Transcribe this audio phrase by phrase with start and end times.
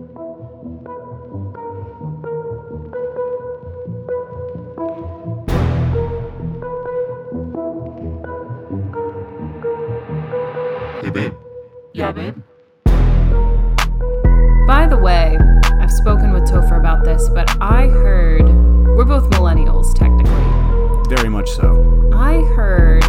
[0.00, 0.06] Hey,
[11.10, 11.34] babe.
[11.92, 12.36] Yeah, babe.
[14.66, 15.36] By the way,
[15.80, 18.44] I've spoken with Topher about this, but I heard
[18.96, 21.14] we're both millennials technically.
[21.14, 22.10] Very much so.
[22.14, 23.02] I heard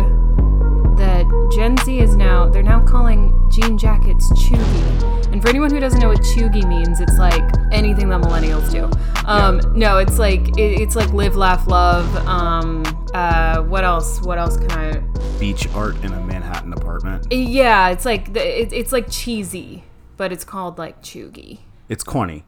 [0.98, 5.21] that Gen Z is now they're now calling jean jackets cheugy.
[5.32, 8.90] And for anyone who doesn't know what cheugy means, it's like anything that millennials do.
[9.26, 12.14] Um, No, it's like it, it's like live, laugh, love.
[12.28, 12.84] Um,
[13.14, 14.22] uh, what else?
[14.22, 14.98] What else can I?
[15.40, 17.28] Beach art in a Manhattan apartment.
[17.32, 19.84] Yeah, it's like the, it, it's like cheesy,
[20.18, 21.60] but it's called like cheugy.
[21.88, 22.44] It's corny.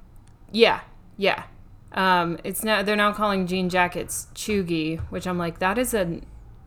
[0.52, 0.82] Yeah,
[1.18, 1.44] yeah.
[1.94, 6.20] Um, it's now they're now calling jean jackets chuggy, which I'm like that is a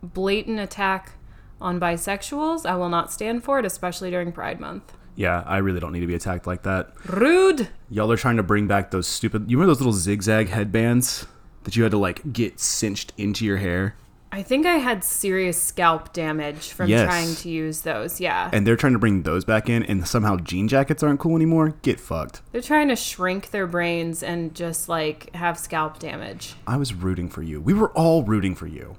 [0.02, 1.12] blatant attack
[1.60, 2.64] on bisexuals.
[2.64, 4.95] I will not stand for it, especially during Pride Month.
[5.16, 6.90] Yeah, I really don't need to be attacked like that.
[7.08, 7.68] Rude.
[7.90, 9.50] Y'all are trying to bring back those stupid.
[9.50, 11.26] You remember those little zigzag headbands
[11.64, 13.96] that you had to like get cinched into your hair?
[14.32, 17.06] I think I had serious scalp damage from Yes.
[17.06, 18.20] trying to use those.
[18.20, 18.50] Yeah.
[18.52, 21.74] And they're trying to bring those back in, and somehow jean jackets aren't cool anymore.
[21.80, 22.42] Get fucked.
[22.52, 26.54] They're trying to shrink their brains and just like have scalp damage.
[26.66, 27.60] I was rooting for you.
[27.60, 28.96] We were all rooting for you.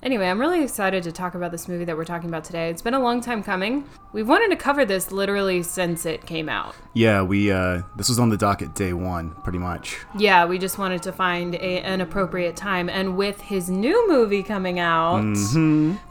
[0.00, 2.70] Anyway, I'm really excited to talk about this movie that we're talking about today.
[2.70, 3.84] It's been a long time coming.
[4.12, 6.76] We've wanted to cover this literally since it came out.
[6.94, 7.50] Yeah, we.
[7.50, 9.98] uh This was on the docket day one, pretty much.
[10.16, 12.88] Yeah, we just wanted to find a, an appropriate time.
[12.88, 15.36] And with his new movie coming out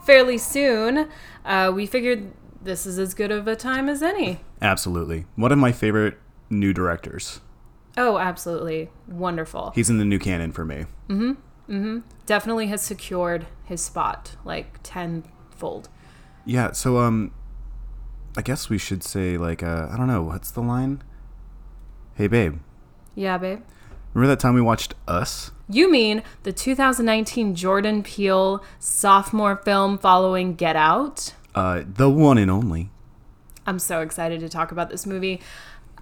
[0.04, 1.08] fairly soon,
[1.46, 4.40] uh, we figured this is as good of a time as any.
[4.60, 6.18] Absolutely, one of my favorite
[6.50, 7.40] new directors.
[7.96, 8.90] Oh, absolutely.
[9.08, 9.72] Wonderful.
[9.74, 10.84] He's in the new canon for me.
[12.26, 15.88] Definitely has secured his spot like tenfold.
[16.44, 17.32] Yeah, so um
[18.36, 21.02] I guess we should say like uh I don't know, what's the line?
[22.14, 22.58] Hey babe,
[23.14, 23.60] Yeah, babe.
[24.14, 25.50] remember that time we watched Us?
[25.68, 31.34] You mean the 2019 Jordan Peele sophomore film following Get Out?
[31.54, 32.90] Uh the one and only.
[33.66, 35.40] I'm so excited to talk about this movie.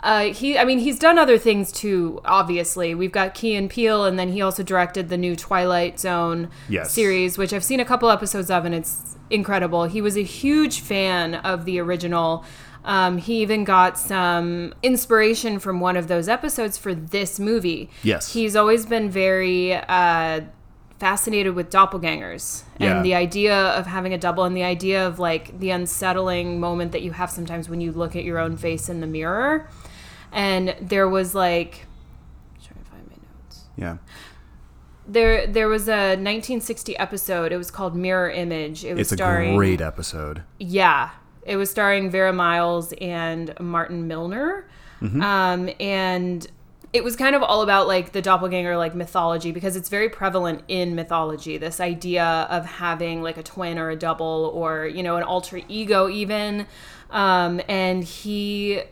[0.00, 2.20] Uh, he, I mean, he's done other things too.
[2.24, 6.48] Obviously, we've got Key and Peele, and then he also directed the new Twilight Zone
[6.68, 6.92] Yes.
[6.92, 9.84] series, which I've seen a couple episodes of, and it's incredible.
[9.84, 12.44] He was a huge fan of the original.
[12.84, 17.90] Um, he even got some inspiration from one of those episodes for this movie.
[18.04, 18.32] Yes.
[18.32, 20.42] he's always been very uh,
[20.98, 22.96] fascinated with doppelgangers Yeah.
[22.96, 26.92] and the idea of having a double and the idea of like the unsettling moment
[26.92, 29.68] that you have sometimes when you look at your own face in the mirror.
[30.32, 31.86] And there was like
[32.64, 33.64] trying to find my notes.
[33.76, 33.96] Yeah.
[35.08, 37.52] There there was a 1960 episode.
[37.52, 38.84] It was called Mirror Image.
[38.84, 40.42] It was It's a starring great episode.
[40.58, 41.10] yeah,
[41.44, 44.66] it was starring Vera Miles and Martin Milner,
[45.02, 46.44] um, and
[46.92, 50.62] it was kind of all about like the doppelganger like mythology because it's very prevalent
[50.69, 51.58] in mythology.
[51.58, 55.60] This idea of having like a twin or a double or you know an alter
[55.69, 56.66] ego even,
[57.10, 58.82] um, and he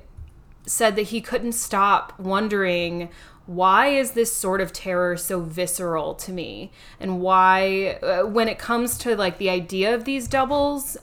[0.67, 3.11] said that he couldn't stop wondering
[3.47, 8.59] why is this sort of terror so visceral to me and why uh, when it
[8.59, 10.97] comes to like the idea of these doubles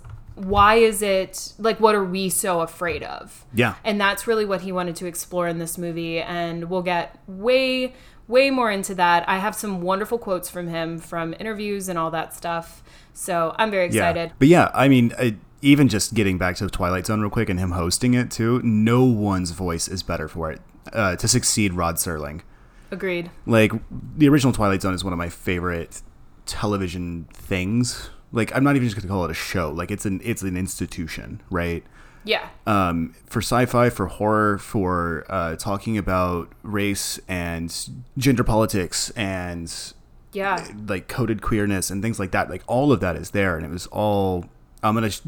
[0.45, 3.75] why is it like what are we so afraid of Yeah.
[3.83, 7.93] and that's really what he wanted to explore in this movie and we'll get way
[8.27, 12.09] way more into that i have some wonderful quotes from him from interviews and all
[12.11, 12.81] that stuff
[13.13, 14.09] so i'm very Yeah.
[14.09, 15.31] excited But yeah, I mean, uh,
[15.61, 19.03] even just getting back to Twilight Zone real quick and him hosting it too, no
[19.03, 20.59] one's voice is better for it.
[20.91, 22.41] Uh, to succeed Rod Serling.
[22.89, 23.71] agreed Like
[24.17, 26.01] the original Twilight Zone is one of my favorite
[26.47, 28.09] television things.
[28.31, 29.71] Like I'm not even just going to call it a show.
[29.71, 31.83] Like it's an it's an institution, right?
[32.23, 39.93] yeah um, for sci-fi, for horror, for uh, talking about race and gender politics and
[40.33, 42.49] yeah like coded queerness and things like that.
[42.49, 44.45] Like all of that is there, and it was all.
[44.83, 45.21] I'm gonna sh-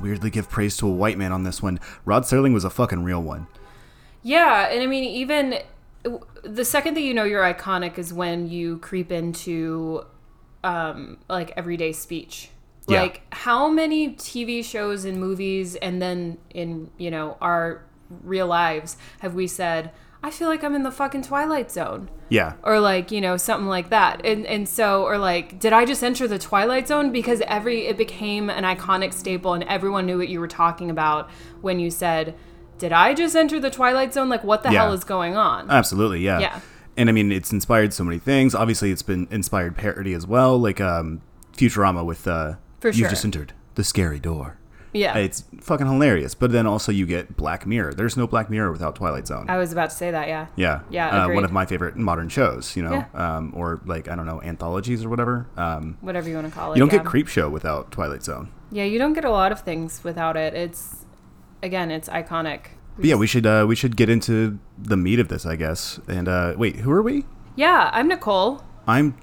[0.00, 1.78] weirdly give praise to a white man on this one.
[2.04, 3.46] Rod Serling was a fucking real one.
[4.22, 5.60] Yeah, and I mean, even
[6.42, 10.04] the second that you know you're iconic is when you creep into
[10.64, 12.50] um, like everyday speech.
[12.86, 13.02] Yeah.
[13.02, 17.82] Like, how many TV shows and movies, and then in you know our
[18.22, 19.90] real lives, have we said,
[20.22, 23.68] "I feel like I'm in the fucking Twilight Zone," Yeah, or like you know something
[23.68, 27.42] like that, and and so or like, did I just enter the Twilight Zone because
[27.42, 31.28] every it became an iconic staple, and everyone knew what you were talking about
[31.60, 32.34] when you said.
[32.78, 34.28] Did I just enter the Twilight Zone?
[34.28, 34.84] Like, what the Yeah.
[34.84, 35.68] hell is going on?
[35.68, 36.20] absolutely.
[36.20, 36.38] Yeah.
[36.38, 36.60] Yeah.
[36.98, 38.54] And I mean, it's inspired so many things.
[38.54, 41.22] Obviously, it's been inspired parody as well, like um,
[41.56, 44.58] Futurama with uh, For You've just entered the scary door.
[44.92, 45.16] Yeah.
[45.16, 46.34] It's fucking hilarious.
[46.34, 47.94] But then also you get Black Mirror.
[47.94, 49.46] There's no Black Mirror without Twilight Zone.
[49.48, 50.28] I was about to say that.
[50.28, 50.48] Yeah.
[50.56, 50.80] yeah.
[50.90, 54.26] Yeah, Uh, one of my favorite modern shows, you know, um, or like, I don't
[54.26, 55.46] know, anthologies or whatever.
[55.56, 56.76] Um, Whatever you want to call it.
[56.76, 56.98] you don't yeah.
[56.98, 58.50] get Creep Show without Twilight Zone.
[58.72, 60.54] Yeah, you don't get a lot of things without it.
[60.54, 61.04] It's
[61.62, 62.60] again, it's iconic.
[62.98, 66.00] But yeah, we should uh, we should get into the meat of this, I guess.
[66.08, 67.24] And uh, wait, who are we?
[67.54, 68.64] Yeah, I'm Nicole.
[68.88, 69.16] I'm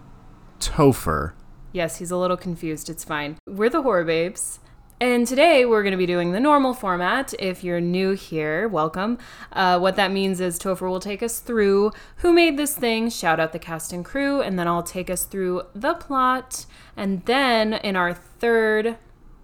[0.62, 1.34] Topher.
[1.74, 2.90] Yes, he's a little confused.
[2.90, 3.38] It's fine.
[3.46, 4.60] We're the Horror Babes.
[5.02, 7.34] And today we're going to be doing the normal format.
[7.38, 9.18] If you're new here, welcome.
[9.52, 13.42] Uh, what that means is Topher will take us through who made this thing, shout
[13.42, 16.66] out the cast and crew, and then I'll take us through the plot.
[16.96, 18.98] And then in our third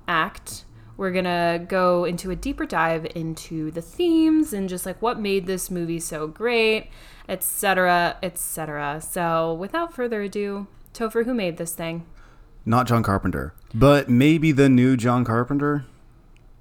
[0.08, 0.64] act,
[1.02, 5.20] we're going to go into a deeper dive into the themes and just like what
[5.20, 6.92] made this movie so great,
[7.28, 9.02] etc., etc.
[9.02, 12.06] So without further ado, Topher, who made this thing?
[12.68, 15.86] Not John Carpenter, but maybe the new John Carpenter.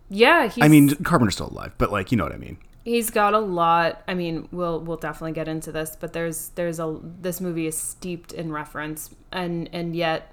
[0.08, 2.56] Yeah, he's, I mean, Carpenter's still alive, but like, you know what I mean.
[2.82, 4.02] he's got a lot.
[4.08, 7.76] I mean, we'll we'll definitely get into this, but there's there's a this movie is
[7.76, 10.32] steeped in reference, and and yet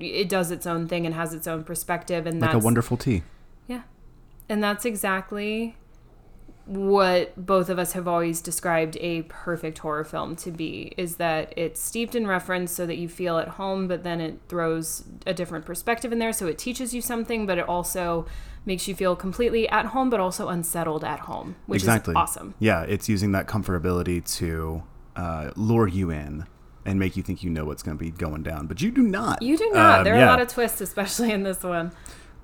[0.00, 2.96] it does its own thing and has its own perspective, and Like that's a wonderful
[2.96, 3.22] tea.
[3.66, 3.82] Yeah,
[4.48, 5.76] and that's exactly
[6.66, 11.52] what both of us have always described a perfect horror film to be is that
[11.58, 15.34] it's steeped in reference so that you feel at home but then it throws a
[15.34, 18.24] different perspective in there so it teaches you something but it also
[18.64, 22.12] makes you feel completely at home but also unsettled at home which exactly.
[22.12, 24.82] is awesome Yeah, it's using that comfortability to
[25.16, 26.46] uh, lure you in
[26.86, 29.02] and make you think you know what's going to be going down, but you do
[29.02, 29.40] not.
[29.40, 30.26] you do not Um, there are yeah.
[30.26, 31.92] a lot of twists especially in this one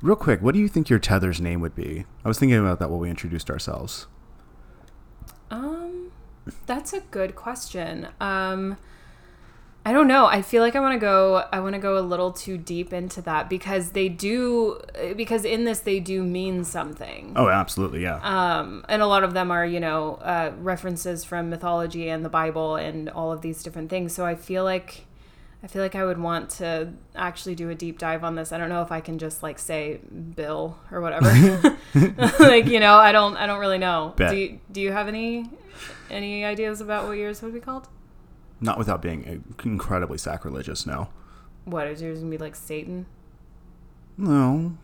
[0.02, 2.06] Real quick, what do you think your tether's name would be?
[2.24, 4.06] I was thinking about that while we introduced ourselves.
[5.50, 6.12] Um,
[6.64, 8.08] that's a good question.
[8.18, 8.78] Um,
[9.84, 10.26] I don't know.
[10.26, 11.46] I feel like I want to go.
[11.52, 14.80] I want to go a little too deep into that because they do.
[15.16, 17.32] Because in this, they do mean something.
[17.36, 18.20] Oh, absolutely, yeah.
[18.22, 22.28] Um, and a lot of them are, you know, uh, references from mythology and the
[22.28, 24.14] Bible and all of these different things.
[24.14, 25.06] So I feel like,
[25.62, 28.50] I feel like I would want to actually do a deep dive on this.
[28.50, 29.98] I don't know if I can just like say
[30.34, 31.28] Bill or whatever.
[32.40, 34.14] like you know, I don't, I don't really know.
[34.16, 34.30] Bet.
[34.30, 35.50] Do you, do you have any
[36.10, 37.88] any ideas about what yours would be called?
[38.60, 41.08] Not without being incredibly sacrilegious, no.
[41.64, 43.06] What is yours gonna be like Satan?
[44.16, 44.76] No.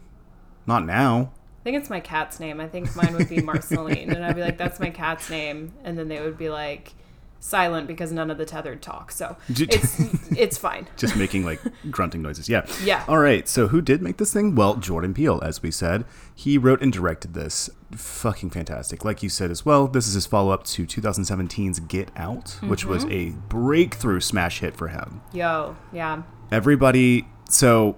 [0.66, 1.32] Not now.
[1.60, 2.60] I think it's my cat's name.
[2.60, 5.98] I think mine would be Marceline, and I'd be like, "That's my cat's name," and
[5.98, 6.94] then they would be like,
[7.40, 9.12] "Silent," because none of the tethered talk.
[9.12, 9.98] So it's
[10.36, 10.88] it's fine.
[10.96, 11.60] Just making like
[11.90, 12.48] grunting noises.
[12.48, 12.66] Yeah.
[12.82, 13.04] Yeah.
[13.08, 13.48] All right.
[13.48, 14.54] So who did make this thing?
[14.54, 16.04] Well, Jordan Peele, as we said.
[16.34, 17.70] He wrote and directed this.
[17.92, 19.04] Fucking fantastic.
[19.04, 22.84] Like you said as well, this is his follow up to 2017's Get Out, which
[22.84, 23.36] was mm-hmm.
[23.38, 25.22] a breakthrough smash hit for him.
[25.32, 27.26] Yo, yeah, Everybody.
[27.48, 27.96] So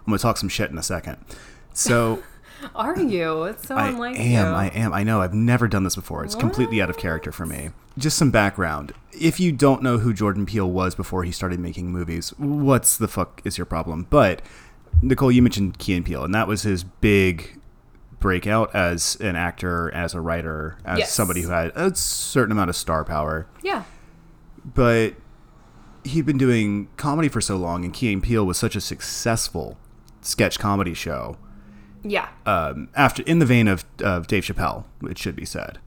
[0.00, 1.16] I'm going to talk some shit in a second.
[1.72, 2.22] So
[2.74, 3.44] are you?
[3.44, 4.46] It's so I unlike am.
[4.46, 4.52] you.
[4.54, 4.92] I am.
[4.92, 5.20] I know.
[5.20, 6.24] I've never done this before.
[6.24, 7.70] It's completely out of character for me.
[7.98, 8.92] Just some background.
[9.12, 13.08] If you don't know who Jordan Peele was before he started making movies, what's the
[13.08, 14.06] fuck is your problem?
[14.10, 14.42] But
[15.02, 17.58] Nicole, you mentioned Key and Peele, and that was his big
[18.18, 21.12] breakout as an actor, as a writer, as Yes.
[21.12, 23.46] somebody who had a certain amount of star power.
[23.62, 23.84] yeah,
[24.74, 25.14] But
[26.04, 29.78] he'd been doing comedy for so long, and Key and Peele was such a successful
[30.20, 31.36] sketch comedy show
[32.02, 35.78] yeah, um, after in the vein of, of Dave Chappelle, it should be said.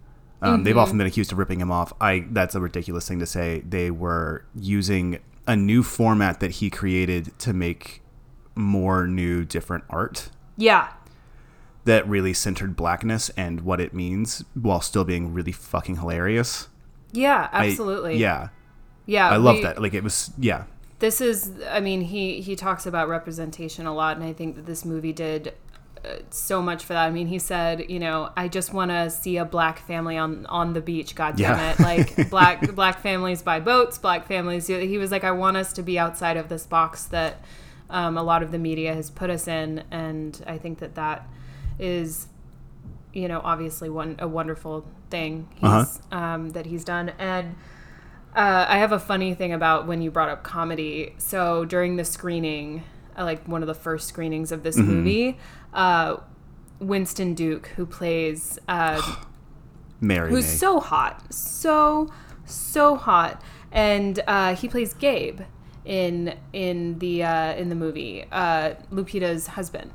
[0.42, 1.94] Um, They've often been accused of ripping him off.
[2.02, 3.62] I that's a ridiculous thing to say.
[3.62, 8.02] They were using a new format that he created to make
[8.56, 10.90] more new, different art yeah,
[11.86, 16.68] that really centered blackness and what it means, while still being really fucking hilarious.
[17.12, 17.50] yeah.
[17.52, 18.18] I- Absolutely.
[18.18, 18.50] yeah,
[19.06, 19.30] yeah.
[19.30, 19.82] I love that.
[19.82, 20.32] Like it was.
[20.38, 20.66] Yeah,
[21.00, 24.66] this is i mean he he talks about representation a lot and i think that
[24.66, 25.54] this movie did
[26.30, 29.38] so much for that i mean he said you know i just want to see
[29.38, 31.72] a black family on on the beach god damn Yeah.
[31.72, 35.72] it like black black families buy boats black families he was like i want us
[35.74, 37.42] to be outside of this box that
[37.90, 41.28] um, a lot of the media has put us in and i think that that
[41.80, 42.28] is
[43.14, 46.18] you know obviously one a wonderful thing he's Uh-huh.
[46.18, 47.56] um, that he's done and
[48.36, 51.14] uh, I have a funny thing about when you brought up comedy.
[51.20, 52.84] So during the screening,
[53.16, 55.38] like one of the first screenings of this movie,
[55.74, 56.18] uh,
[56.80, 59.02] Winston Duke, who plays, uh,
[60.02, 62.10] marry who's so hot, so
[62.46, 65.42] so hot, and uh, he plays Gabe
[65.86, 69.92] in in the uh, in the movie, uh, Lupita's husband.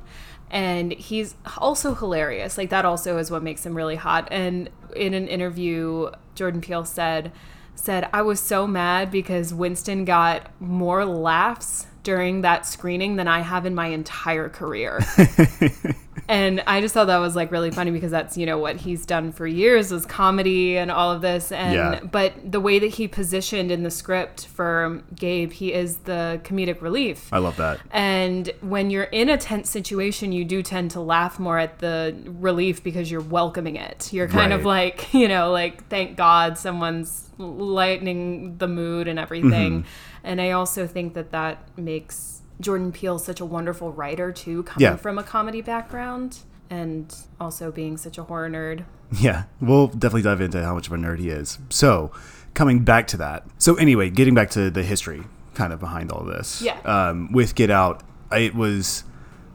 [0.51, 2.57] And he's also hilarious.
[2.57, 4.27] Like that also is what makes him really hot.
[4.31, 7.31] And in an interview, Jordan Peele said
[7.75, 13.39] said I was so mad because Winston got more laughs during that screening than I
[13.41, 14.99] have in my entire career.
[16.27, 19.05] and I just thought that was like really funny because that's you know what he's
[19.05, 21.99] done for years is comedy and all of this and Yeah.
[22.03, 26.81] but the way that he positioned in the script for Gabe he is the comedic
[26.81, 27.79] relief I love that.
[27.91, 32.15] and when you're in a tense situation you do tend to laugh more at the
[32.25, 37.29] relief because you're welcoming it you're kind of like you know like thank god someone's
[37.37, 39.49] lightening the mood and everything
[39.83, 39.87] Mm-hmm.
[40.23, 44.81] And I also think that that makes Jordan Peele such a wonderful writer too coming
[44.83, 44.95] Yeah.
[44.97, 50.41] from a comedy background and also being such a horror nerd Yeah, we'll definitely dive
[50.41, 51.57] into how much of a nerd he is.
[51.69, 52.11] So,
[52.53, 53.45] coming back to that.
[53.57, 55.23] So, anyway, getting back to the history
[55.55, 56.61] kind of behind all this.
[56.61, 56.79] Yeah.
[56.81, 59.03] Um, with Get Out, it was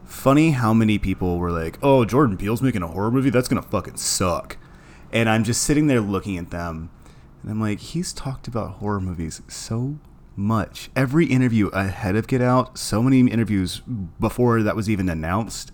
[0.03, 3.29] funny how many people were like, oh, Jordan Peele's making a horror movie?
[3.29, 4.57] That's going to fucking suck.
[5.13, 6.89] And I'm just sitting there looking at them,
[7.41, 9.97] and I'm like, he's talked about horror movies so
[10.35, 10.89] much.
[10.95, 13.81] Every interview ahead of Get Out, so many interviews
[14.19, 15.71] before that was even announced,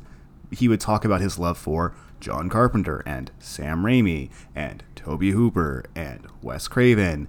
[0.51, 5.85] he would talk about his love for John Carpenter and Sam Raimi and Tobe Hooper
[5.95, 7.27] and Wes Craven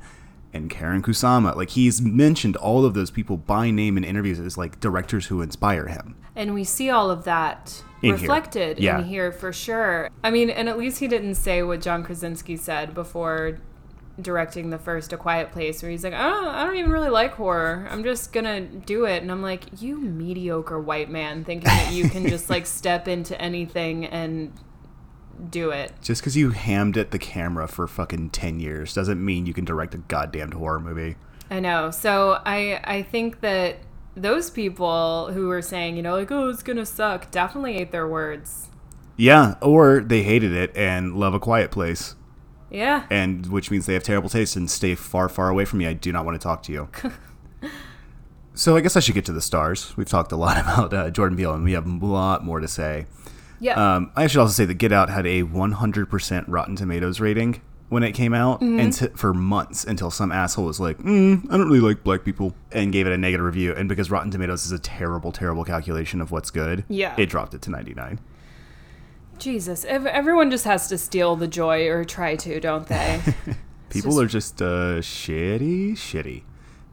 [0.53, 1.57] and Karyn Kusama.
[1.57, 5.41] Like he's mentioned all of those people by name in interviews as like directors who
[5.41, 6.17] inspire him.
[6.37, 8.15] And we see all of that In here.
[8.19, 8.99] reflected Yeah.
[8.99, 10.11] in here for sure.
[10.23, 13.59] I mean, and at least he didn't say what John Krasinski said before
[14.21, 17.09] directing the first A Quiet Place, where he's like, I don't, I don't even really
[17.09, 17.87] like horror.
[17.91, 19.23] I'm just gonna do it.
[19.23, 23.41] And I'm like, you mediocre white man thinking that you can just like step into
[23.41, 24.53] anything and
[25.51, 25.93] do it.
[26.03, 29.65] Just because you hammed at the camera for fucking 10 years doesn't mean you can
[29.65, 31.17] direct a goddamn horror movie.
[31.51, 31.91] I know.
[31.91, 33.77] So I I think that
[34.15, 38.07] those people who were saying, you know, like, oh, it's gonna suck, definitely ate their
[38.07, 38.69] words.
[39.17, 42.15] Yeah, or they hated it and love a quiet place,
[42.73, 43.05] Yeah.
[43.11, 45.87] and which means they have terrible taste and stay far, far away from me.
[45.87, 46.89] I do not want to talk to you.
[48.55, 49.97] so I guess I should get to the stars.
[49.97, 52.69] We've talked a lot about uh, Jordan Peele, and we have a lot more to
[52.69, 53.07] say.
[53.61, 53.95] Yeah.
[53.97, 57.61] Um, I should also say that Get Out had a 100% Rotten Tomatoes rating
[57.91, 58.81] when it came out, Mm-hmm.
[58.81, 62.25] and t- for months until some asshole was like, mm, "I don't really like black
[62.25, 63.75] people," and gave it a negative review.
[63.75, 67.15] And because Rotten Tomatoes is a terrible, terrible calculation of what's good, Yeah.
[67.19, 68.19] it dropped it to 99.
[69.39, 73.21] Jesus, ev- everyone just has to steal the joy or try to, don't they?
[73.91, 76.43] People just- are just uh, shitty, shitty.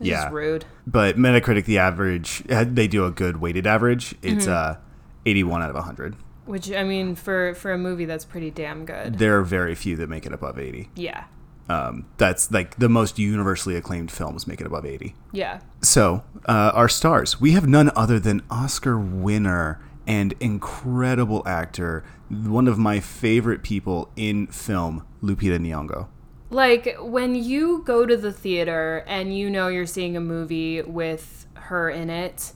[0.02, 0.64] Yeah, rude.
[0.88, 4.16] but Metacritic, the average, uh, they do a good weighted average.
[4.22, 4.78] It's Mm-hmm.
[4.80, 4.82] uh,
[5.26, 6.16] 81 out of 100.
[6.46, 9.20] Which I mean, for for a movie, that's pretty damn good.
[9.20, 10.90] There are very few that make it above 80.
[10.96, 11.26] Yeah,
[11.68, 15.16] Um, that's like the most universally acclaimed films make it above 80.
[15.34, 15.60] yeah.
[15.84, 17.40] So, uh, our stars.
[17.42, 24.12] We have none other than Oscar winner and incredible actor, one of my favorite people
[24.16, 26.08] in film, Lupita Nyong'o.
[26.52, 31.46] Like when you go to the theater and you know you're seeing a movie with
[31.56, 32.54] her in it,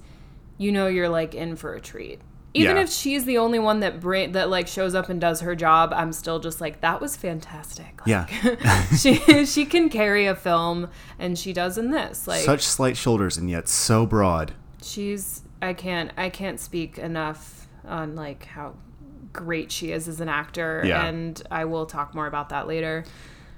[0.57, 2.19] you know you're like in for a treat.
[2.55, 2.83] Even Yeah.
[2.83, 5.91] if she's the only one that bring, that like shows up and does her job,
[5.95, 8.01] I'm still just like that was fantastic.
[8.05, 8.85] Like, Yeah.
[8.97, 10.89] she she can carry a film
[11.19, 12.27] and she does in this.
[12.27, 14.53] Like Such slight shoulders and yet so broad.
[14.81, 18.75] she's I can't I can't speak enough on like how
[19.33, 21.05] great she is as an actor Yeah.
[21.05, 23.03] and I will talk more about that later.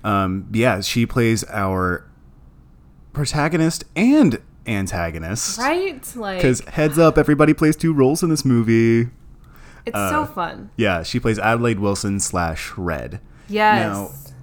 [0.03, 2.05] Um, yeah, she plays our
[3.13, 5.57] protagonist and antagonist.
[5.59, 6.15] Right?
[6.15, 9.09] Like Because heads up, everybody plays two roles in this movie.
[9.85, 10.69] it's uh, so fun.
[10.75, 13.19] Yeah, she plays Adelaide Wilson slash Red.
[13.47, 14.33] Yes.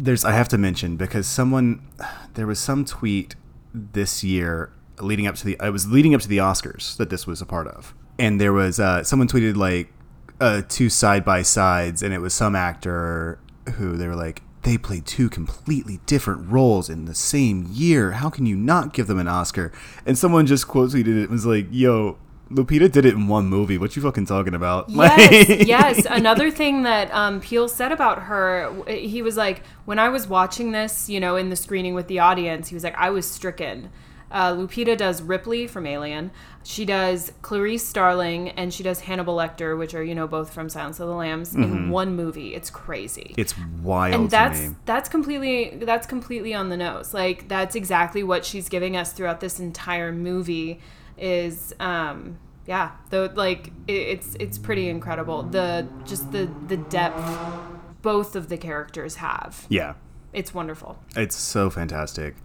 [0.00, 1.86] There's I have to mention because someone
[2.34, 3.34] there was some tweet
[3.74, 7.26] this year leading up to the I was leading up to the Oscars that this
[7.26, 7.94] was a part of.
[8.18, 9.92] And there was uh, someone tweeted like
[10.42, 13.38] uh, two side by sides and it was some actor
[13.76, 18.12] who they were like they played two completely different roles in the same year.
[18.12, 19.72] How can you not give them an Oscar?
[20.06, 22.16] And someone just quote tweeted it and was like, "Yo,
[22.48, 23.76] Lupita did it in one movie.
[23.76, 26.06] What you fucking talking about?" Yes, Like- yes.
[26.08, 30.70] Another thing that um, Peele said about her, he was like, when I was watching
[30.70, 33.90] this, you know, in the screening with the audience, he was like, I was stricken.
[34.32, 36.30] Uh, Lupita does Ripley from Alien.
[36.64, 40.68] She does Clarice Starling, and she does Hannibal Lecter, which are you know both from
[40.68, 42.54] Silence of the Lambs, in one movie.
[42.54, 43.34] It's crazy.
[43.36, 47.12] It's wild and that's that's completely that's completely on the nose.
[47.12, 50.80] Like that's exactly what she's giving us throughout this entire movie.
[51.18, 55.42] Is um yeah, though like it, it's it's pretty incredible.
[55.42, 57.20] The just the the depth
[58.02, 59.66] both of the characters have.
[59.68, 59.94] Yeah.
[60.32, 60.98] It's wonderful.
[61.14, 62.36] It's so fantastic.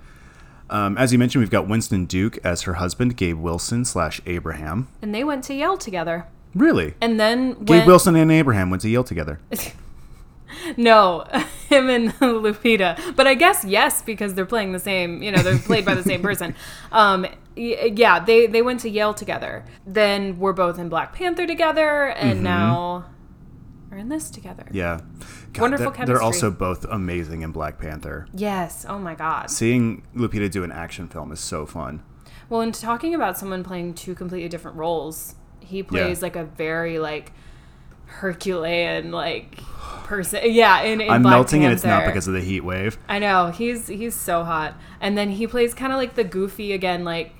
[0.69, 4.87] Um, as you mentioned, we've got Winston Duke as her husband, Gabe Wilson slash Abraham.
[5.01, 6.27] And they went to Yale together.
[6.53, 6.95] Really?
[7.01, 9.39] And then Gabe Wilson and Abraham went to Yale together.
[10.77, 11.25] no,
[11.69, 13.15] him and Lupita.
[13.15, 15.21] But I guess yes because they're playing the same.
[15.21, 16.55] You know, they're played by the same person.
[16.91, 19.65] Um, yeah, they they went to Yale together.
[19.85, 23.05] Then we're both in Black Panther together, and now
[23.89, 24.67] we're in this together.
[24.71, 25.01] Yeah.
[25.57, 28.27] God, Wonderful they're, They're also both amazing in Black Panther.
[28.33, 28.85] Yes.
[28.87, 29.49] Oh my God.
[29.49, 32.03] Seeing Lupita do an action film is so fun.
[32.49, 36.99] Well, and talking about someone playing two completely different roles, he plays like a very
[36.99, 37.33] like
[38.05, 39.57] Herculean like
[40.03, 40.41] person.
[40.45, 42.97] Yeah, in, in I'm Black melting and it's not because of the heat wave.
[43.09, 46.71] I know he's he's so hot, and then he plays kind of like the goofy
[46.71, 47.33] again, like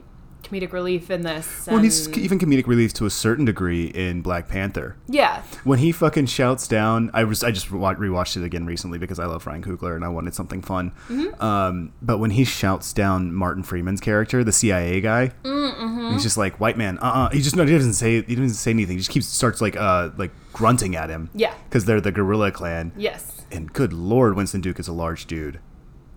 [0.48, 1.66] comedic relief in this.
[1.68, 4.96] Well, and he's even comedic relief to a certain degree in Black Panther.
[5.08, 8.98] yeah, When he fucking shouts down, I was I just wa- rewatched it again recently
[8.98, 10.92] because I love Ryan Coogler and I wanted something fun.
[11.10, 11.42] Mm-hmm.
[11.44, 16.14] Um, but when he shouts down Martin Freeman's character, the CIA guy, Mm-hmm.
[16.14, 16.98] he's just like white man.
[17.00, 18.96] Uh, uh he just no, he doesn't say he doesn't say anything.
[18.96, 21.30] He just keeps starts like uh like grunting at him.
[21.34, 21.54] Yeah.
[21.70, 22.92] because they're the gorilla clan.
[22.98, 25.60] yes, And good lord, Winston Duke is a large dude.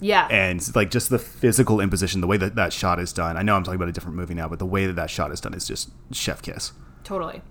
[0.00, 3.36] Yeah, and like just the physical imposition, the way that that shot is done.
[3.36, 5.30] I know I'm talking about a different movie now, but the way that that shot
[5.32, 6.72] is done is just chef kiss.
[7.04, 7.42] totally.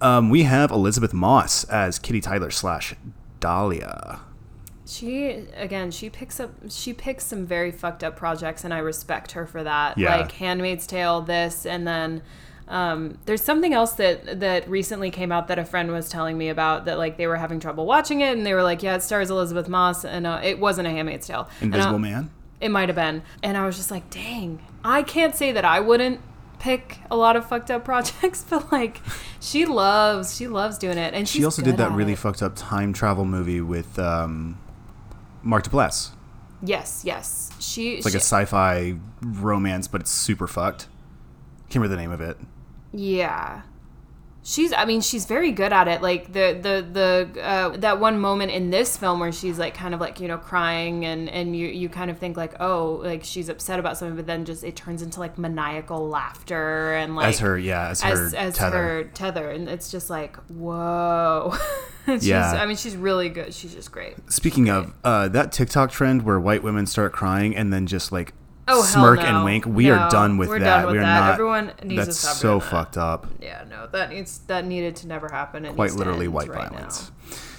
[0.00, 2.94] Um, we have Elisabeth Moss as Kitty Tyler slash
[3.40, 4.20] Dahlia.
[4.86, 9.32] She again, she picks up she picks some very fucked up projects and I respect
[9.32, 9.98] her for that.
[9.98, 10.16] Yeah.
[10.16, 12.22] Like Handmaid's Tale, this and then
[12.68, 16.48] um, there's something else that that recently came out that a friend was telling me
[16.48, 19.02] about that like they were having trouble watching it and they were like, yeah, it
[19.02, 21.48] stars Elisabeth Moss and uh, it wasn't a Handmaid's Tale.
[21.60, 22.30] I- Invisible Man.
[22.60, 23.22] It might have been.
[23.42, 24.60] And I was just like, dang.
[24.84, 26.20] I can't say that I wouldn't
[26.58, 29.00] pick a lot of fucked up projects, but like
[29.40, 31.14] she loves she loves doing it.
[31.14, 32.18] And She also did that really it.
[32.18, 34.58] fucked up time travel movie with um,
[35.42, 36.10] Mark Duplass.
[36.60, 37.50] Yes, yes.
[37.60, 40.88] She It's like she, a sci-fi romance, but it's super fucked.
[41.70, 42.36] Can't remember the name of it.
[42.92, 43.62] Yeah.
[44.44, 46.00] She's I mean she's very good at it.
[46.00, 49.92] Like the the the uh, that one moment in this film where she's like kind
[49.92, 53.24] of like, you know, crying and and you you kind of think like, "Oh, like
[53.24, 57.28] she's upset about something," but then just it turns into like maniacal laughter and like
[57.28, 58.76] as her, yeah, as her as, as tether.
[58.76, 61.54] her tether and it's just like, "Whoa."
[62.20, 62.52] Yeah.
[62.52, 63.52] I mean she's really good.
[63.52, 64.14] She's just great.
[64.32, 68.32] Speaking of uh, that TikTok trend where white women start crying and then just like
[68.68, 69.24] Oh, smirk no.
[69.26, 70.82] and wink, we No, are done with we're that.
[70.82, 71.20] done with we are that.
[71.20, 71.32] not.
[71.34, 72.70] Everyone needs to that's stop so that.
[72.70, 73.26] fucked up.
[73.40, 73.86] Yeah, no.
[73.86, 75.64] That needs that needed to never happen.
[75.64, 77.10] It Quite literally white right violence.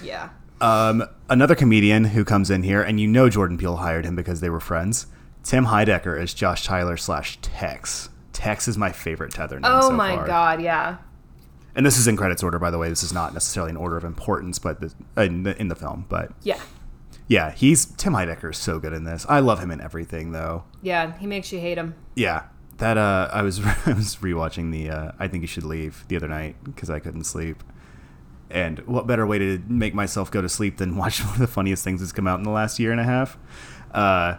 [0.02, 0.06] Now.
[0.06, 0.28] Yeah.
[0.60, 4.40] Um, another comedian who comes in here, and you know Jordan Peele hired him because
[4.40, 5.06] they were friends.
[5.42, 8.10] Tim Heidecker is Josh Tyler slash Tex.
[8.32, 10.26] Tex is my favorite tether name Oh so my far.
[10.26, 10.98] god, yeah.
[11.74, 12.88] And this is in credits order, by the way.
[12.88, 16.04] This is not necessarily in order of importance, but the, in, the, in the film.
[16.08, 16.58] But Yeah.
[17.30, 19.24] Yeah, he's Tim Heidecker is so good in this.
[19.28, 20.64] I love him in everything, though.
[20.82, 21.94] Yeah, he makes you hate him.
[22.16, 22.46] Yeah,
[22.78, 26.16] that uh, I was I was rewatching the uh, I think you should leave the
[26.16, 27.62] other night because I couldn't sleep.
[28.50, 31.46] And what better way to make myself go to sleep than watch one of the
[31.46, 33.38] funniest things that's come out in the last year and a half?
[33.94, 34.34] Uh,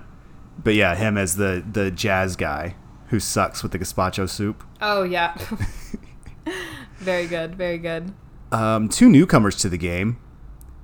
[0.62, 2.76] but yeah, him as the the jazz guy
[3.08, 4.66] who sucks with the gazpacho soup.
[4.82, 5.38] Oh yeah.
[6.98, 8.14] very good, very good.
[8.52, 10.20] Um, two newcomers to the game.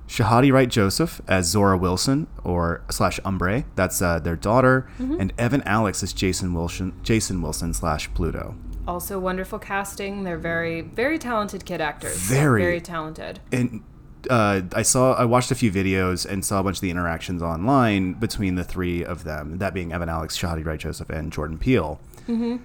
[0.08, 5.20] Shahadi Wright Joseph as Zora Wilson or slash Umbrae, that's uh, their daughter, Mm-hmm.
[5.20, 8.54] and Evan Alex as Jason Wilson Jason Wilson slash Pluto.
[8.86, 10.24] Also wonderful casting.
[10.24, 12.16] They're very, very talented kid actors.
[12.16, 12.62] Very.
[12.62, 13.40] very talented.
[13.52, 13.82] and
[14.30, 17.40] uh, I saw I watched a few videos and saw a bunch of the interactions
[17.42, 19.58] online between the three of them.
[19.58, 22.00] That being Evan Alex, Shahadi Wright Joseph, and Jordan Peele.
[22.26, 22.56] Mm-hmm.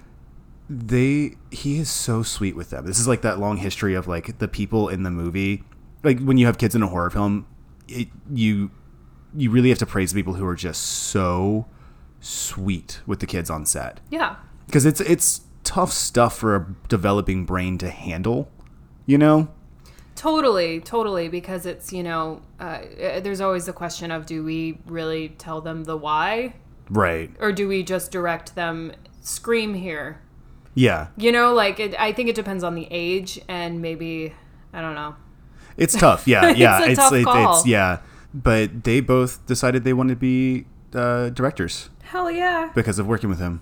[0.70, 2.86] They he is so sweet with them.
[2.86, 5.62] This is like that long history of like the people in the movie.
[6.04, 7.46] Like when you have kids in a horror film,
[7.88, 8.70] it, you
[9.36, 11.66] you really have to praise the people who are just so
[12.20, 14.36] sweet with the kids on set Yeah.
[14.66, 18.48] because it's it's tough stuff for a developing brain to handle.
[19.06, 19.48] You know.
[20.16, 22.78] Totally, totally, because it's, you know, uh,
[23.20, 26.54] there's always the question of do we really tell them the why
[26.88, 27.30] Right.
[27.40, 30.20] or do we just direct them scream here?
[30.74, 31.08] Yeah.
[31.16, 34.32] You know, like it, I think it depends on the age and maybe
[34.72, 35.16] I don't know.
[35.76, 36.26] It's tough.
[36.26, 36.82] Yeah, yeah.
[36.84, 37.98] a tough it- it's yeah.
[38.32, 42.70] But they both decided they wanted to be uh, directors Hell yeah.
[42.74, 43.60] because of working with him,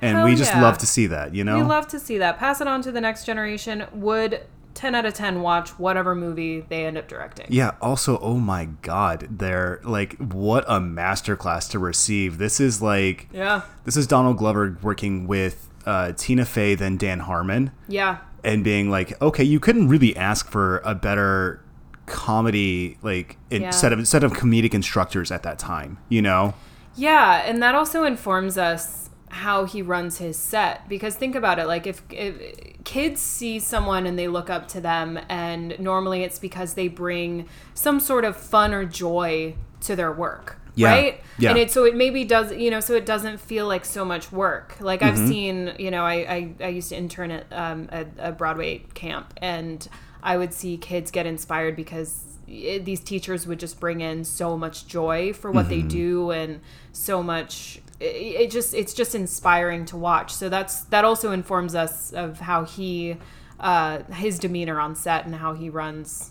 [0.00, 0.62] and Hell we just yeah.
[0.62, 1.34] love to see that.
[1.34, 1.56] You know.
[1.58, 2.38] We love to see that.
[2.38, 3.86] Pass it on to the next generation.
[3.92, 4.42] Would
[4.74, 7.46] 10 out of 10 watch whatever movie they end up directing.
[7.48, 7.72] yeah.
[7.82, 12.38] Also, oh my God, they're like, what a masterclass to receive.
[12.38, 13.62] This is like, Yeah.
[13.84, 18.18] this is Donald Glover working with uh, Tina Fey, then Dan Harmon, Yeah.
[18.44, 21.62] and being like, okay, you couldn't really ask for a better
[22.06, 23.70] comedy like in, Yeah.
[23.70, 25.98] set of set of comedic instructors at that time.
[26.08, 26.54] You know.
[26.96, 31.66] Yeah, and that also informs us how he runs his set because think about it
[31.68, 32.34] like if, if
[32.82, 37.46] kids see someone and they look up to them and normally it's because they bring
[37.72, 40.88] some sort of fun or joy to their work Yeah.
[40.90, 41.50] right Yeah.
[41.50, 44.30] and it so it maybe does you know so it doesn't feel like so much
[44.32, 45.20] work like Mm-hmm.
[45.22, 48.78] i've seen you know i i, I used to intern at um, a, a broadway
[48.94, 49.86] camp and
[50.22, 54.56] i would see kids get inspired because it, these teachers would just bring in so
[54.56, 55.88] much joy for what Mm-hmm.
[55.88, 56.60] they do and
[56.92, 58.04] so much it,
[58.42, 62.64] it just it's just inspiring to watch so that's that also informs us of how
[62.64, 63.16] he
[63.60, 66.30] uh his demeanor on set and how he runs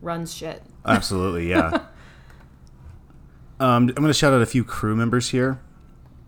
[0.00, 1.80] runs shit Absolutely, yeah.
[3.60, 5.60] um, I'm going to shout out a few crew members here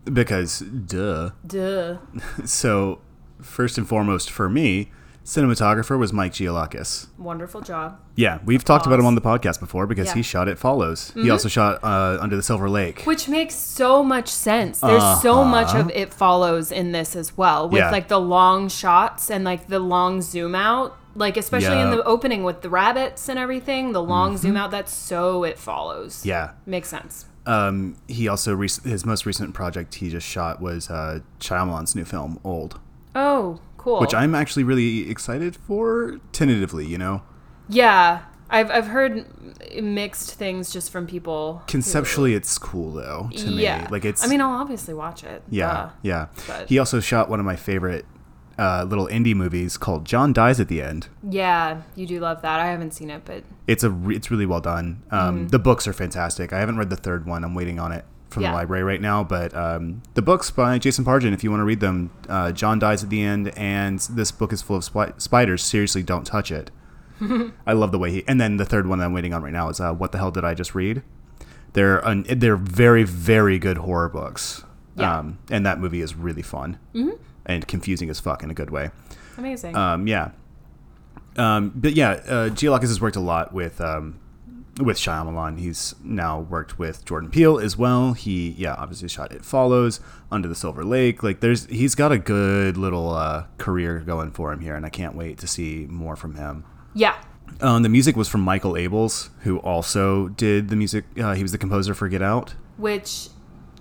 [0.05, 1.31] because, duh.
[1.45, 1.97] duh
[2.45, 3.01] So,
[3.41, 4.91] first and foremost, for me,
[5.23, 7.07] cinematographer was Mike Gioulakis.
[7.19, 10.15] wonderful job Yeah, we've talked about him on the podcast before because Yeah.
[10.15, 11.11] he shot It Follows.
[11.13, 13.03] He also shot uh, Under the Silver Lake.
[13.03, 14.79] Which makes so much sense.
[14.79, 17.91] There's so much of it follows in this as well, with Yeah.
[17.91, 20.97] like the long shots and like the long zoom out.
[21.15, 24.71] Like especially in the opening with the rabbits and everything, the long zoom out.
[24.71, 26.25] That's so it follows.
[26.25, 26.51] Yeah.
[26.65, 27.25] makes sense.
[27.45, 32.05] Um, he also, rec- his most recent project he just shot was uh, Shyamalan's new
[32.05, 32.79] film, Old,
[33.15, 33.99] Oh, cool.
[33.99, 37.23] which I'm actually really excited for, tentatively, you know?
[37.67, 38.21] yeah,
[38.53, 39.25] I've I've heard
[39.81, 41.63] mixed things just from people.
[41.67, 43.87] Conceptually, it's cool, though, to yeah, me.
[43.89, 44.23] Like, it's.
[44.23, 45.41] I mean, I'll obviously watch it.
[45.49, 45.89] Yeah, Duh.
[46.03, 46.27] yeah.
[46.47, 48.05] but- He also shot one of my favorite
[48.61, 51.07] uh, little indie movies called John Dies at the End.
[51.29, 51.81] yeah.
[51.95, 52.59] You do love that.
[52.59, 55.01] I haven't seen it, but It's a re- it's really well done.
[55.11, 56.53] Um, The books are fantastic.
[56.53, 57.43] I haven't read the third one.
[57.43, 58.51] I'm waiting on it from Yeah.
[58.51, 59.23] the library right now.
[59.23, 62.77] But um, the books by Jason Pargin, if you want to read them, uh, John
[62.79, 65.63] Dies at the End, and this book is full of spi- spiders.
[65.63, 66.69] Seriously, don't touch it.
[67.67, 68.23] I love the way he.
[68.27, 70.31] And then the third one I'm waiting on right now is uh, What the hell
[70.31, 71.01] did I just read?
[71.73, 74.63] They're un- they're very very good horror books.
[74.97, 75.19] Yeah.
[75.19, 76.77] Um, and that movie is really fun
[77.45, 78.91] and confusing as fuck in a good way.
[79.37, 79.75] amazing.
[79.75, 80.31] Um, yeah.
[81.37, 84.19] Um, but yeah, uh, Gioulakis has worked a lot with um,
[84.81, 85.59] with Shyamalan.
[85.59, 88.13] He's now worked with Jordan Peele as well.
[88.13, 90.01] He yeah, obviously shot It Follows,
[90.31, 91.23] Under the Silver Lake.
[91.23, 94.89] Like there's he's got a good little uh, career going for him here, and I
[94.89, 96.65] can't wait to see more from him.
[96.93, 97.15] yeah.
[97.59, 101.03] Um, the music was from Michael Abels, who also did the music.
[101.19, 102.55] Uh, he was the composer for Get Out.
[102.77, 103.27] which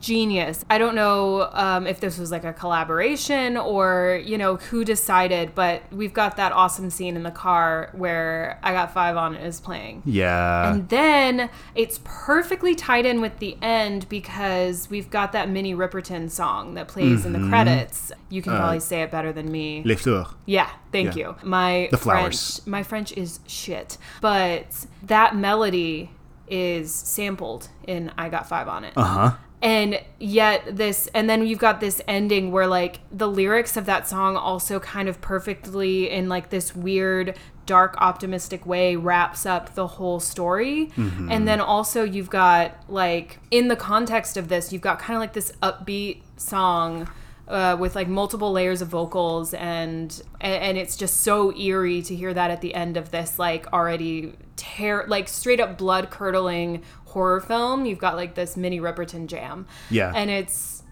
[0.01, 0.65] genius.
[0.71, 5.55] I don't know um, if this was like a collaboration or you know who decided,
[5.55, 9.45] but we've got that awesome scene in the car where I got five on it
[9.47, 10.03] is playing.
[10.05, 15.75] Yeah, And then it's perfectly tied in with the end because we've got that Minnie
[15.75, 18.13] Riperton song that plays in the credits.
[18.29, 19.83] You can probably say it better than me.
[19.85, 20.29] Les Fleurs.
[20.47, 21.29] Yeah, thank Yeah.
[21.29, 21.37] you.
[21.43, 22.63] My The French, flowers.
[22.67, 26.11] my French is shit, but that melody
[26.49, 29.31] is sampled in "I Got Five on It." Uh huh.
[29.63, 34.09] And yet this and then you've got this ending where like the lyrics of that
[34.09, 39.87] song also kind of perfectly in like this weird dark optimistic way wraps up the
[39.87, 40.91] whole story.
[41.31, 45.21] And then also you've got like in the context of this you've got kind of
[45.21, 47.09] like this upbeat song
[47.51, 52.33] uh, with like multiple layers of vocals and and it's just so eerie to hear
[52.33, 57.41] that at the end of this like already tear like straight up blood curdling horror
[57.41, 60.13] film you've got like this Minnie Riperton jam Yeah.
[60.15, 60.83] and it's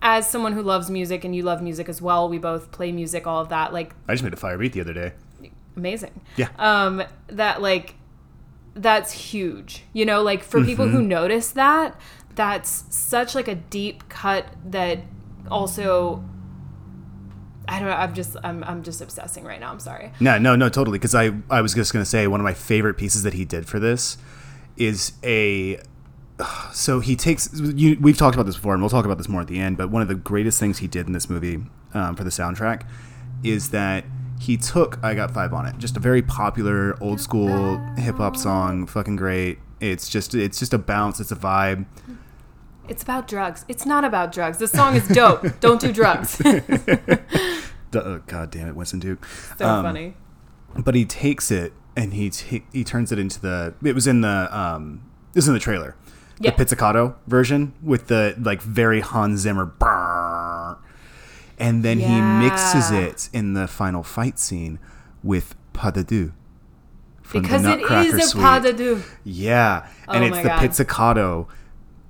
[0.00, 3.26] as someone who loves music and you love music as well we both play music
[3.26, 5.12] all of that like I just made a fire beat the other day.
[5.76, 6.48] amazing Yeah.
[6.58, 7.94] um that like
[8.74, 10.96] that's huge you know like for people Mm-hmm.
[10.96, 11.98] who notice that
[12.36, 15.00] that's such like a deep cut that
[15.50, 16.22] also
[17.66, 20.54] i don't know i'm just i'm, I'm just obsessing right now i'm sorry No, no,
[20.56, 20.98] no, totally.
[20.98, 23.66] Because I, I was just gonna say one of my favorite pieces that he did
[23.66, 24.16] for this
[24.78, 25.80] is a.
[26.72, 27.50] So he takes.
[27.52, 29.76] You, we've talked about this before, and we'll talk about this more at the end.
[29.76, 31.60] But one of the greatest things he did in this movie
[31.94, 32.86] um, for the soundtrack
[33.42, 34.04] is that
[34.40, 38.36] he took "I Got Five on It," just a very popular old school hip hop
[38.36, 39.58] song, fucking great.
[39.80, 41.20] It's just, it's just a bounce.
[41.20, 41.86] It's a vibe.
[42.88, 46.38] it's about drugs it's not about drugs this song is dope don't do drugs
[47.90, 49.24] Duh, oh, God damn it, Winston Duke.
[49.56, 50.14] So funny
[50.76, 54.20] but he takes it and he t- he turns it into the it was in
[54.22, 55.02] the um
[55.34, 55.94] this is in the trailer
[56.40, 56.52] Yeah.
[56.52, 59.66] the pizzicato version with the like very Hans Zimmer
[61.58, 64.78] and then he mixes it in the final fight scene
[65.22, 66.32] with pas de deux
[67.22, 68.42] from because the it Nutcracker is a Suite.
[68.44, 70.60] pas de deux yeah and Oh it's the God.
[70.60, 71.48] pizzicato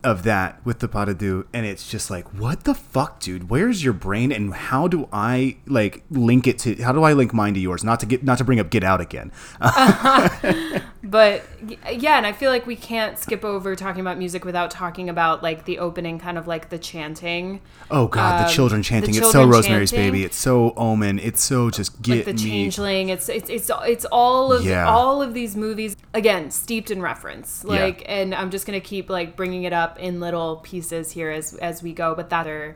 [0.05, 3.51] of that with the pas de deux and it's just like what the fuck dude?
[3.51, 7.35] Where's your brain and how do i like link it to how do i link
[7.35, 7.83] mine to yours?
[7.83, 9.33] Not to get not to bring up get out again
[11.03, 11.45] but
[11.91, 15.43] yeah, and I feel like we can't skip over talking about music without talking about
[15.43, 19.15] like the opening, kind of like the chanting, Oh God, the Um, children the chanting.
[19.15, 20.13] it's so Rosemary's chanting.
[20.13, 20.25] Baby.
[20.25, 21.19] It's so Omen.
[21.21, 22.51] It's so just get like the me.
[22.51, 23.09] changeling.
[23.11, 24.89] It's it's it's it's all of Yeah.
[24.89, 27.65] all of these movies again steeped in reference.
[27.67, 27.85] Yeah.
[27.85, 31.55] Like, and I'm just gonna keep like bringing it up in little pieces here as
[31.55, 32.15] as we go.
[32.17, 32.75] But that are,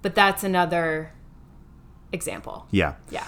[0.00, 1.12] but that's another
[2.12, 2.66] example.
[2.70, 2.94] Yeah.
[3.10, 3.24] Yeah.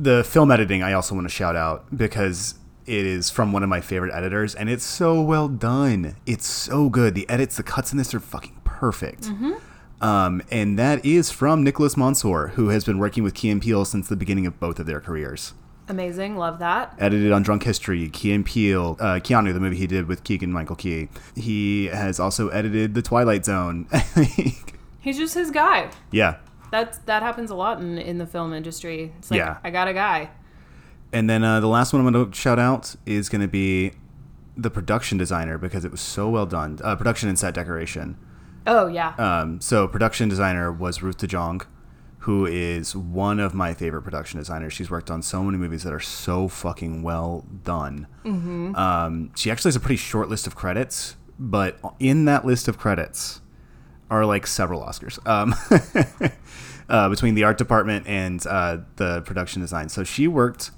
[0.00, 2.54] the film editing I also want to shout out because
[2.88, 6.16] it is from one of my favorite editors and it's so well done.
[6.26, 7.14] It's so good.
[7.14, 9.22] The edits, the cuts in this are fucking perfect.
[9.24, 9.52] Mm-hmm.
[10.00, 13.84] Um, and that is from Nicholas Monsour, who has been working with Key and Peele
[13.84, 15.54] since the beginning of both of their careers.
[15.88, 16.36] Amazing.
[16.36, 16.94] Love that.
[16.98, 20.52] Edited on Drunk History, Key and Peele, uh, Keanu, the movie he did with Keegan
[20.52, 21.08] Michael Key.
[21.34, 23.88] He has also edited The Twilight Zone.
[25.00, 25.90] He's just his guy.
[26.10, 26.36] yeah.
[26.70, 29.12] That's that happens a lot in in the film industry.
[29.18, 29.56] It's like Yeah.
[29.64, 30.28] I got a guy.
[31.12, 33.92] And then uh, the last one I'm going to shout out is going to be
[34.56, 36.78] the production designer because it was so well done.
[36.82, 38.18] Uh, production and set decoration.
[38.66, 39.14] Oh yeah.
[39.16, 41.64] Um, so production designer was Ruth DeJong,
[42.20, 44.72] who is one of my favorite production designers.
[44.72, 48.06] She's worked on so many movies that are so fucking well done.
[48.24, 48.74] Mm-hmm.
[48.74, 52.78] Um, she actually has a pretty short list of credits, but in that list of
[52.78, 53.40] credits
[54.10, 55.54] are like several Oscars um,
[56.88, 59.88] uh, between the art department and uh, the production design.
[59.88, 60.72] So she worked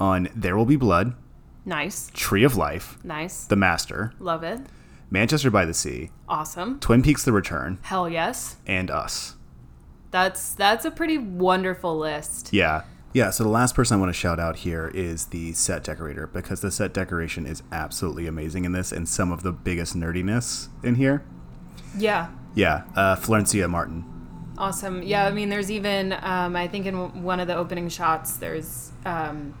[0.00, 1.14] on There Will Be Blood,
[1.64, 2.10] nice.
[2.14, 3.44] Tree of Life, Nice.
[3.44, 4.60] The Master, Love it.
[5.10, 6.80] Manchester by the Sea, Awesome.
[6.80, 8.56] Twin Peaks: The Return, Hell yes.
[8.66, 9.34] and Us.
[10.10, 12.52] That's that's a pretty wonderful list.
[12.52, 12.82] Yeah.
[13.12, 16.28] Yeah, so the last person I want to shout out here is the set decorator
[16.28, 20.68] because the set decoration is absolutely amazing in this and some of the biggest nerdiness
[20.84, 21.24] in here.
[21.98, 22.28] Yeah.
[22.54, 24.04] Yeah, uh, Florencia Martin.
[24.56, 25.02] Awesome.
[25.02, 28.92] Yeah, I mean, there's even, um, I think in one of the opening shots, there's
[29.04, 29.54] um,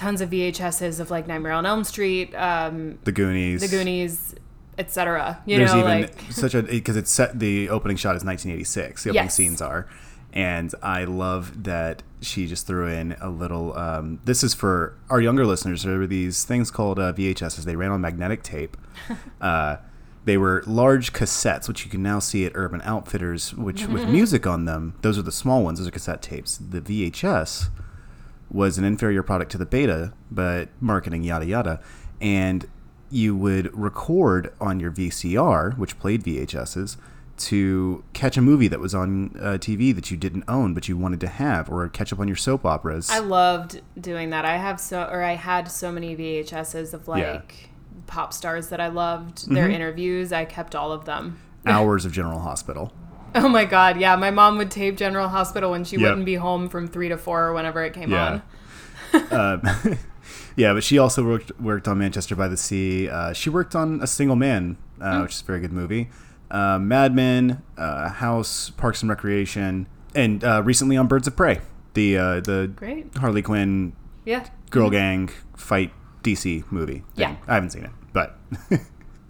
[0.00, 3.60] tons of VHSs of like Nightmare on Elm Street, um, The Goonies.
[3.60, 4.34] The Goonies,
[4.78, 5.42] etc.
[5.44, 7.38] You There's know, even like such a because it's set.
[7.38, 9.04] The opening shot is 1986.
[9.04, 9.34] The opening Yes.
[9.34, 9.86] scenes are,
[10.32, 13.76] and I love that she just threw in a little.
[13.76, 15.82] Um, this is for our younger listeners.
[15.82, 17.64] There were these things called uh, VHSs.
[17.64, 18.78] They ran on magnetic tape.
[19.40, 19.76] uh,
[20.24, 24.46] they were large cassettes, which you can now see at Urban Outfitters, which with music
[24.46, 24.94] on them.
[25.02, 25.78] Those are the small ones.
[25.78, 26.56] Those are cassette tapes.
[26.56, 27.68] The VHS
[28.50, 31.80] was an inferior product to the beta, but marketing yada yada.
[32.20, 32.66] And
[33.10, 36.96] you would record on your VCR, which played VHSs,
[37.38, 40.96] to catch a movie that was on uh, TV that you didn't own but you
[40.96, 43.08] wanted to have, or catch up on your soap operas.
[43.10, 44.44] I loved doing that.
[44.44, 47.36] I have so, or I had so many VHSs of like Yeah.
[47.36, 48.00] Mm-hmm.
[48.06, 50.32] pop stars that I loved, their interviews.
[50.32, 51.40] I kept all of them.
[51.66, 52.92] Hours of General Hospital.
[53.34, 54.16] Oh my god, yeah.
[54.16, 56.02] My mom would tape General Hospital when she Yep.
[56.02, 58.40] wouldn't be home from three to four or whenever it came Yeah.
[59.12, 59.30] on.
[59.64, 59.98] um,
[60.56, 63.08] yeah, but she also worked worked on Manchester by the Sea.
[63.08, 65.22] Uh, she worked on A Single Man, uh, Hmm.
[65.22, 66.10] which is a very good movie.
[66.50, 71.60] Uh, Mad Men, uh, House, Parks and Recreation, and uh, recently on Birds of Prey,
[71.94, 73.16] the uh, the Great.
[73.16, 73.92] Harley Quinn
[74.24, 74.44] Yeah.
[74.70, 75.92] girl gang fight
[76.24, 77.04] DC movie.
[77.14, 77.36] Yeah.
[77.46, 78.38] I haven't seen it, but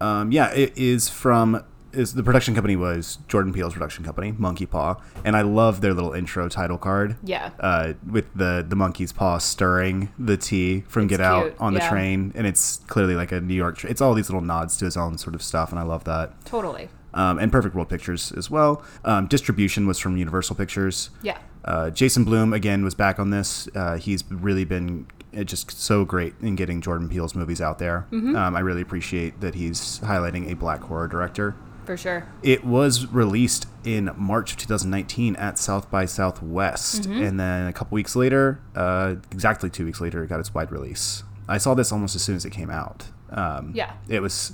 [0.00, 1.62] um, yeah, it is from.
[1.92, 5.92] Is the production company was Jordan Peele's production company, Monkey Paw, and I love their
[5.92, 7.50] little intro title card Yeah.
[7.58, 11.74] uh, with the the monkey's paw stirring the tea from It's Get Out cute, on
[11.74, 11.88] the yeah.
[11.90, 13.78] train, and it's clearly like a New York.
[13.78, 16.04] Tra- it's all these little nods to his own sort of stuff, and I love
[16.04, 16.44] that.
[16.44, 16.88] Totally.
[17.12, 18.84] Um, and Perfect World Pictures as well.
[19.04, 21.10] Um, distribution was from Universal Pictures.
[21.22, 21.38] Yeah.
[21.64, 23.68] Uh, Jason Blum again was back on this.
[23.74, 28.06] Uh, he's really been uh, just so great in getting Jordan Peele's movies out there.
[28.12, 28.36] Mm-hmm.
[28.36, 31.56] Um, I really appreciate that he's highlighting a black horror director.
[31.84, 32.26] For sure.
[32.42, 37.22] It was released in March of 2019 at South by Southwest, Mm-hmm.
[37.22, 40.70] and then a couple weeks later, uh, exactly two weeks later, it got its wide
[40.70, 41.24] release.
[41.48, 43.06] I saw this almost as soon as it came out.
[43.30, 43.92] Um, Yeah.
[44.08, 44.52] it was.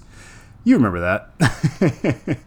[0.65, 1.31] You remember that?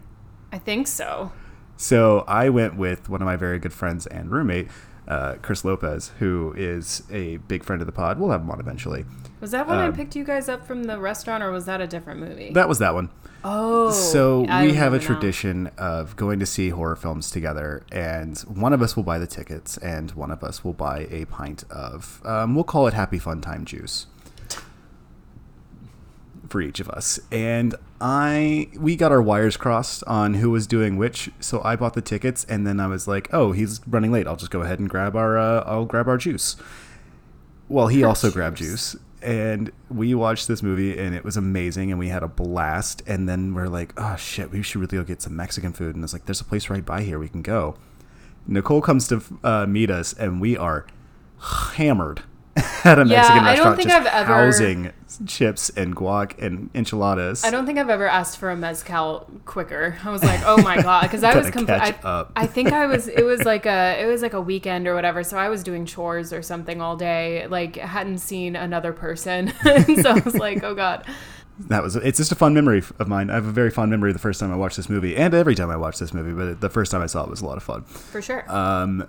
[0.52, 1.30] I think so.
[1.76, 4.68] so I went with one of my very good friends and roommate,
[5.10, 8.18] uh, Chris Lopez, who is a big friend of the pod.
[8.18, 9.04] We'll have him on eventually.
[9.40, 11.80] Was that when I Um, picked you guys up from the restaurant or was that
[11.80, 12.52] a different movie?
[12.52, 13.08] That was that one.
[13.42, 13.90] oh.
[13.90, 18.72] So I we have a tradition of going to see horror films together, and one
[18.72, 22.20] of us will buy the tickets, and one of us will buy a pint of,
[22.24, 24.06] um, we'll call it Happy Fun Time juice
[26.50, 27.18] for each of us.
[27.30, 31.94] And I, we got our wires crossed on who was doing which, so I bought
[31.94, 34.26] the tickets, and then I was like, oh, he's running late.
[34.26, 36.56] I'll just go ahead and grab our, uh, I'll grab our juice.
[37.68, 38.92] Well, he also grabbed Juice.
[38.92, 39.02] juice.
[39.22, 43.02] And we watched this movie and it was amazing and we had a blast.
[43.06, 45.94] And then we're like, oh shit, we should really go get some Mexican food.
[45.94, 47.18] And it's like, there's a place right by here.
[47.18, 47.76] We can go.
[48.46, 50.86] Nicole comes to uh, meet us and we are
[51.74, 52.22] hammered.
[52.84, 54.92] at a Yeah, Mexican I don't think I've ever- housing
[55.26, 57.44] chips and guac and enchiladas.
[57.44, 59.98] I don't think I've ever asked for a mezcal quicker.
[60.04, 62.26] I was like, oh my god, because I was compl- I.
[62.36, 63.08] I think I was.
[63.08, 64.00] It was like a.
[64.02, 65.22] It was like a weekend or whatever.
[65.24, 67.46] So I was doing chores or something all day.
[67.48, 71.06] Like hadn't seen another person, so I was like, oh god.
[71.68, 73.28] That was it's just a fun memory of mine.
[73.28, 75.34] I have a very fond memory of the first time I watched this movie, and
[75.34, 76.32] every time I watch this movie.
[76.32, 77.82] But the first time I saw it was a lot of fun.
[77.82, 78.50] For sure.
[78.50, 79.06] Um,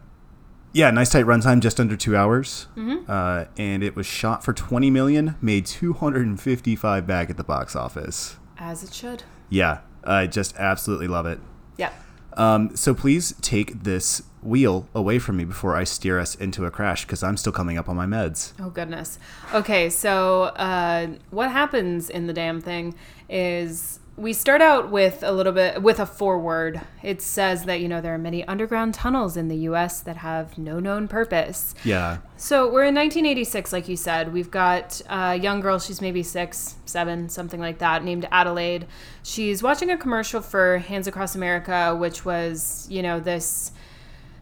[0.73, 3.09] yeah, nice tight runtime, just under two hours, Mm-hmm.
[3.11, 7.37] uh, and it was shot for twenty million, made two hundred and fifty-five back at
[7.37, 8.37] the box office.
[8.57, 9.23] As it should.
[9.49, 11.39] Yeah, I just absolutely love it.
[11.77, 11.91] Yeah.
[12.37, 16.71] Um, so please take this wheel away from me before I steer us into a
[16.71, 18.53] crash, because I'm still coming up on my meds.
[18.59, 19.19] Oh goodness.
[19.53, 22.95] Okay, so uh, what happens in the damn thing
[23.29, 26.81] is we start out with a little bit with a foreword.
[27.01, 30.01] It says that you know there are many underground tunnels in the U.S.
[30.01, 31.73] that have no known purpose.
[31.83, 34.33] Yeah, So we're in 1986, like you said.
[34.33, 35.79] We've got a young girl.
[35.79, 38.85] She's maybe six, seven, something like that, named Adelaide.
[39.23, 43.71] She's watching a commercial for Hands Across America, which was you know this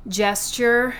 [0.07, 0.95] gesture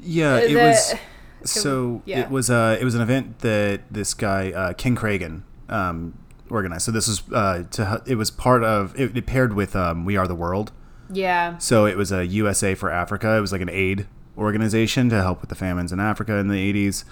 [0.00, 0.94] yeah, it was.
[1.44, 2.22] So yeah.
[2.22, 6.18] it was uh, it was an event that this guy uh, Ken Kragen um,
[6.50, 6.84] organized.
[6.84, 10.16] So this was uh, to it was part of it, it paired with um, We
[10.16, 10.72] Are the World.
[11.10, 11.58] Yeah.
[11.58, 13.36] So it was a USA for Africa.
[13.36, 14.06] It was like an aid
[14.36, 17.04] organization to help with the famines in Africa in the 80s.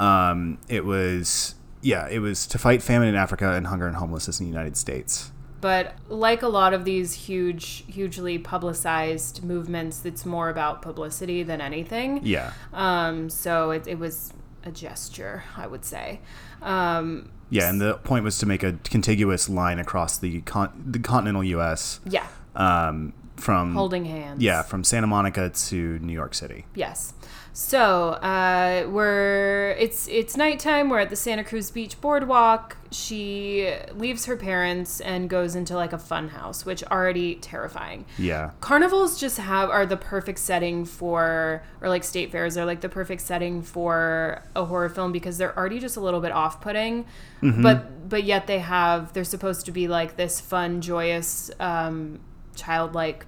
[0.00, 4.40] Um, it was, yeah, it was to fight famine in Africa and hunger and homelessness
[4.40, 5.32] in the United States.
[5.60, 11.60] But like a lot of these huge, hugely publicized movements, it's more about publicity than
[11.60, 12.20] anything.
[12.24, 12.52] Yeah.
[12.74, 14.32] Um, so it, it was
[14.64, 16.20] a gesture, I would say.
[16.60, 20.98] Um, Yeah, and the point was to make a contiguous line across the con- the
[20.98, 22.00] continental U.S.
[22.04, 24.42] yeah, Um, from holding hands.
[24.42, 26.64] yeah from Santa Monica to New York City.
[26.74, 27.12] Yes.
[27.56, 30.90] So uh, we're it's it's nighttime.
[30.90, 32.76] We're at the Santa Cruz Beach boardwalk.
[32.90, 38.04] She leaves her parents and goes into like a fun house, which already terrifying.
[38.18, 42.82] Yeah, carnivals just have are the perfect setting for or like state fairs are like
[42.82, 47.06] the perfect setting for a horror film because they're already just a little bit off-putting
[47.40, 52.18] but but yet they have they're supposed to be like this fun joyous um
[52.54, 53.24] childlike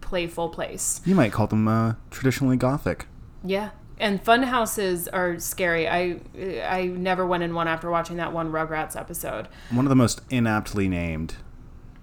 [0.00, 3.06] playful place you might call them uh, traditionally gothic.
[3.48, 6.20] Yeah and fun houses are scary i
[6.68, 10.20] i never went in one after watching that one rugrats episode One of the most
[10.30, 11.34] inaptly named.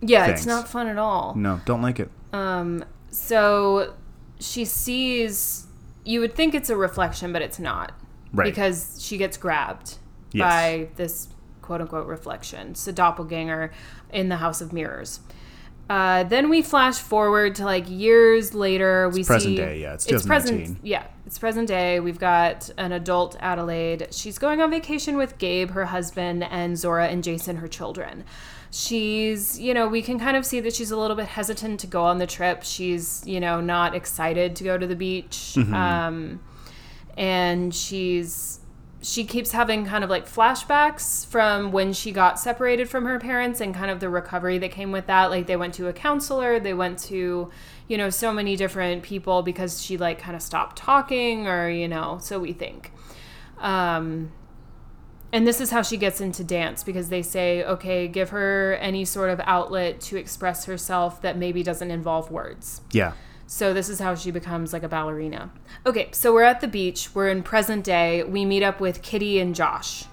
[0.02, 2.10] yeah it's not fun at all No, don't like it.
[2.34, 3.94] Um, so
[4.40, 5.68] she sees.
[6.04, 7.94] You would think it's a reflection, but it's not.
[8.34, 8.44] Right.
[8.46, 9.96] Because she gets grabbed
[10.34, 10.44] Yes.
[10.44, 11.30] by this
[11.62, 12.72] quote unquote reflection.
[12.72, 13.72] It's a doppelganger
[14.12, 15.22] in the House of Mirrors.
[15.90, 19.10] Uh, then we flash forward to like years later.
[19.10, 20.58] we present see day, yeah, it's present.
[20.58, 20.80] 2019.
[20.84, 22.00] Yeah, it's present day.
[22.00, 24.08] We've got an adult Adelaide.
[24.12, 28.24] She's going on vacation with Gabe, her husband, and Zora and Jason, her children.
[28.72, 31.88] She's, you know, we can kind of see that she's a little bit hesitant to
[31.88, 32.64] go on the trip.
[32.64, 35.54] She's, you know, not excited to go to the beach.
[35.56, 35.74] Mm-hmm.
[35.74, 36.40] Um,
[37.16, 38.60] and she's
[39.06, 43.62] she keeps having kind of like flashbacks from when she got separated from her parents
[43.62, 45.30] and kind of the recovery that came with that.
[45.30, 47.52] Like they went to a counselor they went to
[47.88, 51.88] you know so many different people because she like kind of stopped talking or you
[51.88, 52.92] know so we think.
[53.60, 54.32] Um
[55.32, 59.06] and this is how she gets into dance because they say okay give her any
[59.06, 62.82] sort of outlet to express herself that maybe doesn't involve words.
[62.92, 63.14] Yeah.
[63.48, 65.52] So this is how she becomes like a ballerina.
[65.86, 67.14] Okay, so we're at the beach.
[67.14, 68.24] We're in present day.
[68.24, 70.06] We meet up with Kitty and Josh.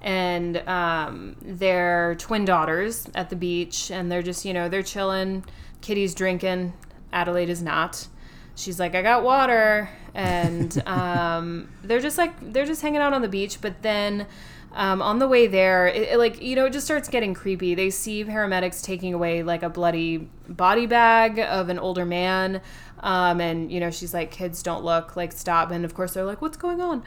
[0.00, 5.44] And um, they're twin daughters at the beach, and they're just, you know, they're chilling.
[5.80, 6.72] Kitty's drinking.
[7.12, 8.08] Adelaide is not.
[8.54, 9.88] She's like, I got water.
[10.14, 13.60] And um, they're just like, they're just hanging out on the beach.
[13.60, 14.26] But then
[14.74, 17.74] um, on the way there, it, it, like, you know, it just starts getting creepy.
[17.74, 22.60] They see paramedics taking away like a bloody body bag of an older man.
[23.00, 25.70] Um, and, you know, she's like, kids don't look, like, stop.
[25.70, 27.02] And of course, they're like, what's going on?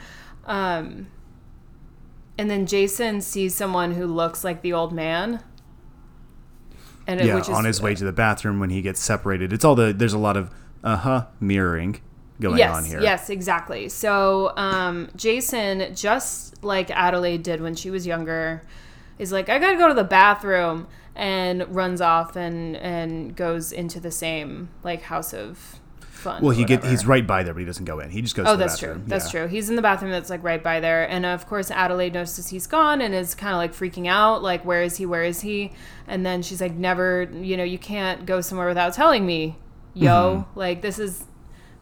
[0.45, 1.08] Um,
[2.38, 5.41] and then Jason sees someone who looks like the old man.
[7.08, 9.54] And it- Yeah, which is, on his way to the bathroom when he gets separated.
[9.54, 10.49] It's all the there's a lot of
[10.84, 12.01] uh huh mirroring
[12.39, 13.02] going yes, on here.
[13.02, 13.89] Yes, exactly.
[13.89, 18.63] So um, Jason, just like Adelaide did when she was younger,
[19.17, 24.00] is like, I gotta go to the bathroom, and runs off and and goes into
[24.00, 26.41] the same like house of fun.
[26.41, 28.10] Well, he get he's right by there, but he doesn't go in.
[28.10, 28.45] He just goes.
[28.48, 28.89] Oh, to the that's true.
[28.89, 29.08] bathroom.
[29.08, 29.39] That's Yeah.
[29.41, 29.47] true.
[29.47, 31.09] He's in the bathroom that's like right by there.
[31.09, 34.43] And of course, Adelaide notices he's gone and is kind of like freaking out.
[34.43, 35.05] Like, where is he?
[35.05, 35.72] Where is he?
[36.07, 39.57] And then she's like, never, you know, you can't go somewhere without telling me,
[39.93, 40.09] yo.
[40.09, 40.59] Mm-hmm.
[40.59, 41.24] Like, this is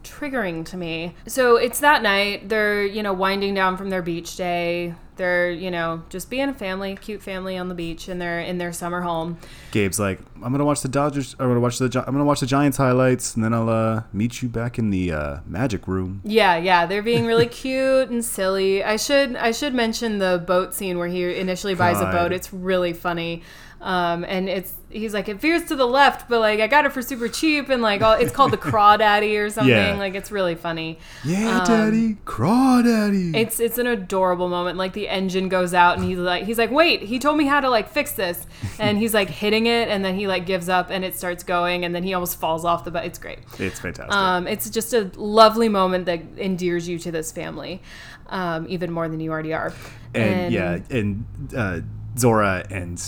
[0.04, 1.14] triggering to me.
[1.26, 2.48] So it's that night.
[2.48, 4.94] They're, you know, winding down from their beach day.
[5.16, 8.58] They're, you know, just being a family, cute family on the beach, and they're in
[8.58, 9.38] their summer home.
[9.70, 11.36] Gabe's like, I'm gonna watch the Dodgers.
[11.38, 11.88] I'm gonna watch the.
[11.88, 14.90] Gi- I'm gonna watch the Giants highlights, and then I'll uh, meet you back in
[14.90, 16.20] the uh, magic room.
[16.24, 18.82] Yeah, yeah, they're being really cute and silly.
[18.82, 22.32] I should I should mention the boat scene where he initially buys a boat.
[22.32, 23.42] It's really funny.
[23.80, 26.92] Um, and it's he's like it veers to the left, but like I got it
[26.92, 29.70] for super cheap, and like all, it's called the Crawdaddy or something.
[29.74, 29.96] Yeah.
[29.96, 30.98] Like it's really funny.
[31.22, 33.34] Yeah, Um, Daddy, crawdaddy.
[33.36, 34.78] It's it's an adorable moment.
[34.78, 37.60] Like the engine goes out, and he's like he's like wait, he told me how
[37.60, 38.46] to like fix this,
[38.78, 41.84] and he's like hitting it, and then he like gives up, and it starts going,
[41.84, 43.04] and then he almost falls off the boat.
[43.04, 43.40] It's great.
[43.58, 44.14] It's fantastic.
[44.14, 47.82] Um, it's just a lovely moment that endears you to this family,
[48.30, 49.74] um, even more than you already are.
[50.14, 51.80] and, yeah, and uh,
[52.16, 52.98] Zora and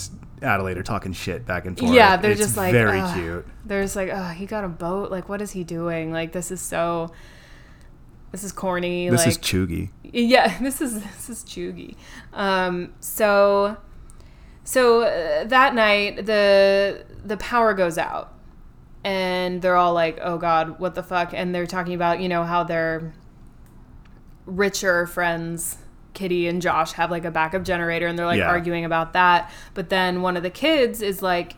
[0.41, 1.91] Adelaide are talking shit back and forth.
[1.91, 3.15] Yeah, they're It's just like, very ugh.
[3.15, 3.47] cute.
[3.65, 5.09] They're just like, oh, he got a boat.
[5.11, 6.11] Like, what is he doing?
[6.11, 7.11] Like, this is so.
[8.31, 9.09] This is corny.
[9.09, 9.89] This like, is cheugy.
[10.03, 11.95] yeah, this is this is cheugy.
[12.33, 13.77] Um, so,
[14.63, 18.33] so uh, that night the the power goes out,
[19.03, 22.43] and they're all like, "Oh God, what the fuck?" And they're talking about you know
[22.43, 23.13] how their
[24.45, 25.77] richer friends.
[26.17, 28.47] Kitty and Josh have like a backup generator and they're like Yeah.
[28.49, 29.51] arguing about that.
[29.75, 31.53] But then one of the kids is like,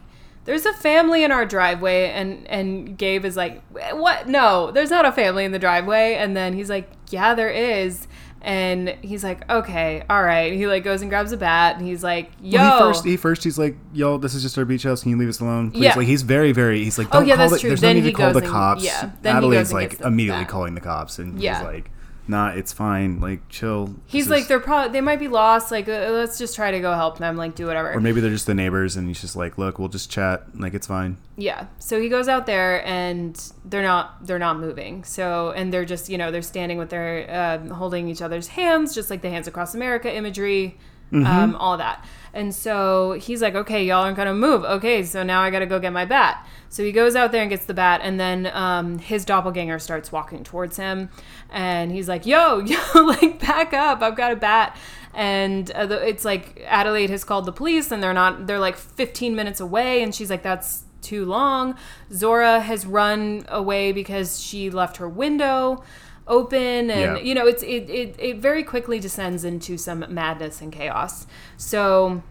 [0.46, 3.62] there's a family in our driveway and and Gabe is like
[3.94, 7.52] what no there's not a family in the driveway and then he's like yeah there
[7.52, 8.08] is
[8.42, 12.04] and he's like okay all right he like goes and grabs a bat and he's
[12.04, 14.84] like yo Well, he first, he first, he's like, "Yo, this is just our beach
[14.84, 15.02] house.
[15.04, 15.96] Can you leave us alone, please?" Yeah.
[15.96, 16.84] Like he's very, very.
[16.84, 17.70] He's like, Oh, "Don't yeah, call that's the, true.
[17.72, 19.12] There's Then no need he to call the and- cops." yeah.
[19.22, 20.50] Then he Adelaide's goes and like immediately bat.
[20.52, 21.58] calling the cops, and Yeah.
[21.58, 21.92] he's like,
[22.30, 23.20] "Nah, it's fine.
[23.20, 26.38] Like, chill." he's This like is- they're probably they might be lost like uh, let's
[26.38, 28.96] just try to go help them like do whatever or maybe they're just the neighbors,
[28.96, 30.44] and he's just like, "Look, we'll just chat.
[30.60, 31.66] Like, it's fine." Yeah.
[31.80, 35.04] So he goes out there and they're not they're not moving.
[35.04, 38.94] So and they're just you know they're standing with their uh, holding each other's hands,
[38.94, 40.78] just like the Hands Across America imagery,
[41.14, 42.06] um, all that.
[42.34, 44.64] And so he's like, okay, y'all aren't gonna move.
[44.64, 46.46] Okay, so now I gotta go get my bat.
[46.70, 50.12] So he goes out there and gets the bat, and then um, his doppelganger starts
[50.12, 51.10] walking towards him,
[51.50, 54.78] and he's like, yo, yo, like back up, I've got a bat.
[55.14, 58.46] And uh, it's like Adelaide has called the police, and they're not.
[58.46, 61.76] They're like 15 minutes away, and she's like, that's too long.
[62.12, 65.84] Zora has run away because she left her window
[66.30, 67.18] open and Yeah.
[67.18, 71.28] you know it's it, it it very quickly descends into some madness and chaos.
[71.58, 72.24] So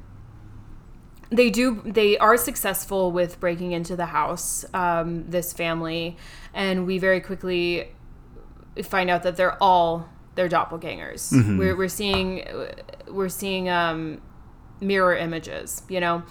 [1.31, 6.17] they do they are successful with breaking into the house um, this family
[6.55, 7.89] and we very quickly
[8.83, 11.33] find out that they're all their doppelgangers.
[11.59, 12.47] We're, we're seeing
[13.09, 14.23] we're seeing um,
[14.81, 16.23] mirror images you know?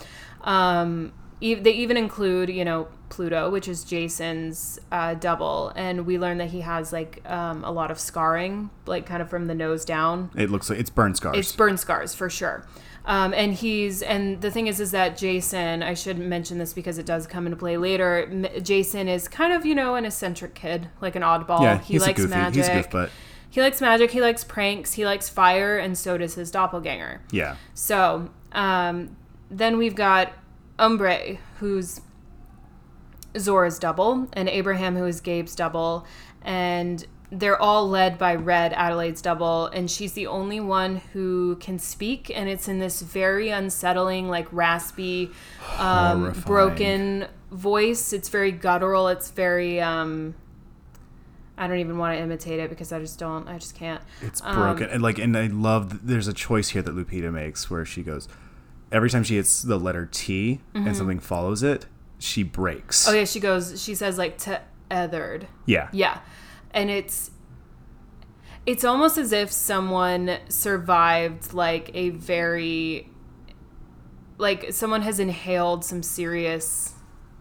[0.41, 1.11] Um,
[1.41, 6.37] e- they even include you know pluto which is jason's uh, double and we learn
[6.37, 9.85] that he has like um, a lot of scarring like kind of from the nose
[9.85, 11.37] down It looks like it's burn scars.
[11.37, 12.65] it's burn scars for sure.
[13.05, 16.97] Um, and he's and the thing is is that Jason I should mention this because
[16.97, 18.27] it does come into play later.
[18.29, 21.61] M- Jason is kind of you know an eccentric kid, like an oddball.
[21.61, 22.31] yeah, he likes goofy.
[22.35, 22.55] magic.
[22.57, 23.09] He's a goof, but
[23.49, 24.11] he likes magic.
[24.11, 24.91] He likes pranks.
[24.93, 27.21] He likes fire, and so does his doppelganger.
[27.31, 29.15] yeah, So um,
[29.49, 30.33] then we've got
[30.77, 32.01] Umbrae, who's
[33.39, 36.05] Zora's double, and Abraham, who is Gabe's double,
[36.41, 41.77] and they're all led by Red, Adelaide's double, and she's the only one who can
[41.77, 45.31] speak, and it's in this very unsettling, like raspy,
[45.77, 48.13] um, broken voice.
[48.13, 49.09] It's very guttural.
[49.09, 49.81] It's very.
[49.81, 50.35] Um,
[51.59, 53.47] I don't even want to imitate it because I just don't.
[53.47, 54.01] I just can't.
[54.21, 54.89] it's Um, broken.
[54.89, 56.05] and like, and I love.
[56.07, 58.27] There's a choice here that Lupita makes where she goes,
[58.91, 61.87] every time she hits the letter T and something follows it,
[62.19, 63.07] she breaks.
[63.07, 63.81] Oh yeah, she goes.
[63.81, 65.47] She says like to ethered.
[65.65, 66.19] yeah, Yeah.
[66.71, 67.31] And it's
[68.65, 73.09] it's almost as if someone survived like a very
[74.37, 76.93] like someone has inhaled some serious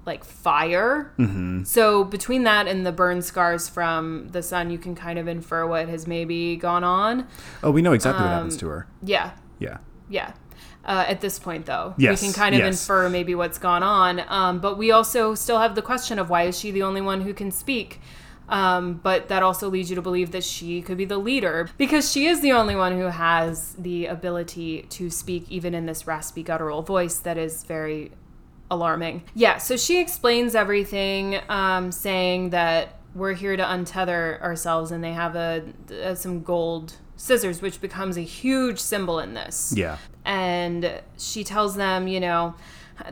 [0.06, 1.12] like fire.
[1.18, 1.64] Mm-hmm.
[1.64, 5.66] So between that and the burn scars from the sun, you can kind of infer
[5.66, 7.26] what has maybe gone on.
[7.62, 8.86] Oh, we know exactly what Um, happens to her.
[9.02, 9.78] Yeah, Yeah.
[10.08, 10.32] yeah.
[10.86, 12.80] Uh, at this point, though, Yes, we can kind of yes.
[12.80, 14.22] infer maybe what's gone on.
[14.28, 17.22] Um, but we also still have the question of why is she the only one
[17.22, 18.00] who can speak?
[18.48, 22.12] Um, but that also leads you to believe that she could be the leader because
[22.12, 26.44] she is the only one who has the ability to speak, even in this raspy,
[26.44, 28.12] guttural voice that is very
[28.70, 29.24] alarming.
[29.34, 35.12] Yeah, so she explains everything, um, saying that we're here to untether ourselves, and they
[35.12, 39.96] have a, a some gold scissors, which becomes a huge symbol in this Yeah.
[40.26, 42.54] And she tells them, you know,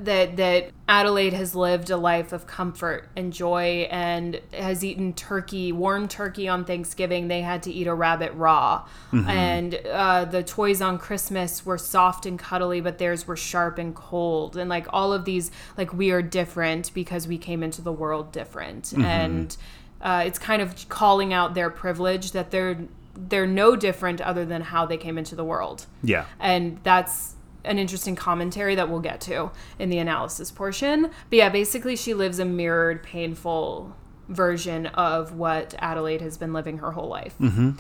[0.01, 5.73] that that Adelaide has lived a life of comfort and joy and has eaten turkey,
[5.73, 7.29] warm turkey on Thanksgiving.
[7.29, 8.87] They had to eat a rabbit raw,
[9.29, 13.95] and uh, the toys on Christmas were soft and cuddly, but theirs were sharp and
[13.95, 14.57] cold.
[14.57, 18.33] And like all of these, like we are different because we came into the world
[18.33, 19.57] different, and
[20.01, 22.79] uh, it's kind of calling out their privilege that they're
[23.17, 26.25] they're no different other than how they came into the world Yeah.
[26.41, 27.35] and that's
[27.65, 31.05] an interesting commentary that we'll get to in the analysis portion.
[31.31, 33.97] But yeah, basically, she lives a mirrored, painful
[34.29, 37.35] version of what Adelaide has been living her whole life.
[37.41, 37.71] Mm-hmm.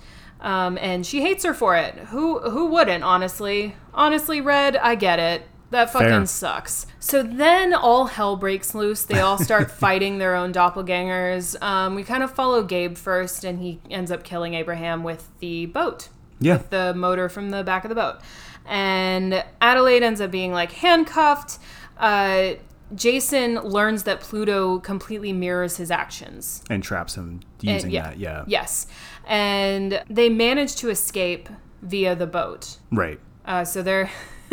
[0.41, 1.95] Um, and she hates her for it.
[1.97, 3.05] Who who wouldn't?
[3.05, 5.43] Honestly, honestly, Red, I get it.
[5.75, 6.27] That fucking Fair.
[6.27, 6.87] sucks.
[7.01, 9.03] So then all hell breaks loose.
[9.03, 11.61] They all start fighting their own doppelgangers.
[11.61, 15.66] Um, we kind of follow Gabe first, and he ends up killing Abraham with the
[15.66, 16.09] boat
[16.39, 16.62] Yeah.
[16.70, 18.20] the motor from the back of the boat.
[18.66, 21.59] And Adelaide ends up being like handcuffed.
[21.99, 22.53] Uh,
[22.95, 26.62] Jason learns that Pluto completely mirrors his actions.
[26.70, 28.18] And traps him And- using that.
[28.18, 28.45] Yeah.
[28.47, 28.87] Yes.
[29.27, 31.49] And they manage to escape
[31.83, 32.77] via the boat.
[32.93, 33.18] Right.
[33.45, 34.11] Uh, so they're.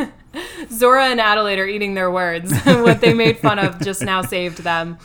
[0.72, 2.54] Zora and Adelaide are eating their words.
[2.66, 4.98] what they made fun of just now saved them.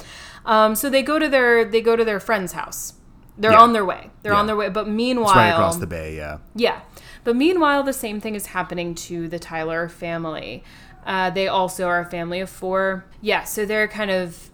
[0.45, 2.95] Um, so they go to their they go to their friend's house.
[3.39, 3.61] They're Yeah.
[3.61, 4.11] on their way.
[4.23, 4.39] They're Yeah.
[4.39, 4.69] on their way.
[4.69, 6.17] But meanwhile, It's right across the bay.
[6.17, 6.39] Yeah.
[6.55, 6.81] yeah.
[7.25, 10.63] But meanwhile, the same thing is happening to the Tyler family.
[11.05, 13.05] Uh, they also are a family of four.
[13.21, 14.51] Yeah, so they're kind of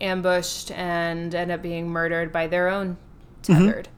[0.00, 2.96] ambushed and end up being murdered by their own
[3.42, 3.88] tethered.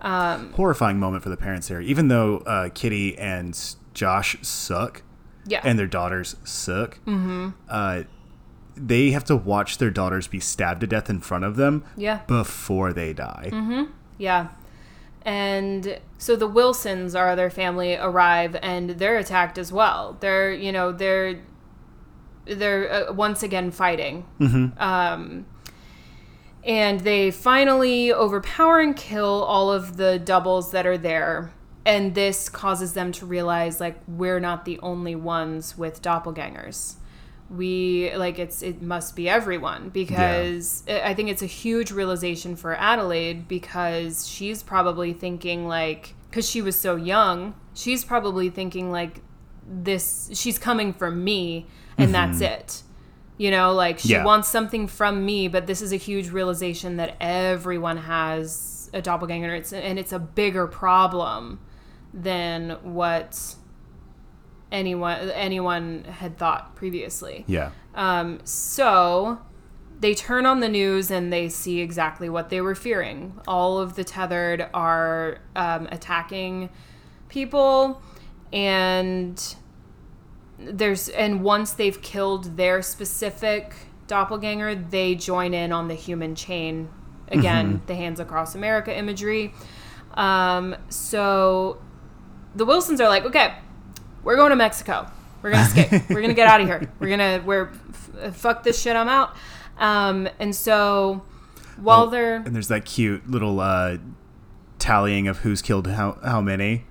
[0.00, 1.80] Um, Horrifying moment for the parents there.
[1.80, 3.58] Even though uh, Kitty and
[3.94, 5.02] Josh suck,
[5.46, 5.60] yeah.
[5.64, 6.98] and their daughters suck.
[7.04, 7.50] Mm-hmm.
[7.68, 8.02] Uh,
[8.76, 12.20] they have to watch their daughters be stabbed to death in front of them yeah.
[12.26, 13.50] before they die.
[14.18, 14.48] Yeah.
[15.22, 20.16] And so the Wilsons, our other family, arrive and they're attacked as well.
[20.20, 21.40] They're, you know, they're
[22.44, 24.24] they're uh, once again fighting.
[24.78, 25.46] Um,
[26.62, 31.52] and they finally overpower and kill all of the doubles that are there.
[31.86, 36.96] And this causes them to realize like we're not the only ones with doppelgangers.
[37.48, 42.56] We like it's it must be everyone because I I think it's a huge realization
[42.56, 48.90] for Adelaide because she's probably thinking like cuz she was so young, she's probably thinking
[48.90, 49.22] like
[49.64, 51.66] this she's coming for me
[51.96, 52.54] and that's mm-hmm.
[52.54, 52.82] it.
[53.38, 54.24] You know, like she Yeah.
[54.24, 59.54] wants something from me, but this is a huge realization that everyone has a doppelganger
[59.54, 61.60] it's, and it's a bigger problem
[62.16, 63.54] than what
[64.72, 67.44] anyone anyone had thought previously.
[67.46, 67.70] Yeah.
[67.94, 69.38] Um, so
[70.00, 73.38] they turn on the news and they see exactly what they were fearing.
[73.46, 76.70] All of the tethered are um, attacking
[77.28, 78.02] people,
[78.52, 79.56] and
[80.58, 83.74] there's and once they've killed their specific
[84.06, 86.88] doppelganger, they join in on the human chain.
[87.28, 89.52] Again, the hands across America imagery.
[90.14, 91.78] Um, so
[92.56, 93.54] the Wilsons are like, okay,
[94.24, 95.10] we're going to Mexico.
[95.42, 96.02] We're gonna escape.
[96.10, 96.90] we're gonna get out of here.
[96.98, 97.68] We're gonna we're
[98.24, 98.96] f- fuck this shit.
[98.96, 99.36] I'm out.
[99.78, 101.22] Um, and so
[101.80, 103.98] while Oh, they're And there's that cute little uh,
[104.78, 106.84] tallying of who's killed how, how many.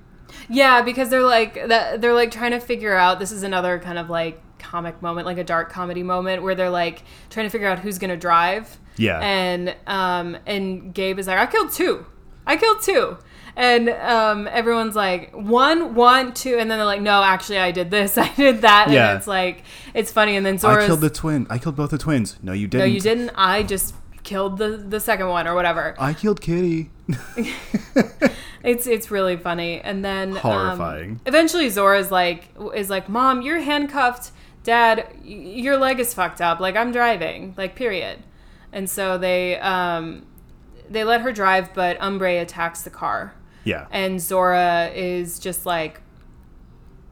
[0.47, 3.20] yeah, because they're like that they're like trying to figure out.
[3.20, 6.70] This is another kind of like comic moment, like a dark comedy moment, where they're
[6.70, 8.78] like trying to figure out who's gonna drive.
[8.97, 9.20] Yeah.
[9.20, 12.05] And um and Gabe is like, I killed two.
[12.47, 13.18] I killed two.
[13.58, 17.89] And um, everyone's like one, one, two, and then they're like, "No, actually, I did
[17.89, 19.12] this, I did that." Yeah.
[19.12, 20.36] And it's like, it's funny.
[20.36, 21.47] And then Zora's, I killed the twin.
[21.49, 22.38] I killed both the twins.
[22.43, 22.88] No, you didn't.
[22.88, 23.32] No, you didn't.
[23.36, 25.95] I just killed the the second one or whatever.
[25.97, 26.91] I killed Kitty.
[28.66, 29.80] It's it's really funny.
[29.80, 31.22] And then um, Horrifying.
[31.28, 34.32] eventually Zora's like is like, "Mom, you're handcuffed.
[34.64, 36.60] Dad, your leg is fucked up.
[36.60, 37.53] Like I'm driving.
[37.58, 38.24] Like period."
[38.74, 40.26] And so they um
[40.89, 43.36] they let her drive, but Umbrae attacks the car.
[43.66, 43.88] Yeah.
[43.91, 45.99] And Zora is just like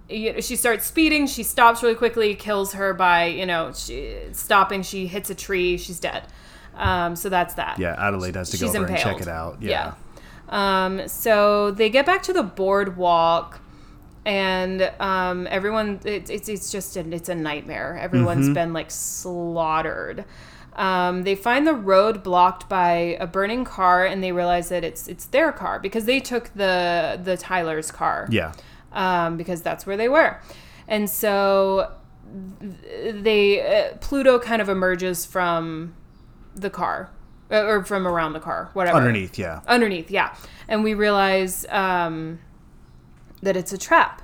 [0.09, 5.07] she starts speeding, she stops really quickly, kills her by, you know, she, stopping, she
[5.07, 6.23] hits a tree, she's dead.
[6.75, 7.79] Um, so that's that.
[7.79, 7.95] yeah.
[7.97, 9.61] Adelaide has to go over and check it out.
[9.61, 9.93] Yeah.
[10.49, 10.85] Yeah.
[10.85, 13.59] Um, so they get back to the boardwalk,
[14.25, 17.97] and um, everyone it, it's it's just a, it's a nightmare.
[17.99, 18.53] Everyone's Mm-hmm.
[18.53, 20.25] been like slaughtered.
[20.75, 25.07] Um, they find the road blocked by a burning car, and they realize that it's
[25.07, 28.53] it's their car because they took the the Tyler's car Yeah.
[28.91, 30.39] um, because that's where they were.
[30.87, 31.91] And so
[32.61, 33.61] they
[33.91, 35.93] uh, Pluto kind of emerges from
[36.55, 37.09] the car
[37.51, 38.97] uh, or from around the car, whatever.
[38.97, 39.37] Underneath.
[39.37, 39.61] Yeah.
[39.67, 40.35] Underneath, yeah.
[40.67, 42.39] And we realize um,
[43.41, 44.21] that it's a trap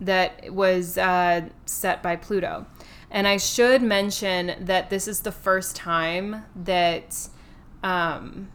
[0.00, 2.66] that was uh, set by Pluto.
[3.10, 7.28] And I should mention that this is the first time that
[7.82, 8.48] um,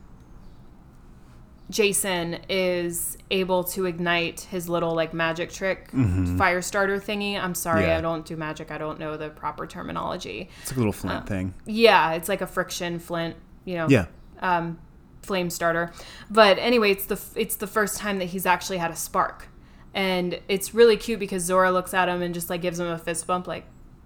[1.69, 5.89] Jason is able to ignite his little like magic trick
[6.37, 7.41] fire starter thingy.
[7.41, 7.89] I'm sorry, Mm-hmm.
[7.91, 7.97] Yeah.
[7.97, 8.71] I don't do magic.
[8.71, 10.49] I don't know the proper terminology.
[10.63, 11.53] It's like a little flint thing.
[11.65, 14.07] Yeah, it's like a friction flint, you know, Yeah.
[14.41, 14.79] um,
[15.21, 15.93] flame starter.
[16.29, 19.47] But anyway, it's the it's the first time that he's actually had a spark,
[19.93, 22.97] and it's really cute because Zora looks at him and just like gives him a
[22.97, 23.65] fist bump, like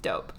[0.09, 0.31] dope.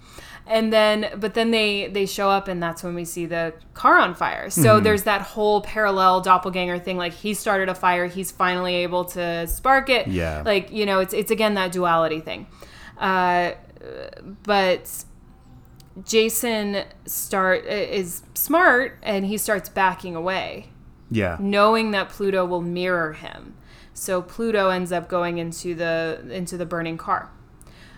[0.49, 3.97] And then, but then they they show up, and that's when we see the car
[3.99, 4.49] on fire.
[4.49, 4.83] So Mm-hmm.
[4.85, 6.95] there's that whole parallel doppelganger thing.
[6.97, 10.07] Like he started a fire, he's finally able to spark it.
[10.07, 10.43] Yeah.
[10.45, 12.47] Like you know, it's it's again that duality thing.
[12.97, 13.51] Uh,
[14.43, 15.03] but
[16.03, 20.69] Jason start is smart and he starts backing away,
[21.09, 21.37] Yeah.
[21.39, 23.55] knowing that Pluto will mirror him.
[23.93, 27.31] So Pluto ends up going into the into the burning car.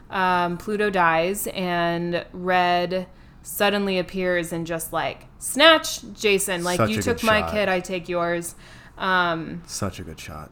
[0.09, 3.07] Um, Pluto dies and Red
[3.43, 7.51] suddenly appears and just like snatch Jason, like Such you took my shot.
[7.51, 8.55] kid, I take yours.
[8.97, 10.51] Um, Such a good shot.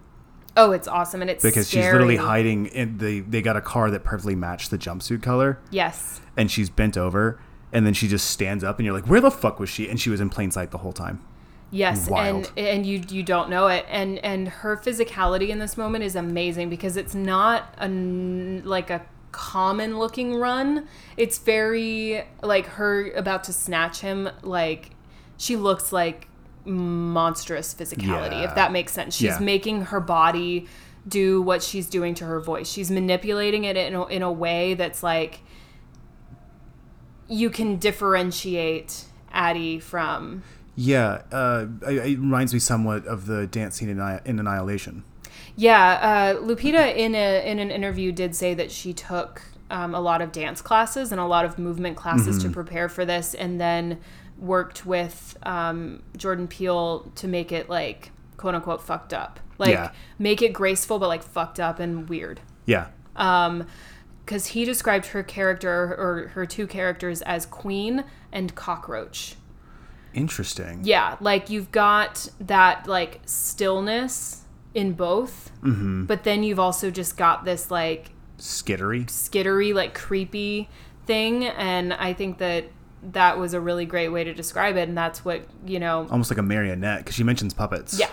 [0.55, 3.91] oh, it's awesome and it's Because she's literally hiding in the they got a car
[3.91, 6.22] that perfectly matched the jumpsuit color Yes.
[6.38, 7.39] and she's bent over
[7.74, 9.89] and then she just stands up and you're like, Where the fuck was she?
[9.89, 11.22] And she was in plain sight the whole time.
[11.70, 12.49] Yes, Wild.
[12.55, 16.16] and and you you don't know it, and and her physicality in this moment is
[16.16, 19.01] amazing because it's not a like a
[19.38, 20.88] common looking run.
[21.15, 24.27] It's very like her about to snatch him.
[24.41, 24.89] Like
[25.38, 26.27] she looks like
[26.65, 28.49] monstrous physicality, Yeah.
[28.49, 29.15] if that makes sense.
[29.15, 29.39] She's Yeah.
[29.39, 30.67] making her body
[31.07, 32.67] do what she's doing to her voice.
[32.69, 35.41] She's manipulating it in a, in a way that's like
[37.29, 40.43] you can differentiate Addie from
[40.75, 45.03] Yeah, uh, it, it reminds me somewhat of the dance scene in, in Annihilation.
[45.60, 49.41] Yeah, uh, Lupita in a in an interview did say that she took
[49.72, 52.47] um, a lot of dance classes and a lot of movement classes Mm-hmm.
[52.49, 53.99] to prepare for this, and then
[54.38, 59.91] worked with um, Jordan Peele to make it like quote unquote fucked up, like Yeah.
[60.20, 62.39] make it graceful but like fucked up and weird.
[62.68, 69.36] Yeah, Because he described her character or her two characters as Queen and Cockroach.
[70.14, 70.82] interesting.
[70.84, 74.43] Yeah, like you've got that like stillness
[74.74, 76.05] in both, Mm-hmm.
[76.05, 79.05] but then you've also just got this like Skittery.
[79.07, 80.70] skittery, like creepy
[81.05, 82.65] thing, and I think that
[83.11, 86.07] that was a really great way to describe it, and that's what you know.
[86.11, 87.97] Almost like a marionette because she mentions puppets.
[87.99, 88.09] Yeah,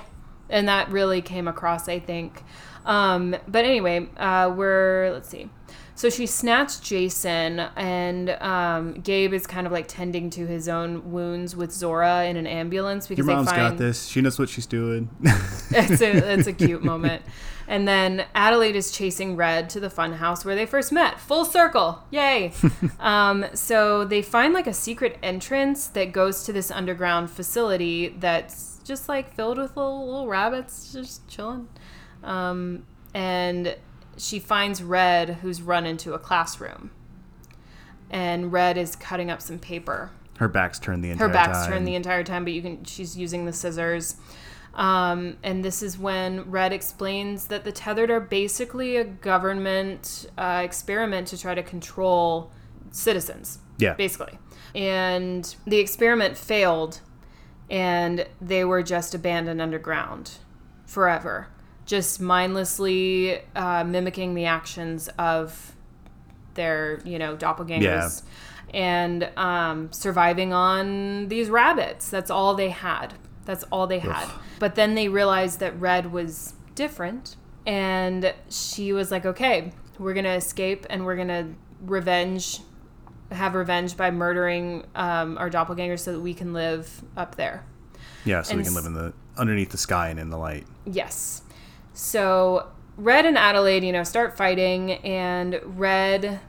[0.49, 2.43] and that really came across, I think.
[2.87, 5.49] Um, but anyway, uh, we're let's see.
[5.97, 11.13] So she snatched Jason, and um, Gabe is kind of like tending to his own
[11.13, 14.07] wounds with Zora in an ambulance because Your mom's they find got this.
[14.07, 15.09] She knows what she's doing.
[15.71, 17.23] it's a it's a cute moment.
[17.67, 21.19] And then Adelaide is chasing Red to the funhouse where they first met.
[21.21, 22.03] Full circle.
[22.11, 22.53] Yay.
[23.01, 28.81] um, so they find like a secret entrance that goes to this underground facility that's
[28.85, 31.69] just like filled with little, little rabbits just chilling.
[32.23, 32.85] Um,
[33.15, 33.77] and
[34.19, 36.91] she finds Red who's run into a classroom.
[38.11, 41.31] And Red is cutting up some paper Her back's turned the entire time.
[41.31, 41.71] her back's time.
[41.73, 44.17] turned the entire time, but you can she's using the scissors.
[44.75, 50.63] Um, and this is when Red explains that the tethered are basically a government uh,
[50.65, 52.51] experiment to try to control
[52.91, 53.95] citizens, Yeah.
[53.95, 54.39] basically.
[54.75, 57.01] And the experiment failed,
[57.71, 60.33] and they were just abandoned underground
[60.87, 61.47] forever,
[61.87, 65.75] just mindlessly uh, mimicking the actions of
[66.55, 68.23] their, you know, doppelgangers.
[68.73, 72.11] And um, surviving on these rabbits.
[72.11, 73.15] That's all they had.
[73.45, 74.29] That's all they had.
[74.59, 77.37] But then they realized that Red was different.
[77.67, 82.61] And she was like, okay, we're going to escape and we're going to revenge,
[83.31, 87.65] have revenge by murdering um, our doppelgangers so that we can live up there.
[88.25, 90.67] Yeah, so we can live in the underneath the sky and in the light.
[90.85, 91.43] Yes.
[91.95, 96.41] So Red and Adelaide, you know, start fighting, and Red.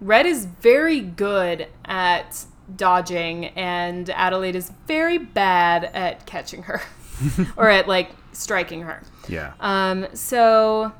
[0.00, 2.44] Red is very good at
[2.74, 6.82] dodging, and Adelaide is very bad at catching her,
[7.56, 9.02] or at like striking her.
[9.28, 9.52] Yeah.
[9.60, 10.92] Um, so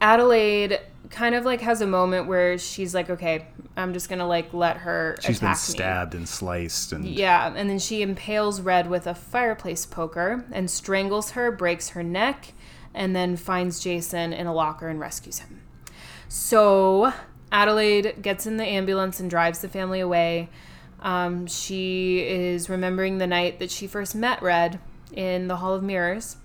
[0.00, 0.80] Adelaide
[1.16, 4.76] kind of like has a moment where she's like, okay, I'm just gonna like let
[4.78, 5.74] her She's been attack me.
[5.74, 10.70] stabbed and sliced and Yeah, and then she impales Red with a fireplace poker and
[10.70, 12.52] strangles her, breaks her neck,
[12.92, 15.62] and then finds Jason in a locker and rescues him.
[16.28, 17.14] So
[17.50, 20.50] Adelaide gets in the ambulance and drives the family away.
[21.00, 24.80] Um, she is remembering the night that she first met Red
[25.12, 26.36] in the Hall of Mirrors.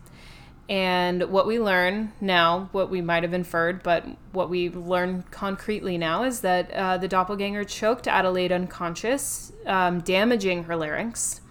[0.72, 5.98] And what we learn now, what we might have inferred, but what we learn concretely
[5.98, 11.42] now is that uh, the doppelganger choked Adelaide unconscious, um, damaging her larynx,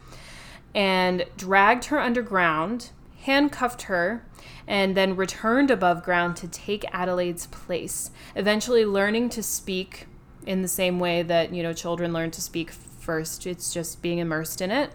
[0.74, 4.24] and dragged her underground, handcuffed her,
[4.66, 10.06] and then returned above ground to take Adelaide's place, eventually learning to speak
[10.46, 13.46] in the same way that, you know, children learn to speak first.
[13.46, 14.92] It's just being immersed in it.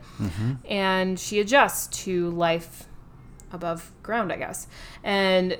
[0.68, 2.88] And she adjusts to life
[3.52, 4.68] above ground, I guess.
[5.04, 5.58] And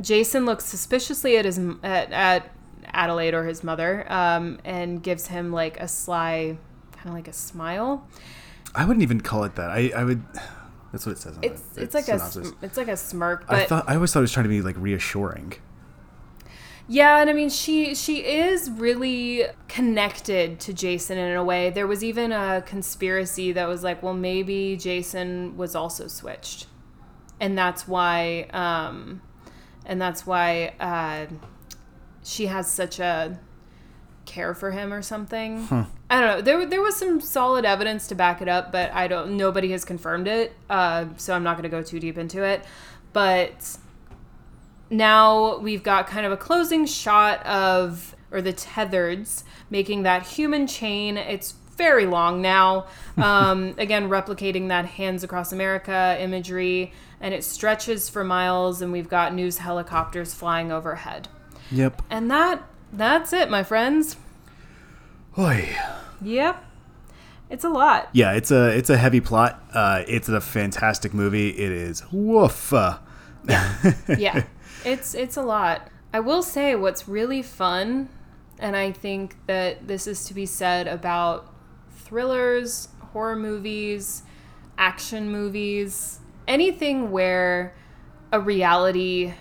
[0.00, 2.50] Jason looks suspiciously at his at, at
[2.86, 6.56] Adelaide or his mother, um, and gives him like a sly,
[6.92, 8.06] kind of like a smile.
[8.74, 9.70] I wouldn't even call it that.
[9.70, 10.22] I, I would.
[10.92, 12.48] That's what it says on It's the it's like a synopsis.
[12.48, 14.62] sm- it's like a smirk, I thought I always thought it was trying to be
[14.62, 15.54] like reassuring.
[16.90, 21.68] Yeah, and I mean she she is really connected to Jason in a way.
[21.68, 26.66] There was even a conspiracy that was like, well, maybe Jason was also switched,
[27.40, 29.20] and that's why, um,
[29.84, 31.26] and that's why uh,
[32.24, 33.38] she has such a
[34.24, 35.66] care for him or something.
[36.08, 36.40] I don't know.
[36.40, 39.36] There there was some solid evidence to back it up, but I don't.
[39.36, 42.64] Nobody has confirmed it, uh, so I'm not going to go too deep into it.
[43.12, 43.76] But
[44.90, 50.66] now we've got kind of a closing shot of or the tethereds making that human
[50.66, 52.86] chain it's very long now
[53.18, 59.08] um, again replicating that hands across america imagery and it stretches for miles and we've
[59.08, 61.28] got news helicopters flying overhead
[61.70, 62.02] Yep.
[62.10, 62.62] and that
[62.92, 64.16] that's it my friends
[65.38, 65.76] Oy.
[66.22, 66.64] yep
[67.50, 69.62] it's a lot Yeah, it's a it's a heavy plot.
[69.72, 71.48] Uh, it's a fantastic movie.
[71.48, 72.74] It is woof.
[72.74, 72.98] Uh,
[73.48, 74.44] yeah
[74.84, 78.08] it's it's a lot i will say what's really fun
[78.58, 81.52] and i think that this is to be said about
[81.90, 84.22] thrillers horror movies
[84.76, 87.74] action movies anything where
[88.32, 89.32] a reality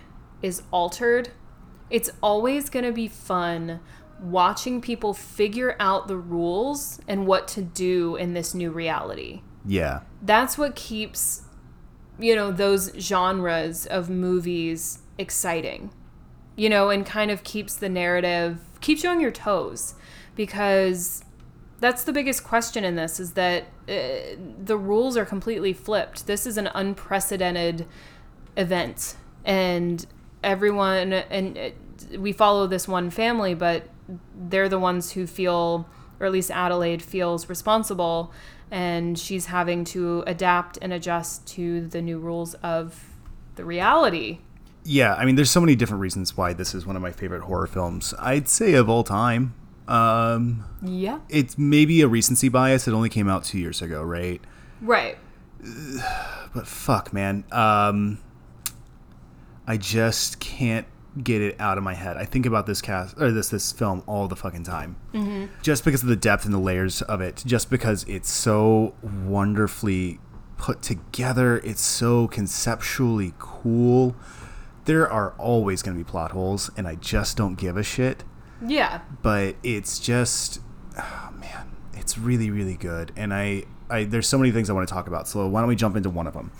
[0.42, 1.30] is altered
[1.90, 3.80] it's always going to be fun
[4.20, 10.02] watching people figure out the rules and what to do in this new reality yeah.
[10.24, 11.44] that's what keeps
[12.20, 15.92] you know those genres of movies exciting
[16.56, 19.96] you know and kind of keeps the narrative keeps you on your toes
[20.36, 21.24] because
[21.80, 26.26] that's the biggest question in this is that uh, the rules are completely flipped.
[26.26, 27.86] This is an unprecedented
[28.56, 29.16] event
[29.46, 30.06] and
[30.44, 31.70] everyone and uh,
[32.20, 33.88] we follow this one family but
[34.50, 35.88] they're the ones who feel
[36.20, 38.32] or at least Adelaide feels responsible
[38.72, 43.06] and she's having to adapt and adjust to the new rules of
[43.56, 44.40] the reality
[44.88, 47.42] Yeah, I mean, there's so many different reasons why this is one of my favorite
[47.42, 48.14] horror films.
[48.20, 49.54] I'd say of all time.
[49.88, 52.88] Um, yeah it's maybe a recency bias.
[52.88, 54.42] It only came out two years ago, right?
[54.82, 55.18] right
[56.54, 57.44] But fuck, man.
[57.52, 58.20] Um,
[59.68, 60.88] I just can't
[61.22, 62.16] get it out of my head.
[62.16, 65.46] I think about this cast or this this film all the fucking time, mm-hmm.
[65.62, 67.44] just because of the depth and the layers of it.
[67.46, 70.20] Just because it's so wonderfully
[70.58, 71.58] put together.
[71.60, 74.16] It's so conceptually cool.
[74.88, 78.24] There are always going to be plot holes, and I just don't give a shit.
[78.66, 80.62] yeah But it's just,
[80.98, 83.12] oh man, it's really really good.
[83.16, 85.28] And I, I there's so many things I want to talk about.
[85.28, 86.52] So why don't we jump into one of them?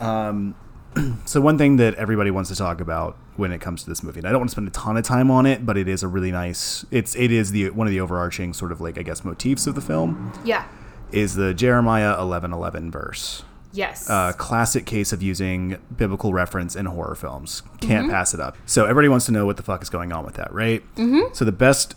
[0.00, 0.54] Um,
[1.24, 4.18] so one thing that everybody wants to talk about when it comes to this movie,
[4.18, 6.02] and I don't want to spend a ton of time on it, but it is
[6.02, 6.84] a really nice.
[6.90, 9.76] It's it is the one of the overarching sort of like I guess motifs of
[9.76, 10.66] the film yeah
[11.12, 13.44] is the Jeremiah eleven eleven verse.
[13.72, 14.08] Yes
[14.38, 17.62] classic case of using biblical reference in horror films.
[17.80, 18.56] Can't pass it up.
[18.66, 20.82] So everybody wants to know what the fuck is going on with that, right?
[20.96, 21.32] Mm-hmm.
[21.34, 21.94] So the best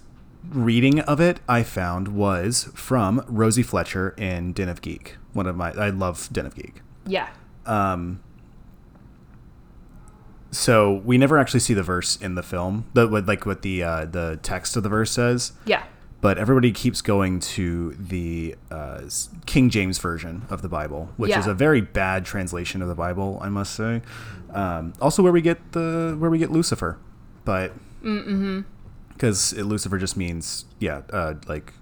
[0.50, 5.18] reading of it I found was from Rosie Fletcher in Den of Geek.
[5.34, 6.82] One of my I love Den of Geek.
[7.08, 7.30] yeah
[7.66, 8.22] Um.
[10.52, 14.06] So we never actually see the verse in the film, the like what the uh,
[14.06, 15.54] the text of the verse says.
[15.66, 15.84] yeah
[16.24, 19.02] But everybody keeps going to the uh,
[19.46, 23.40] King James version of the Bible, which is a very bad translation of the Bible,
[23.42, 24.02] I must say.
[24.52, 26.98] Um, also, where we get the where we get Lucifer,
[27.44, 27.74] but
[29.10, 31.74] because Lucifer just means yeah, uh, like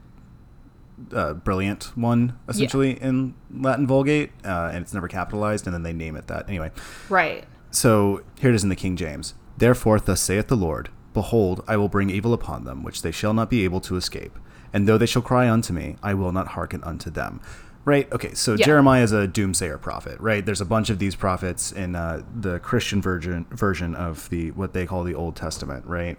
[1.13, 5.93] uh, brilliant one essentially in Latin Vulgate, uh, and it's never capitalized, and then they
[5.93, 6.71] name it that anyway.
[7.09, 9.35] right So here it is in the King James.
[9.57, 13.33] Therefore, thus saith the Lord Behold, I will bring evil upon them, which they shall
[13.33, 14.37] not be able to escape.
[14.73, 17.41] And though they shall cry unto me, I will not hearken unto them.
[17.83, 18.11] Right?
[18.13, 18.65] Okay, so Yeah.
[18.67, 20.45] Jeremiah is a doomsayer prophet, right?
[20.45, 24.73] There's a bunch of these prophets in uh, the Christian version version of the what
[24.73, 26.17] they call the Old Testament, right?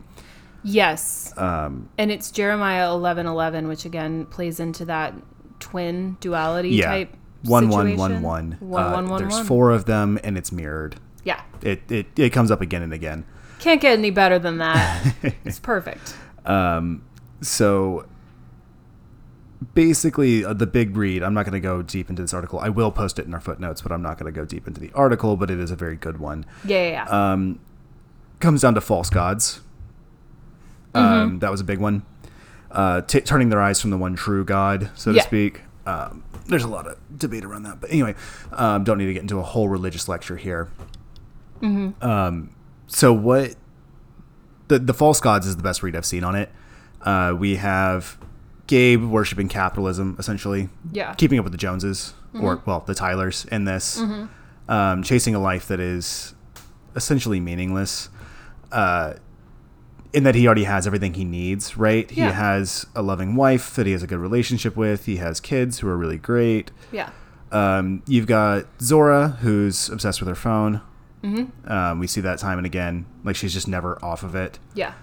[0.64, 5.12] yes Um, and it's jeremiah 11 11 which again plays into that
[5.59, 6.86] twin duality Yeah.
[6.90, 7.99] type One one situation.
[7.99, 8.57] one one.
[8.61, 9.45] One, Uh, one, one, There's one.
[9.47, 10.97] four of them, and it's mirrored.
[11.24, 11.40] Yeah.
[11.61, 13.24] It it it comes up again and again.
[13.63, 15.15] Can't get any better than that.
[15.45, 16.15] it's perfect.
[16.45, 17.05] Um,
[17.41, 18.07] so
[19.75, 21.23] basically, uh, the big read.
[21.23, 22.59] I'm not going to go deep into this article.
[22.59, 24.81] I will post it in our footnotes, but I'm not going to go deep into
[24.81, 25.37] the article.
[25.37, 26.45] But it is a very good one.
[26.65, 27.33] Yeah, yeah, yeah.
[27.33, 27.61] Um,
[28.41, 29.61] comes down to false gods.
[30.95, 32.03] Um, that was a big one.
[32.71, 35.23] Uh, t- turning their eyes from the one true God, so Yeah.
[35.23, 35.61] to speak.
[35.87, 38.15] Um, there's a lot of debate around that, but anyway,
[38.53, 40.69] um, don't need to get into a whole religious lecture here.
[41.63, 42.51] Um,
[42.93, 43.55] so what?
[44.68, 46.51] The the false gods is the best read I've seen on it.
[47.01, 48.16] Uh, we have
[48.66, 51.14] Gabe worshiping capitalism, essentially yeah.
[51.14, 53.99] keeping up with the Joneses, or well, the Tylers in this,
[54.68, 56.34] um, chasing a life that is
[56.95, 58.09] essentially meaningless,
[58.70, 59.14] uh,
[60.12, 61.76] in that he already has everything he needs.
[61.76, 62.09] Right?
[62.11, 65.07] He has a loving wife that he has a good relationship with.
[65.07, 66.70] He has kids who are really great.
[66.93, 67.11] yeah.
[67.51, 70.80] Um, you've got Zora, who's obsessed with her phone.
[71.25, 73.07] Um, we see that time and again.
[73.25, 74.59] Like she's just never off of it.
[74.75, 74.95] Yeah.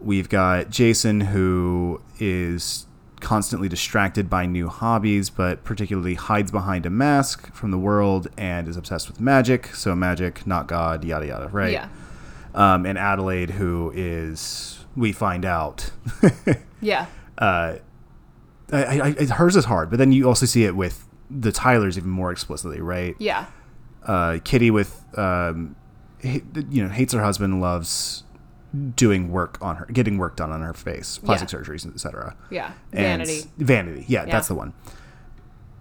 [0.00, 2.86] We've got Jason, who is
[3.20, 8.68] constantly distracted by new hobbies, but particularly hides behind a mask from the world and
[8.68, 9.68] is obsessed with magic.
[9.74, 11.72] So, magic, not God, yada yada, right?
[11.72, 11.88] Yeah.
[12.54, 15.90] Um, and Adelaide, who is, we find out,
[16.80, 17.06] Yeah.
[17.38, 17.76] uh,
[18.70, 21.96] I, I, I, hers is hard, but then you also see it with the Tylers
[21.96, 23.16] even more explicitly, right?
[23.18, 23.46] Yeah.
[24.06, 25.76] Uh, Kitty with um,
[26.22, 28.24] you know hates her husband, loves
[28.96, 31.58] doing work on her, getting work done on her face, plastic Yeah.
[31.60, 32.34] surgeries, etc.
[32.50, 32.72] Yeah.
[32.92, 33.50] And- Vanity.
[33.58, 34.04] vanity.
[34.08, 34.32] Yeah, Yeah.
[34.32, 34.72] that's the one.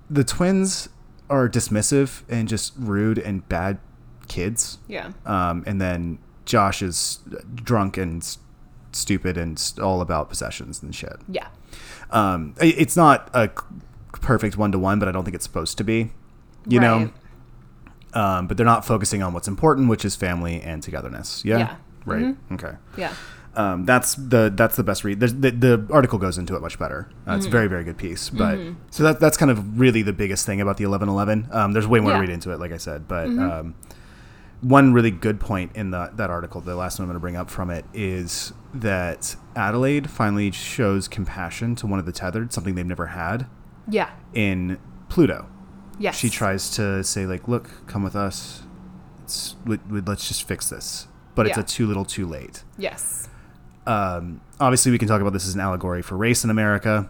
[0.10, 0.90] The twins
[1.30, 3.80] are dismissive and just rude and bad
[4.28, 4.78] kids.
[4.88, 5.12] Yeah.
[5.26, 7.20] Um, and then Josh is
[7.56, 8.24] drunk and
[8.92, 11.18] stupid and all about possessions and shit.
[11.28, 11.48] Yeah.
[12.12, 13.50] Um, it's not a
[14.12, 16.12] perfect one to one, but I don't think it's supposed to be.
[16.68, 17.14] You know, Right.
[18.16, 21.44] Um, but they're not focusing on what's important, which is family and togetherness.
[21.46, 21.76] Yeah, Yeah.
[22.06, 22.36] right.
[22.54, 23.12] Okay, Yeah.
[23.56, 25.20] um, that's the that's the best read.
[25.20, 27.08] There's, the the article goes into it much better.
[27.10, 27.38] Uh, Mm-hmm.
[27.38, 28.30] It's a very very good piece.
[28.30, 28.60] But
[28.92, 31.48] so that that's kind of really the biggest thing about the eleven eleven.
[31.52, 32.16] Um, there's way more Yeah.
[32.18, 32.22] Mm-hmm.
[32.26, 33.08] to read into it, like I said.
[33.08, 33.76] But um,
[34.62, 37.36] one really good point in the, that article, the last one I'm going to bring
[37.36, 42.74] up from it, is that Adelaide finally shows compassion to one of the tethered, something
[42.76, 43.46] they've never had
[43.90, 44.10] Yeah.
[44.34, 45.48] in Pluto
[46.00, 46.16] Yes.
[46.18, 48.64] she tries to say like look come with us
[49.24, 53.30] it's, we, we, let's just fix this but it's a too little too late Yes.
[53.88, 57.10] um, obviously we can talk about this as an allegory for race in america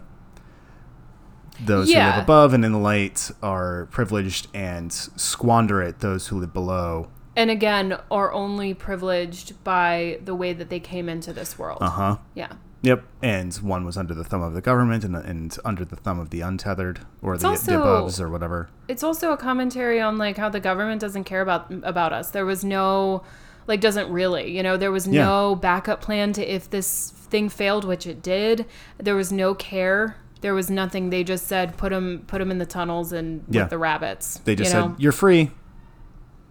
[1.64, 6.38] those who live above and in the light are privileged and squander it those who
[6.40, 11.58] live below And again, are only privileged by the way that they came into this
[11.58, 11.78] world.
[11.80, 12.52] uh-huh Yeah.
[12.84, 16.18] Yep and one was under the thumb of the government and, and under the thumb
[16.20, 20.18] of the untethered or the, also- the aboves or whatever It's also a commentary on
[20.18, 22.30] like how the government doesn't care about about us.
[22.30, 23.22] There was no
[23.66, 25.24] like doesn't really, you know, there was Yeah.
[25.24, 28.66] no backup plan to if this thing failed, which it did.
[28.98, 30.16] There was no care.
[30.42, 31.08] There was nothing.
[31.08, 33.62] They just said put them put them in the tunnels and Yeah.
[33.62, 34.38] with the rabbits.
[34.44, 34.94] they just you said know?
[34.98, 35.50] you're free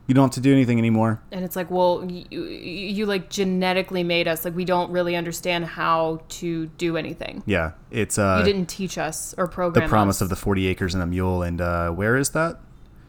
[0.08, 4.04] you don't have to do anything anymore and it's like, well, you, you like genetically
[4.04, 4.44] made us.
[4.44, 7.44] Like we don't really understand how to do anything.
[7.46, 9.86] yeah it's uh you didn't teach us or program.
[9.86, 10.24] the promise us.
[10.24, 12.60] of the 40 acres and a mule and uh, where is that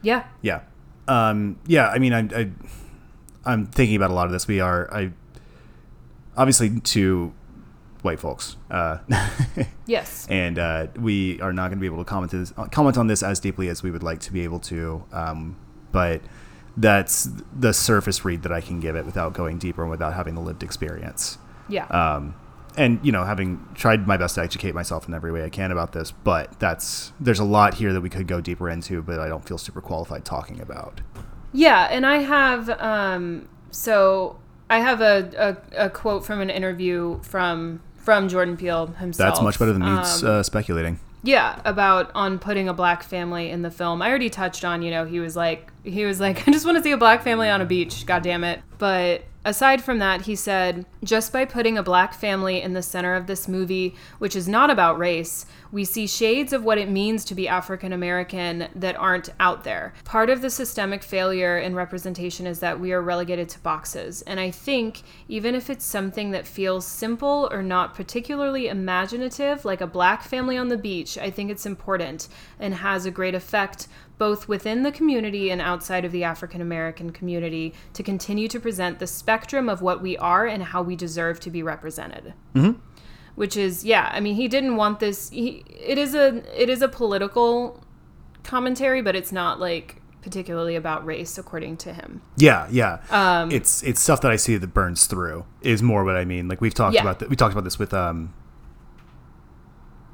[0.03, 0.61] yeah yeah
[1.09, 2.51] um, yeah i mean I, I
[3.45, 5.11] i'm thinking about a lot of this we are i
[6.36, 7.32] obviously to
[8.03, 8.99] white folks uh,
[9.86, 13.07] yes and uh, we are not going to be able to comment this, comment on
[13.07, 15.57] this as deeply as we would like to be able to um,
[15.92, 16.20] but
[16.77, 20.35] that's the surface read that i can give it without going deeper and without having
[20.35, 21.39] the lived experience.
[21.68, 21.87] Yeah.
[21.87, 22.35] Um,
[22.77, 25.70] and you know having tried my best to educate myself in every way i can
[25.70, 29.20] about this but that's there's a lot here that we could go deeper into but
[29.20, 31.01] i don't feel super qualified talking about.
[31.53, 37.20] Yeah, and I have um so I have a, a, a quote from an interview
[37.22, 39.35] from from Jordan Peele himself.
[39.35, 43.51] that's much better than me Um, uh, speculating yeah, about on putting a black family
[43.51, 44.03] in the film.
[44.03, 46.77] I already touched on, you know, he was like he was like I just want
[46.77, 48.61] to see a black family on a beach, god damn it.
[48.79, 53.14] But aside from that, he said, just by putting a black family in the center
[53.14, 57.24] of this movie, which is not about race, we see shades of what it means
[57.24, 59.92] to be African American that aren't out there.
[60.05, 64.22] Part of the systemic failure in representation is that we are relegated to boxes.
[64.22, 69.80] And I think even if it's something that feels simple or not particularly imaginative, like
[69.80, 72.28] a black family on the beach, I think it's important
[72.65, 73.87] and has a great effect
[74.17, 78.99] both within the community and outside of the African American community to continue to present
[78.99, 82.33] the spectrum of what we are and how we deserve to be represented.
[82.55, 82.79] Mm-hmm.
[83.35, 85.31] Which is, yeah, I mean, he didn't want this.
[85.31, 87.83] He, it is a, it is a political
[88.45, 92.23] commentary, but it's not like particularly about race, according to him.
[92.37, 93.01] Yeah, yeah.
[93.11, 96.49] Um, it's it's stuff that I see that burns through is more what I mean.
[96.49, 97.03] Like we've talked Yeah.
[97.03, 98.33] about th- we talked about this with um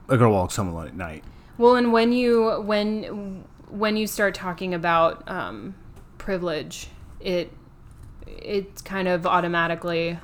[0.08, 1.22] a girl walks home alone at night.
[1.60, 5.74] Well, and when you when when you start talking about um,
[6.16, 6.88] privilege,
[7.20, 7.52] it
[8.26, 10.18] it kind of automatically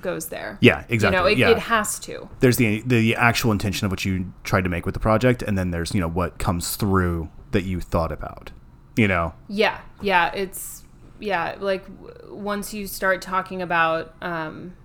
[0.00, 0.56] goes there.
[0.60, 1.18] Yeah, exactly.
[1.18, 1.50] You know, it, yeah.
[1.50, 2.28] it has to.
[2.38, 5.58] there's the the actual intention of what you tried to make with the project, and
[5.58, 8.52] then there's you know what comes through that you thought about.
[8.94, 10.84] You know, Yeah, yeah, it's
[11.18, 11.56] yeah.
[11.58, 14.76] Like w- once you start talking about um,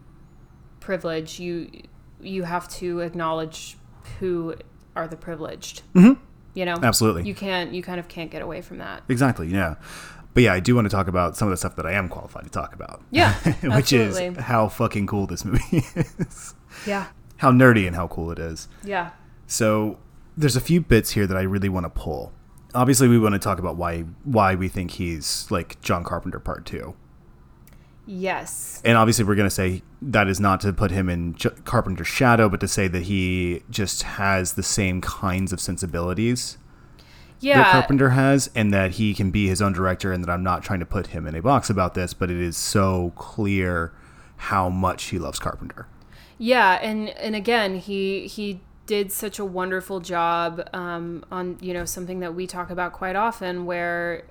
[0.79, 1.69] privilege, you
[2.19, 3.77] you have to acknowledge
[4.19, 4.55] who
[4.95, 5.81] are the privileged.
[5.93, 6.21] Mm-hmm.
[6.55, 7.73] You know, absolutely, you can't.
[7.73, 9.03] You kind of can't get away from that.
[9.07, 9.75] exactly, yeah.
[10.33, 12.07] But yeah, I do want to talk about some of the stuff that I am
[12.09, 13.01] qualified to talk about.
[13.11, 14.25] Yeah, which absolutely.
[14.25, 16.53] is how fucking cool this movie is,
[16.85, 18.67] Yeah, how nerdy and how cool it is.
[18.83, 19.11] yeah.
[19.47, 19.97] So
[20.37, 22.31] there's a few bits here that I really want to pull.
[22.75, 26.65] Obviously, we want to talk about why why we think he's like John Carpenter Part
[26.65, 26.95] Two,
[28.11, 28.81] Yes.
[28.83, 32.07] and obviously we're going to say that is not to put him in J- Carpenter's
[32.07, 36.57] shadow, but to say that he just has the same kinds of sensibilities
[37.39, 37.63] yeah.
[37.63, 40.63] that Carpenter has, and that he can be his own director, and that I'm not
[40.63, 43.93] trying to put him in a box about this, but it is so clear
[44.37, 45.87] how much he loves Carpenter.
[46.37, 51.85] Yeah, and and again, he he did such a wonderful job um, on you know
[51.85, 54.25] something that we talk about quite often, where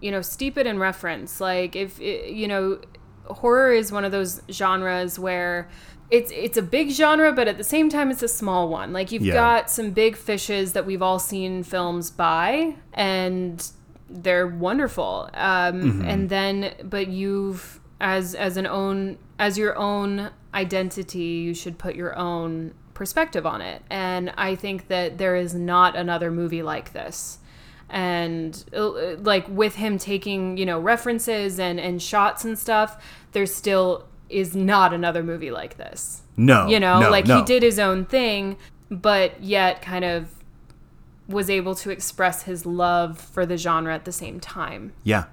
[0.00, 1.40] you know steep it in reference.
[1.40, 2.80] Like if it, you know,
[3.34, 5.68] horror is one of those genres where
[6.10, 8.92] it's it's a big genre, but at the same time, it's a small one.
[8.92, 9.34] Like you've Yeah.
[9.34, 13.66] got some big fishes that we've all seen films by, and
[14.10, 15.30] they're wonderful.
[15.32, 21.78] Um, And then, but you've as as an own as your own identity, you should
[21.78, 23.80] put your own perspective on it.
[23.88, 27.38] And I think that there is not another movie like this.
[27.88, 33.02] And uh, like with him taking, you know, references and and shots and stuff,
[33.32, 36.22] there still is not another movie like this.
[36.36, 37.38] No, You know, no, like no.
[37.38, 38.56] he did his own thing,
[38.90, 40.28] but yet kind of
[41.28, 44.92] was able to express his love for the genre at the same time.
[45.04, 45.24] Yeah.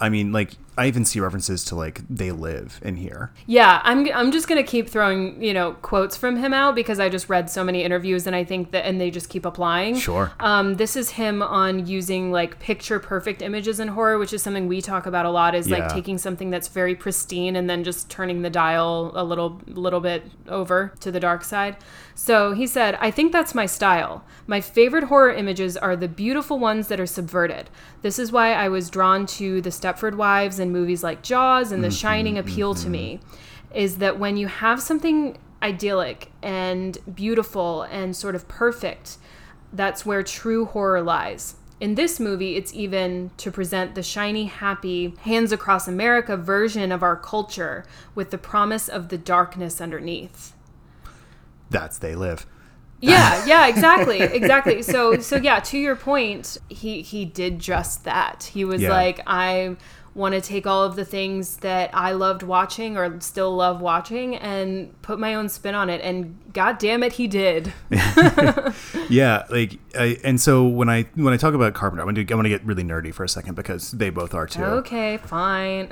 [0.00, 3.32] I mean, like, I even see references to, like, They Live in here.
[3.46, 7.08] Yeah, I'm I'm just gonna keep throwing you know quotes from him out because I
[7.08, 9.96] just read so many interviews and I think that and they just keep applying.
[9.96, 10.30] Sure.
[10.40, 14.68] Um, this is him on using like picture perfect images in horror, which is something
[14.68, 15.54] we talk about a lot.
[15.54, 15.78] Is Yeah.
[15.78, 20.00] like taking something that's very pristine and then just turning the dial a little little
[20.00, 21.76] bit over to the dark side.
[22.20, 24.24] So he said, "I think that's my style.
[24.48, 27.70] My favorite horror images are the beautiful ones that are subverted.
[28.02, 31.84] This is why I was drawn to the Stepford Wives and movies like Jaws and
[31.84, 33.78] The mm-hmm, Shining mm-hmm, appeal to me." Mm-hmm.
[33.78, 39.18] Is that when you have something idyllic and beautiful and sort of perfect,
[39.72, 41.54] that's where true horror lies.
[41.78, 47.04] In this movie, it's even to present the shiny, happy, hands across America version of
[47.04, 47.84] our culture
[48.16, 50.52] with the promise of the darkness underneath.
[51.70, 52.46] That's They Live.
[53.00, 54.82] Yeah, yeah, exactly, exactly.
[54.82, 58.50] So, so yeah, to your point, he he did just that.
[58.52, 58.90] He was Yeah.
[58.90, 59.76] like, I
[60.14, 64.34] want to take all of the things that I loved watching or still love watching
[64.34, 66.00] and put my own spin on it.
[66.00, 67.72] And god damn it, he did.
[69.08, 72.26] Yeah, like, I, and so when I when I talk about Carpenter, I want to
[72.30, 74.62] I want to get really nerdy for a second because they both are too.
[74.64, 75.88] Okay, fine.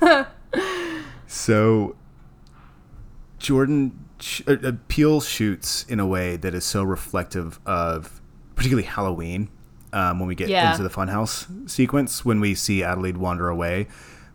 [1.26, 1.94] So
[3.38, 4.07] Jordan
[4.46, 8.20] uh, uh, Peele shoots in a way that is so reflective of
[8.54, 9.48] particularly Halloween.
[9.92, 10.70] Um, when we get Yeah.
[10.72, 13.88] into the funhouse sequence, when we see Adelaide wander away,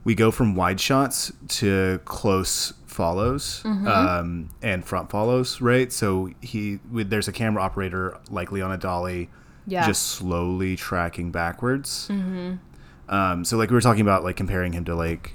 [0.03, 3.87] we go from wide shots to close follows Mm-hmm.
[3.87, 5.61] um, and front follows.
[5.61, 9.29] Right, so he with, there's a camera operator likely on a dolly,
[9.67, 9.85] Yeah.
[9.85, 12.07] just slowly tracking backwards.
[12.11, 12.53] Mm-hmm.
[13.13, 15.33] Um, so like we were talking about, like comparing him to like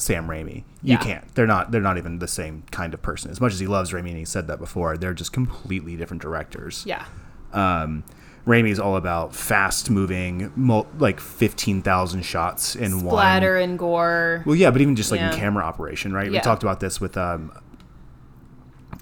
[0.00, 0.64] Sam Raimi.
[0.82, 0.96] You Yeah.
[0.98, 1.34] can't.
[1.34, 1.70] They're not.
[1.70, 3.30] They're not even the same kind of person.
[3.30, 6.22] As much as he loves Raimi, and he said that before, they're just completely different
[6.22, 6.84] directors.
[6.86, 7.04] yeah.
[7.52, 8.04] Um,
[8.46, 13.12] Raimi is all about fast moving, mul- like fifteen thousand shots in one.
[13.14, 14.42] Splatter and gore.
[14.46, 15.32] Well, yeah, but even just like Yeah.
[15.32, 16.30] in camera operation, right?
[16.30, 17.52] We talked about this with um,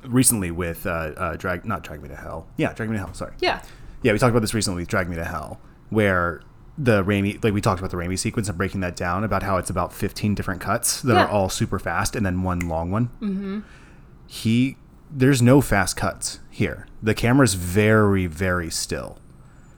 [0.06, 2.46] recently with uh, uh, drag, not drag me to hell.
[2.56, 3.14] Yeah, drag me to hell.
[3.14, 3.32] Sorry.
[3.40, 3.60] Yeah.
[4.02, 6.40] Yeah, we talked about this recently with Drag Me to Hell, where
[6.80, 9.56] the Raimi, like we talked about the Raimi sequence and breaking that down about how
[9.56, 11.24] it's about 15 different cuts that Yeah.
[11.24, 13.08] are all super fast and then one long one.
[13.20, 13.60] Mm-hmm.
[14.26, 14.76] He,
[15.10, 16.86] there's no fast cuts here.
[17.02, 19.18] The camera's very, very still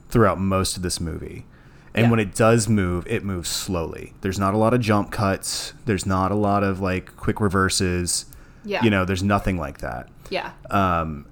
[0.08, 1.46] throughout most of this movie.
[1.94, 2.10] And Yeah.
[2.10, 4.12] when it does move, it moves slowly.
[4.20, 5.72] There's not a lot of jump cuts.
[5.86, 8.26] There's not a lot of like quick reverses.
[8.64, 8.82] Yeah.
[8.84, 10.50] You know, there's nothing like that Yeah.
[10.70, 11.24] Um,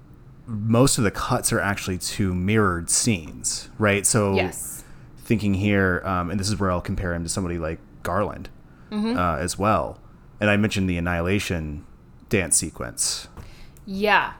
[0.47, 4.03] most of the cuts are actually to mirrored scenes, right?
[4.05, 4.78] So Yes.
[5.29, 8.49] Thinking here, um, and this is where I'll compare him to somebody like Garland
[8.91, 9.99] uh, as well.
[10.41, 11.85] And I mentioned the Annihilation
[12.29, 13.27] dance sequence.
[13.85, 14.33] Yeah.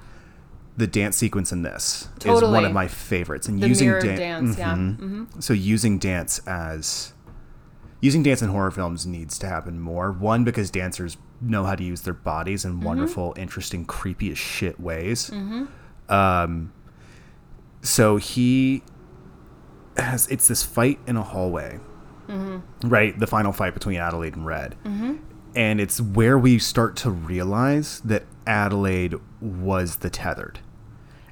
[0.78, 3.48] The dance sequence in this is one of my favorites.
[3.48, 4.58] And The using dan- dance.
[4.58, 4.74] Yeah.
[4.76, 4.98] Mhm.
[4.98, 7.14] hmm So using dance as
[8.02, 10.12] using dance in horror films needs to happen more.
[10.12, 14.80] One because dancers know how to use their bodies in wonderful, interesting, creepy as shit
[14.80, 15.30] ways.
[16.10, 16.72] Um,
[17.82, 18.82] so he
[20.04, 21.80] has it's this fight in a hallway,
[22.28, 22.88] mm-hmm.
[22.88, 23.18] right?
[23.18, 25.18] The final fight between Adelaide and Red, mm-hmm.
[25.56, 30.60] and it's where we start to realize that Adelaide was the tethered.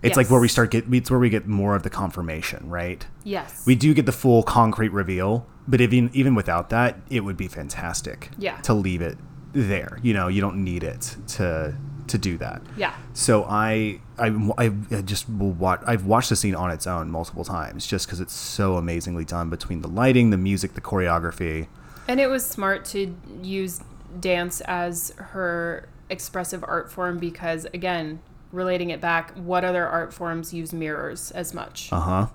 [0.03, 0.85] It's like where we start get.
[0.93, 3.05] It's where we get more of the confirmation, right?
[3.23, 3.63] Yes.
[3.65, 7.47] We do get the full concrete reveal, but even even without that, it would be
[7.47, 8.29] fantastic.
[8.37, 8.57] Yeah.
[8.61, 9.17] To leave it
[9.53, 11.75] there, you know, you don't need it to
[12.09, 12.61] to do that.
[12.77, 12.93] yeah.
[13.13, 14.27] So I I,
[14.57, 15.81] I I just will watch.
[15.85, 19.49] I've watched the scene on its own multiple times, just because it's so amazingly done
[19.49, 21.67] between the lighting, the music, the choreography.
[22.07, 23.81] And it was smart to use
[24.19, 28.19] dance as her expressive art form because, again,
[28.51, 31.89] relating it back, what other art forms use mirrors as much?
[31.91, 32.27] Uh huh.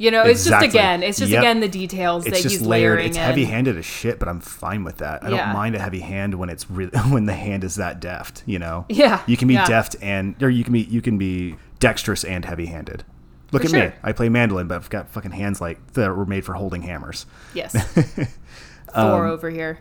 [0.00, 0.68] You know, it's exactly.
[0.68, 1.40] just again, it's just Yep.
[1.42, 2.92] again the details It's that just he's layered.
[2.96, 3.22] layering It's in.
[3.22, 5.22] heavy-handed as shit, but I'm fine with that.
[5.22, 5.44] I Yeah.
[5.44, 8.42] don't mind a heavy hand when it's really when the hand is that deft.
[8.46, 8.86] You know.
[8.88, 9.66] Yeah, You can be yeah.
[9.66, 13.04] deft and or you can be you can be dexterous and heavy-handed.
[13.52, 13.96] Look For at me.
[14.02, 17.26] I play mandolin, but I've got fucking hands like that were made for holding hammers.
[17.54, 17.74] Yes.
[18.92, 19.78] Um, Thor over here.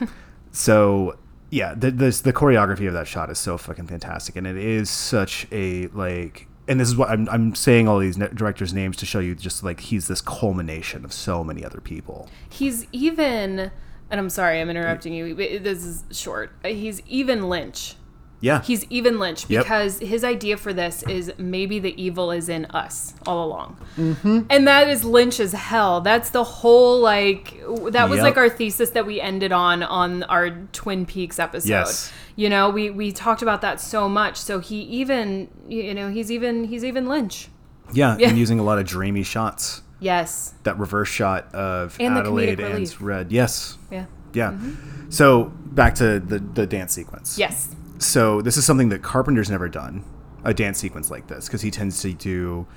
[0.52, 1.18] So
[1.50, 4.90] yeah, the, the the choreography of that shot is so fucking fantastic, and it is
[4.90, 6.47] such a like.
[6.68, 9.64] And this is what I'm, I'm saying all these directors' names to show you just
[9.64, 12.28] like he's this culmination of so many other people.
[12.48, 13.70] He's even,
[14.10, 15.34] and I'm sorry, I'm interrupting you.
[15.34, 16.52] but This is short.
[16.64, 17.94] He's even Lynch.
[18.40, 18.62] Yeah.
[18.62, 19.64] He's even Lynch Yep.
[19.64, 23.76] because his idea for this is maybe the evil is in us all along.
[23.96, 24.42] Mm-hmm.
[24.48, 26.00] And that is Lynch as hell.
[26.02, 27.58] That's the whole, like,
[27.90, 28.22] that was Yep.
[28.22, 31.68] like our thesis that we ended on on our Twin Peaks episode.
[31.68, 32.12] Yes.
[32.38, 34.36] You know, we, we talked about that so much.
[34.36, 37.48] So he even, you know, he's even, he's even Lynch.
[37.92, 38.28] yeah, Yeah.
[38.28, 39.82] and using a lot of dreamy shots.
[39.98, 40.54] Yes.
[40.62, 43.00] That reverse shot of And Adelaide and.
[43.00, 43.32] Red.
[43.32, 43.76] Yes.
[43.90, 44.06] Yeah.
[44.32, 44.52] Yeah.
[44.52, 45.10] Mm-hmm.
[45.10, 47.36] So back to the the dance sequence.
[47.38, 47.74] Yes.
[47.98, 50.04] So this is something that Carpenter's never done,
[50.44, 52.68] a dance sequence like this, because he tends to do.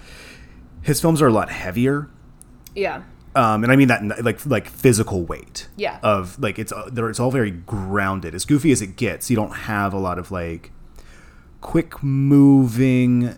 [0.82, 2.10] His films are a lot heavier,
[2.74, 3.04] Yeah.
[3.36, 5.68] Um, and I mean that in, like like physical weight.
[5.78, 6.00] Yeah.
[6.04, 8.36] Of like it's uh, there, it's all very grounded.
[8.36, 10.72] As goofy as it gets, you don't have a lot of like
[11.62, 13.38] quick moving,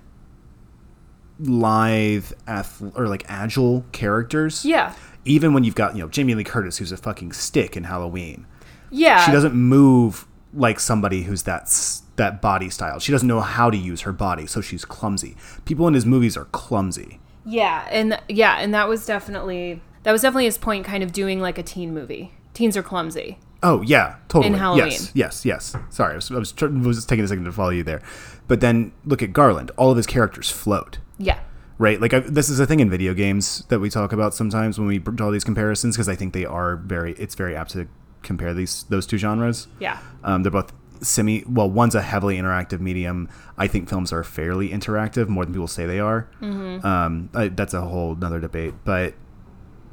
[1.39, 4.65] lithe, ath- or like agile characters.
[4.65, 4.93] Yeah.
[5.25, 8.45] Even when you've got you know Jamie Lee Curtis, who's a fucking stick in Halloween
[8.91, 9.25] Yeah.
[9.25, 11.73] she doesn't move like somebody who's that
[12.15, 12.99] that body style.
[12.99, 15.35] She doesn't know how to use her body, so she's clumsy.
[15.65, 17.19] People in his movies are clumsy.
[17.45, 21.39] Yeah, and yeah, and that was definitely that was definitely his point, kind of doing
[21.41, 22.33] like a teen movie.
[22.53, 23.37] Teens are clumsy.
[23.61, 24.47] Oh yeah, totally.
[24.47, 24.89] In Halloween.
[24.91, 25.75] Yes, yes, yes.
[25.89, 28.01] Sorry, I was I was, tr- was taking a second to follow you there,
[28.47, 29.71] but then look at Garland.
[29.77, 30.99] All of his characters float.
[31.17, 31.39] Yeah,
[31.77, 34.77] Right, like I, this is a thing in video games that we talk about sometimes
[34.77, 37.13] when we draw these comparisons because I think they are very.
[37.13, 37.87] It's very apt to
[38.21, 39.67] compare these those two genres.
[39.79, 40.71] yeah, Um, they're both
[41.03, 41.43] semi.
[41.47, 43.29] Well, one's a heavily interactive medium.
[43.57, 46.27] I think films are fairly interactive, more than people say they are.
[46.41, 46.85] Mm-hmm.
[46.85, 48.73] Um, I, that's a whole another debate.
[48.83, 49.13] But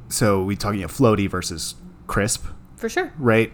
[0.09, 1.75] so we talking know, floaty versus
[2.07, 2.45] crisp,
[2.75, 3.13] for sure.
[3.17, 3.51] right?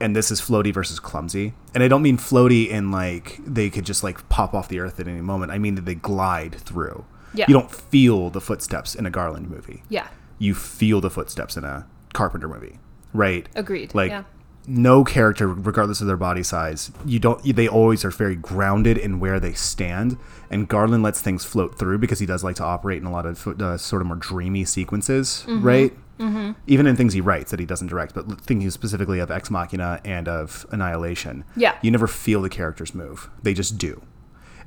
[0.00, 1.54] And this is floaty versus clumsy.
[1.74, 5.00] And I don't mean floaty in like they could just like pop off the earth
[5.00, 5.50] at any moment.
[5.50, 7.04] I mean that they glide through.
[7.34, 7.46] Yeah.
[7.48, 9.82] You don't feel the footsteps in a Garland movie.
[9.88, 10.06] Yeah,
[10.38, 12.78] You feel the footsteps in a Carpenter movie,
[13.12, 13.48] right?
[13.54, 13.94] agreed.
[13.94, 14.22] like yeah,
[14.68, 19.18] no character regardless of their body size you don't they always are very grounded in
[19.18, 20.18] where they stand.
[20.50, 23.26] And garland lets things float through because he does like to operate in a lot
[23.26, 25.92] of uh, sort of more dreamy sequences right?
[26.18, 26.52] Mm-hmm.
[26.66, 30.00] even in things he writes that he doesn't direct but thinking specifically of ex machina
[30.04, 31.44] and of annihilation.
[31.56, 31.78] Yeah.
[31.80, 33.30] you never feel the characters move.
[33.42, 34.02] They just do.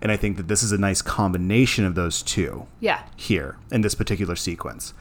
[0.02, 3.82] And i think that this is a nice combination of those two yeah, here in
[3.82, 4.94] this particular sequence.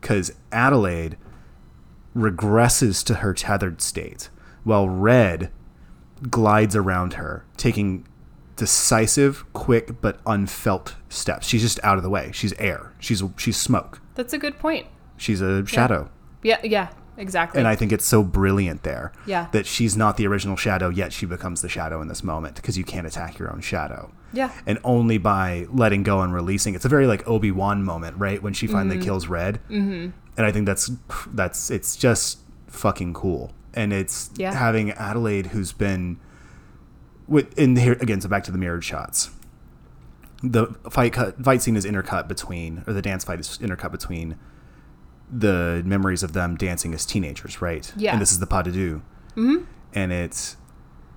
[0.00, 1.16] Because Adelaide
[2.16, 4.30] regresses to her tethered state
[4.66, 5.50] while Red
[6.30, 8.06] glides around her, taking
[8.56, 11.46] decisive, quick, but unfelt steps.
[11.46, 12.30] She's just out of the way.
[12.32, 12.92] She's air.
[12.98, 14.00] She's she's smoke.
[14.14, 14.86] that's a good point.
[15.16, 16.10] She's a shadow.
[16.42, 17.58] Yeah, yeah, exactly.
[17.58, 19.48] And I think it's so brilliant there Yeah.
[19.52, 22.76] that she's not the original shadow, yet she becomes the shadow in this moment because
[22.78, 24.12] you can't attack your own shadow.
[24.32, 28.16] yeah, And only by letting go and releasing, it's a very like Obi Wan moment,
[28.18, 28.42] right?
[28.42, 30.10] When she finally kills Red, mm-hmm.
[30.36, 30.90] and I think that's
[31.32, 34.54] that's it's just fucking cool, and it's Yeah.
[34.54, 36.16] having Adelaide who's been
[37.28, 38.20] with in here again.
[38.20, 39.30] So back to the mirrored shots.
[40.42, 44.36] the fight cut fight scene is intercut between or the dance fight is intercut between
[45.32, 47.92] the memories of them dancing as teenagers, right?
[47.96, 48.12] Yeah.
[48.12, 49.02] And this is the pas de deux.
[49.34, 49.64] Mm-hmm.
[49.94, 50.56] And it's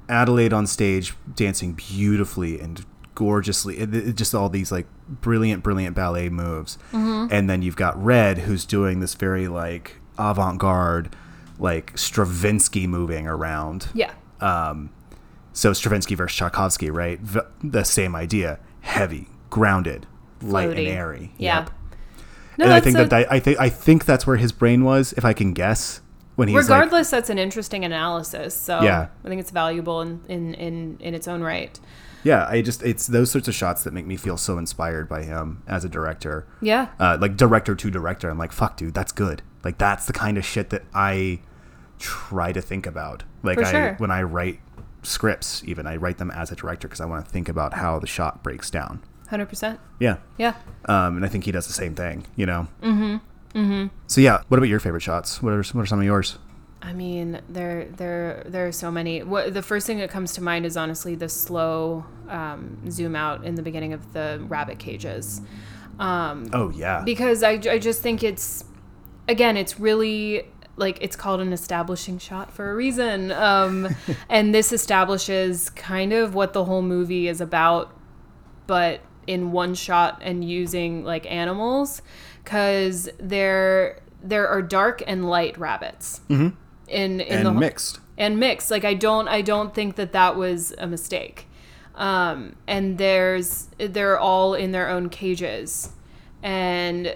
[0.07, 2.83] Adelaide on stage dancing beautifully and
[3.13, 3.77] gorgeously.
[3.77, 6.77] It, it- just all these like brilliant, brilliant ballet moves.
[6.93, 7.27] Mm-hmm.
[7.31, 11.13] And then you've got Red who's doing this very like avant garde,
[11.59, 13.87] like Stravinsky moving around.
[13.93, 14.13] Yeah.
[14.41, 14.89] Um,
[15.53, 17.19] so Stravinsky versus Tchaikovsky, right?
[17.19, 20.07] V- the same idea: heavy, grounded,
[20.41, 21.33] light and airy.
[21.37, 21.59] Yeah.
[21.59, 21.69] Yep.
[22.57, 25.13] No, and I think a- that, I think I think that's where his brain was,
[25.13, 26.01] if I can guess,
[26.35, 29.07] when he's like, regardless that's an interesting analysis so Yeah.
[29.25, 31.77] i think it's valuable in, in, in, in its own right
[32.23, 35.23] yeah, I just it's those sorts of shots that make me feel so inspired by
[35.23, 36.45] him as a director.
[36.61, 39.41] yeah Uh, like director to director, I'm like, fuck, dude, that's good.
[39.63, 41.39] Like that's the kind of shit that I
[41.99, 43.23] try to think about.
[43.43, 43.93] Like For I sure.
[43.99, 44.59] when I write
[45.03, 47.99] scripts, even I write them as a director because I want to think about how
[47.99, 49.01] the shot breaks down.
[49.29, 50.17] 100% Yeah.
[50.37, 50.55] yeah
[50.85, 52.67] Um, and I think he does the same thing, you know?
[52.81, 53.57] Mm-hmm.
[53.57, 53.87] Mm-hmm.
[54.07, 55.41] So yeah, what about your favorite shots?
[55.41, 56.37] What are, what are some of yours?
[56.81, 59.21] I mean, there, there, there are so many.
[59.21, 63.43] What the first thing that comes to mind is honestly the slow um, zoom out
[63.43, 65.41] in the beginning of the rabbit cages,
[65.99, 67.01] um, Oh yeah.
[67.03, 68.63] because I, I just think it's,
[69.27, 70.45] again, it's really
[70.79, 73.87] like it's called an establishing shot for a reason, um,
[74.29, 77.95] and this establishes kind of what the whole movie is about,
[78.65, 82.01] but in one shot and using like animals,
[82.43, 86.21] because there, there are dark and light rabbits.
[86.29, 86.55] Mm-hmm.
[86.87, 87.99] In, in and the whole- mixed.
[88.17, 88.71] and mixed.
[88.71, 91.45] Like I don't I don't think that that was a mistake.
[91.93, 95.89] Um, and there's they're all in their own cages,
[96.41, 97.15] and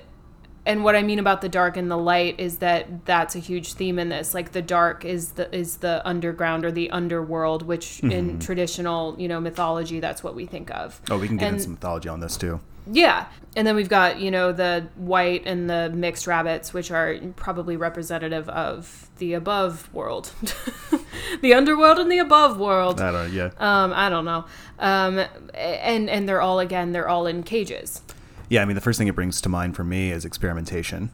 [0.66, 3.74] and what I mean about the dark and the light is that that's a huge
[3.74, 4.34] theme in this.
[4.34, 9.28] Like the dark is the is the underground or the underworld, which in traditional you
[9.28, 11.02] know mythology that's what we think of.
[11.10, 12.60] Oh, we can get and- into some mythology on this too.
[12.92, 13.28] Yeah.
[13.56, 17.78] And then we've got, you know, the white and the mixed rabbits, which are probably
[17.78, 20.32] representative of the above world.
[21.42, 23.00] the underworld and the above world.
[23.00, 23.32] I don't.
[23.32, 23.52] Yeah.
[23.58, 24.46] Um, I don't know.
[24.80, 25.24] Um,
[25.54, 28.02] and and they're all again, they're all in cages.
[28.50, 28.62] Yeah.
[28.62, 31.12] I mean, the first thing it brings to mind for me is experimentation.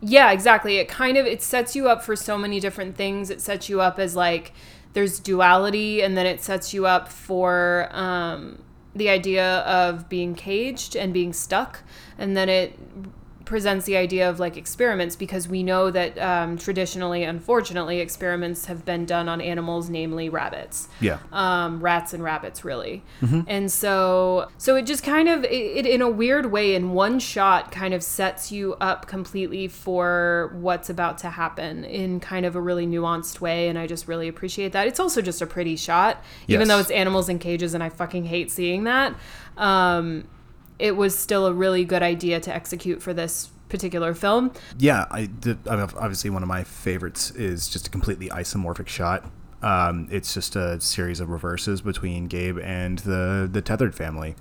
[0.00, 0.76] Yeah, exactly.
[0.76, 3.30] It kind of it sets you up for so many different things.
[3.30, 4.52] It sets you up as like
[4.92, 8.62] there's duality, and then it sets you up for um,
[8.94, 11.82] the idea of being caged and being stuck,
[12.18, 12.78] and then it
[13.46, 18.84] presents the idea of like experiments because we know that um, traditionally, unfortunately, experiments have
[18.84, 20.88] been done on animals, namely rabbits.
[21.00, 21.18] Yeah.
[21.32, 23.02] um, rats and rabbits really.
[23.46, 27.18] And so so it just kind of it, it in a weird way in one
[27.18, 32.56] shot kind of sets you up completely for what's about to happen in kind of
[32.56, 34.86] a really nuanced way and i just really appreciate that.
[34.86, 38.24] It's also just a pretty shot even though it's animals in cages and i fucking
[38.24, 39.14] hate seeing that.
[39.56, 40.26] Um,
[40.78, 45.28] it was still a really good idea to execute for this particular film Yeah, I.
[45.68, 49.24] I mean, obviously, one of my favorites is just a completely isomorphic shot.
[49.62, 54.36] Um, it's just a series of reverses between Gabe and the the tethered family,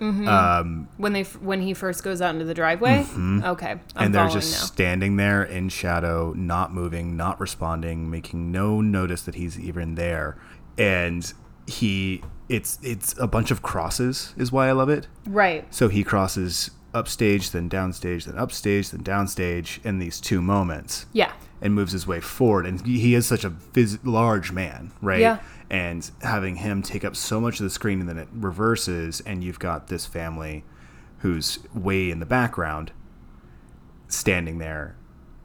[0.00, 3.98] um, when they when he first goes out into the driveway okay I'm Mm-hmm.
[3.98, 4.66] and they're just now.
[4.66, 10.36] standing there in shadow, not moving, not responding, making no notice that he's even there.
[10.78, 11.32] And
[11.66, 12.22] he,
[12.52, 15.08] it's it's a bunch of crosses, is why I love it.
[15.26, 21.06] right So he crosses upstage, then downstage, then upstage, then downstage in these two moments.
[21.12, 21.32] yeah
[21.64, 22.66] and moves his way forward.
[22.66, 25.20] And he is such a phys- large man, right?
[25.20, 25.38] Yeah.
[25.70, 29.44] And having him take up so much of the screen and then it reverses, and
[29.44, 30.64] you've got this family
[31.18, 32.90] who's way in the background
[34.08, 34.96] standing there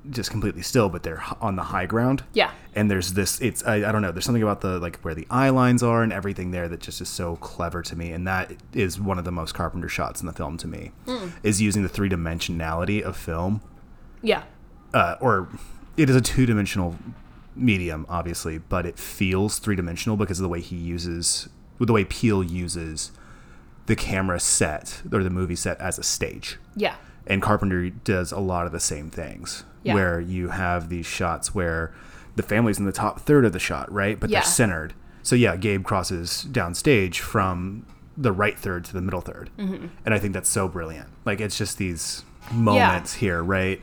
[0.09, 2.23] just completely still, but they're on the high ground.
[2.33, 2.51] Yeah.
[2.75, 5.27] And there's this, it's, I, I don't know, there's something about the, like, where the
[5.29, 8.11] eye lines are and everything there that just is so clever to me.
[8.11, 10.91] And that is one of the most Carpenter shots in the film to me,
[11.43, 13.61] is using the three dimensionality of film
[14.23, 14.43] yeah
[14.93, 15.47] uh, or
[15.95, 16.95] it is a two dimensional
[17.55, 21.93] medium, obviously, but it feels three dimensional because of the way he uses, with the
[21.93, 23.11] way Peele uses
[23.87, 26.57] the camera set or the movie set as a stage.
[26.75, 29.93] yeah And Carpenter does a lot of the same things, Yeah.
[29.95, 31.91] where you have these shots where
[32.35, 34.19] the family's in the top third of the shot, right?
[34.19, 34.39] But Yeah.
[34.41, 34.93] they're centered.
[35.23, 37.85] So yeah, Gabe crosses downstage from
[38.15, 39.87] the right third to the middle 3rd Mm-hmm.
[40.05, 41.09] and I think that's so brilliant.
[41.25, 43.81] Like it's just these moments here, right?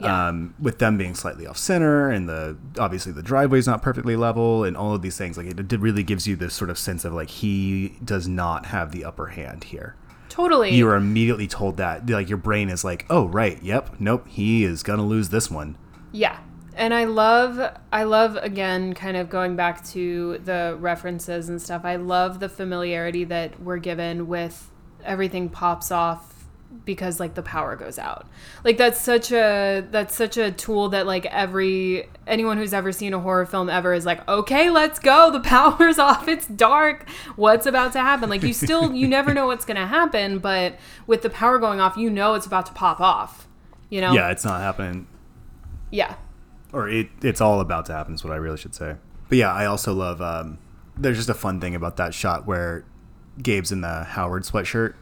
[0.00, 0.28] Yeah.
[0.28, 4.62] Um, with them being slightly off center, and the obviously the driveway's not perfectly level,
[4.62, 5.36] and all of these things.
[5.36, 8.66] Like it, it really gives you this sort of sense of like he does not
[8.66, 9.96] have the upper hand here
[10.38, 10.74] Totally.
[10.74, 14.64] you are immediately told that like your brain is like oh right yep nope he
[14.64, 15.76] is gonna lose this one
[16.12, 16.38] yeah.
[16.74, 21.84] And I love I love again kind of going back to the references and stuff.
[21.84, 24.70] I love the familiarity that we're given with
[25.04, 26.37] everything pops off
[26.84, 28.26] because like the power goes out.
[28.64, 33.14] Like that's such a that's such a tool that like every anyone who's ever seen
[33.14, 35.30] a horror film ever is like, "Okay, let's go.
[35.30, 36.28] The power's off.
[36.28, 37.08] It's dark.
[37.36, 40.78] What's about to happen?" Like you still you never know what's going to happen, but
[41.06, 43.46] with the power going off, you know it's about to pop off.
[43.90, 44.12] You know?
[44.12, 45.06] Yeah, it's not happening
[45.90, 46.16] Yeah.
[46.74, 48.96] or it it's all about to happen is what I really should say.
[49.30, 50.58] But yeah, I also love um
[50.96, 52.84] there's just a fun thing about that shot where
[53.42, 54.94] Gabe's in the Howard sweatshirt,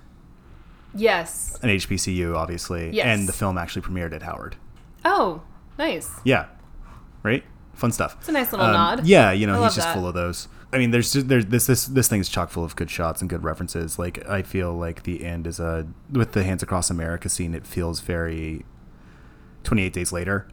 [0.97, 1.59] Yes.
[1.62, 3.06] an HBCU obviously, Yes.
[3.06, 4.56] and the film actually premiered at Howard.
[5.05, 5.43] Oh,
[5.78, 6.10] nice.
[6.24, 6.47] Yeah.
[7.23, 7.44] Right?
[7.74, 8.16] Fun stuff.
[8.20, 9.06] It's a nice little Um, nod.
[9.06, 9.94] Yeah, you know, he's just that.
[9.94, 10.48] full of those.
[10.73, 13.31] I mean, there's just, there's this this this thing's chock full of good shots and
[13.31, 13.98] good references.
[13.98, 17.55] Like I feel like the end is a with the Hands Across America scene.
[17.55, 18.64] It feels very
[19.64, 20.48] 28 Days Later,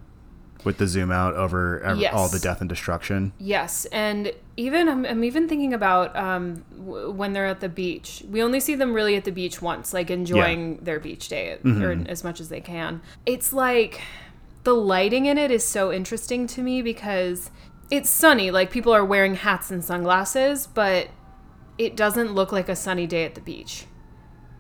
[0.64, 2.14] with the zoom out over ev- Yes.
[2.14, 3.34] all the death and destruction.
[3.40, 8.24] Yes, and even I'm, I'm even thinking about um, w- when they're at the beach.
[8.30, 11.92] We only see them really at the beach once, like enjoying their beach day or
[12.08, 13.02] as much as they can.
[13.26, 14.02] It's like
[14.64, 17.50] the lighting in it is so interesting to me because
[17.92, 21.10] it's sunny, like people are wearing hats and sunglasses, but
[21.78, 23.86] it doesn't look like a sunny day at the beach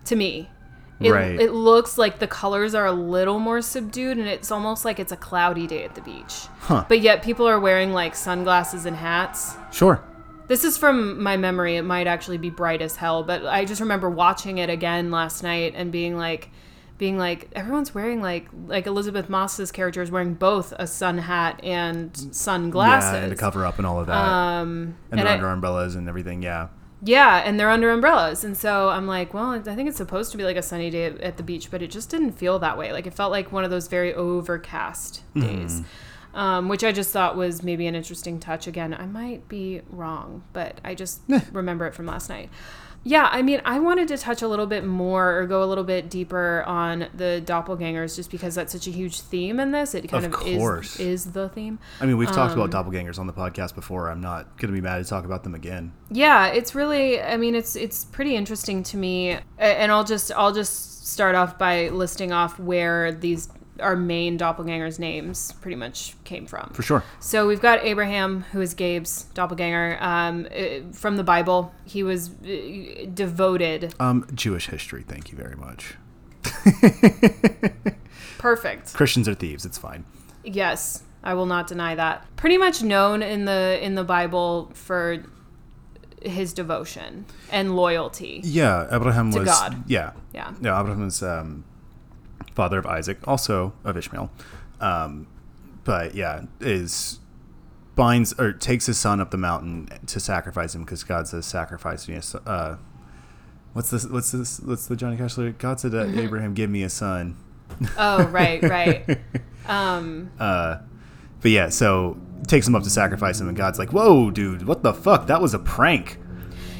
[0.05, 0.49] to me.
[0.99, 1.39] It, Right.
[1.39, 5.11] it looks like the colors are a little more subdued and it's almost like it's
[5.11, 6.47] a cloudy day at the beach.
[6.61, 6.85] Huh.
[6.87, 9.55] But yet people are wearing like sunglasses and hats.
[9.71, 10.01] Sure.
[10.47, 11.77] This is from my memory.
[11.77, 15.41] It might actually be bright as hell, but I just remember watching it again last
[15.43, 16.49] night and being like
[16.99, 21.59] being like everyone's wearing like like Elisabeth Moss's character is wearing both a sun hat
[21.63, 23.13] and sunglasses.
[23.13, 25.47] Yeah, and to cover up and all of that, um and, and they're I- under
[25.49, 26.43] umbrellas and everything.
[26.43, 26.67] Yeah.
[27.05, 28.43] Yeah, and they're under umbrellas.
[28.43, 31.05] And so I'm like, well, I think it's supposed to be like a sunny day
[31.05, 32.91] at- the beach, but it just didn't feel that way.
[32.93, 35.81] Like it felt like one of those very overcast days,
[36.33, 38.67] um, which I just thought was maybe an interesting touch.
[38.67, 41.21] Again, I might be wrong, but I just
[41.51, 42.49] remember it from last night.
[43.05, 45.83] Yeah, I mean, I wanted to touch a little bit more or go a little
[45.83, 49.93] bit deeper on the doppelgangers just because that's such a huge theme in this.
[49.93, 51.79] It kind Of of, is is the theme.
[51.99, 54.09] I mean, we've talked Um, about doppelgangers on the podcast before.
[54.09, 55.91] I'm not gonna be mad to talk about them again.
[56.09, 60.53] Yeah, it's really I mean it's it's pretty interesting to me and I'll just I'll
[60.53, 66.45] just start off by listing off where these our main doppelgangers names pretty much came
[66.45, 66.69] from.
[66.73, 67.03] For sure.
[67.19, 71.73] So we've got Abraham, who is Gabe's doppelganger um, uh, from the Bible.
[71.85, 73.93] He was uh, devoted.
[73.99, 75.03] Um, Jewish history.
[75.07, 75.95] Thank you very much.
[78.37, 78.93] Perfect.
[78.93, 79.65] Christians are thieves.
[79.65, 80.05] It's fine.
[80.43, 82.25] Yes, I will not deny that.
[82.35, 85.23] Pretty much known in the in the Bible for
[86.21, 88.41] his devotion and loyalty.
[88.43, 89.47] Yeah, Abraham To was.
[89.47, 89.83] God.
[89.87, 90.53] Yeah, Yeah.
[90.61, 90.79] yeah.
[90.79, 91.63] Abraham was um,
[92.53, 94.29] father of Isaac, also of Ishmael.
[94.79, 95.27] Um,
[95.83, 97.19] but yeah, is
[97.95, 102.07] binds or takes his son up the mountain to sacrifice him because God says sacrifice
[102.07, 102.15] me.
[102.15, 102.77] a Uh,
[103.73, 104.05] what's this?
[104.05, 104.59] What's this?
[104.59, 105.57] What's the Johnny Cash lyric?
[105.57, 106.19] God said, Mm-hmm.
[106.19, 107.37] "Abraham, give me a son."
[107.97, 109.19] Oh, right, right.
[109.65, 110.79] Um Uh,
[111.41, 112.17] but yeah, so
[112.47, 115.27] takes him up to sacrifice him, and God's like, "Whoa, dude, what the fuck?
[115.27, 116.19] That was a prank."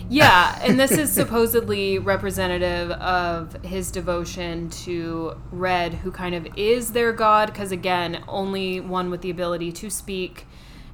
[0.09, 6.91] Yeah, and this is supposedly representative of his devotion to Red, who kind of is
[6.91, 10.45] their god, because again, only one with the ability to speak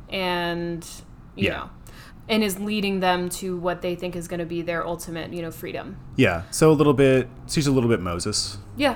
[0.10, 0.88] and,
[1.36, 1.53] you Yeah.
[1.57, 1.69] know,
[2.27, 5.41] and is leading them to what they think is going to be their ultimate, you
[5.41, 5.98] know, freedom.
[6.15, 7.27] Yeah, so a little bit.
[7.48, 8.57] She's a little bit Moses.
[8.77, 8.95] Yeah.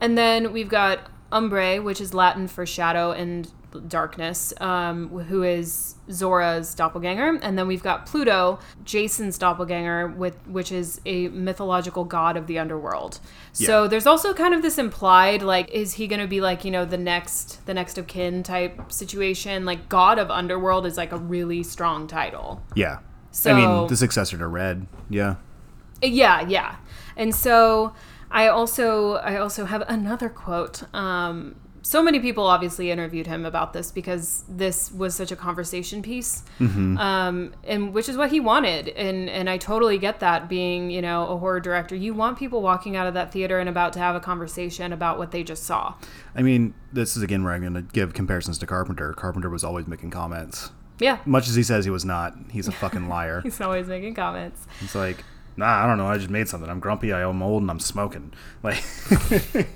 [0.00, 3.50] And then we've got Umbrae, which is Latin for shadow and
[3.88, 7.38] darkness, um, who is Zora's doppelganger.
[7.42, 12.58] And then we've got Pluto, Jason's doppelganger, with which is a mythological god of the
[12.58, 13.20] underworld.
[13.52, 13.88] So Yeah.
[13.88, 16.84] there's also kind of this implied, like, is he going to be like, you know,
[16.84, 19.64] the next, the next of kin type situation?
[19.64, 22.62] Like, god of underworld is like a really strong title.
[22.74, 22.98] Yeah.
[23.30, 24.86] So I mean, the successor to Red.
[25.08, 25.36] Yeah.
[26.02, 26.76] Yeah, yeah.
[27.16, 27.92] And so
[28.30, 30.82] I also I also have another quote.
[30.94, 36.02] Um, so many people obviously interviewed him about this because this was such a conversation
[36.02, 38.88] piece, um, and which is what he wanted.
[38.88, 40.48] And and I totally get that.
[40.48, 43.68] Being you know a horror director, you want people walking out of that theater and
[43.68, 45.94] about to have a conversation about what they just saw.
[46.34, 49.12] I mean, this is again where I'm going to give comparisons to Carpenter.
[49.12, 50.70] Carpenter was always making comments.
[50.98, 53.40] Yeah, Much as he says he was not, he's a fucking liar.
[53.42, 54.66] he's always making comments.
[54.80, 55.24] He's like,
[55.56, 56.06] nah, I don't know.
[56.06, 56.70] I just made something.
[56.70, 57.12] I'm grumpy.
[57.12, 58.32] I'm old and I'm smoking.
[58.62, 58.82] Like,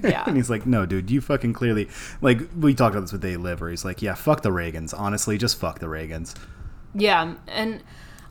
[0.03, 0.25] Yeah.
[0.27, 1.89] and he's like, no, dude, you fucking clearly,
[2.21, 4.93] like, we talked about this with They Live, where he's like, yeah, fuck the Reagans.
[4.97, 6.35] Honestly, just fuck the Reagans.
[6.95, 7.83] Yeah, and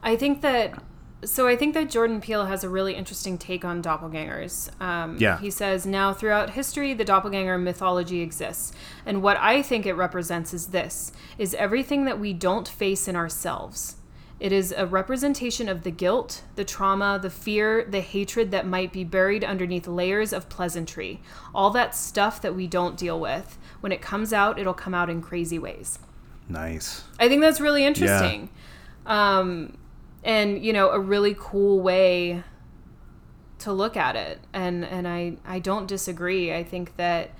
[0.04, 0.82] I think that
[1.26, 4.70] so I think that Jordan Peele has a really interesting take on doppelgangers.
[4.82, 5.40] Um, Yeah.
[5.40, 8.74] He says, now throughout history, the doppelganger mythology exists.
[9.06, 13.16] And what I think it represents is this, is everything that we don't face in
[13.16, 13.96] ourselves
[14.44, 18.92] It is a representation of the guilt, the trauma, the fear, the hatred that might
[18.92, 21.22] be buried underneath layers of pleasantry.
[21.56, 23.58] All that stuff that we don't deal with.
[23.80, 25.98] When it comes out, it'll come out in crazy ways.
[26.50, 27.06] Nice.
[27.18, 28.50] I think that's really interesting.
[29.06, 29.78] Um,
[30.26, 32.44] and, you know, a really cool way
[33.60, 34.42] to look at it.
[34.52, 36.54] And, and I, I don't disagree.
[36.54, 37.32] I think that.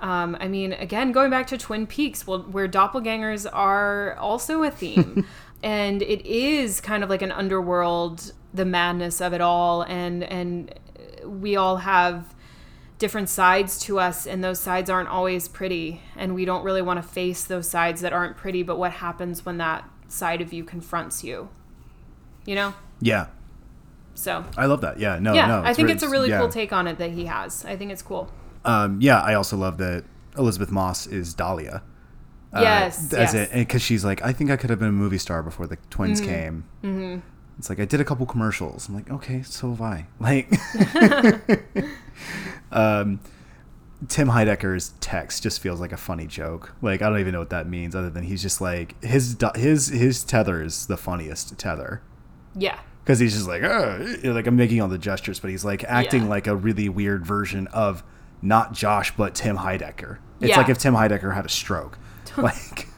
[0.00, 4.70] Um, I mean, again, going back to Twin Peaks, well, where doppelgangers are also a
[4.70, 5.26] theme.
[5.64, 9.80] and it is kind of like an underworld, the madness of it all.
[9.80, 10.78] And, and
[11.24, 12.34] we all have
[12.98, 16.02] different sides to us, and those sides aren't always pretty.
[16.16, 19.46] And we don't really want to face those sides that aren't pretty, but what happens
[19.46, 21.48] when that side of you confronts you?
[22.44, 22.74] You know?
[23.00, 23.28] Yeah.
[24.12, 25.00] So, I love that.
[25.00, 25.18] Yeah.
[25.18, 25.62] No, yeah, no.
[25.62, 26.40] I think it's a really yeah.
[26.40, 27.64] cool take on it that he has.
[27.64, 28.30] I think it's cool.
[28.66, 30.04] Um, yeah, I also love that
[30.36, 31.82] Elisabeth Moss is Dahlia.
[32.54, 33.50] Uh, Yes, as yes.
[33.50, 35.76] it because she's like, I think I could have been a movie star before the
[35.90, 36.64] twins came.
[36.82, 37.20] Mm-hmm.
[37.58, 38.88] It's like I did a couple commercials.
[38.88, 40.06] I'm like, okay, so have I.
[40.20, 40.50] Like,
[42.72, 43.20] um,
[44.08, 46.74] Tim Heidecker's text just feels like a funny joke.
[46.82, 49.88] Like I don't even know what that means, other than he's just like his his
[49.88, 52.02] his tether is the funniest tether
[52.56, 52.78] Yeah.
[53.04, 56.24] because he's just like, know, like I'm making all the gestures, but he's like acting
[56.24, 56.28] Yeah.
[56.28, 58.02] like a really weird version of
[58.42, 60.18] not Josh but Tim Heidecker.
[60.40, 60.58] It's Yeah.
[60.58, 61.98] like if Tim Heidecker had a stroke.
[62.42, 62.88] like,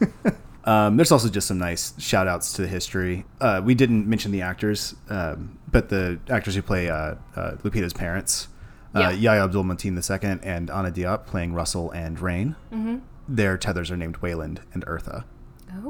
[0.64, 3.24] um, there's also just some nice shout outs to the history.
[3.40, 7.92] Uh, we didn't mention the actors, um, but the actors who play uh, uh, Lupita's
[7.92, 8.48] parents,
[8.94, 9.10] uh, Yeah.
[9.10, 12.56] Yahya Abdul Mateen II and Anna Diop playing Russell and Rain.
[12.72, 12.98] Mm-hmm.
[13.28, 15.24] Their tethers are named Wayland and Eartha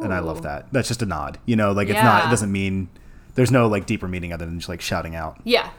[0.02, 0.66] and I love that.
[0.72, 2.26] That's just a nod, you know, like it's not.
[2.26, 2.88] It doesn't mean
[3.34, 5.38] there's no like deeper meaning other than just like shouting out.
[5.44, 5.70] Yeah.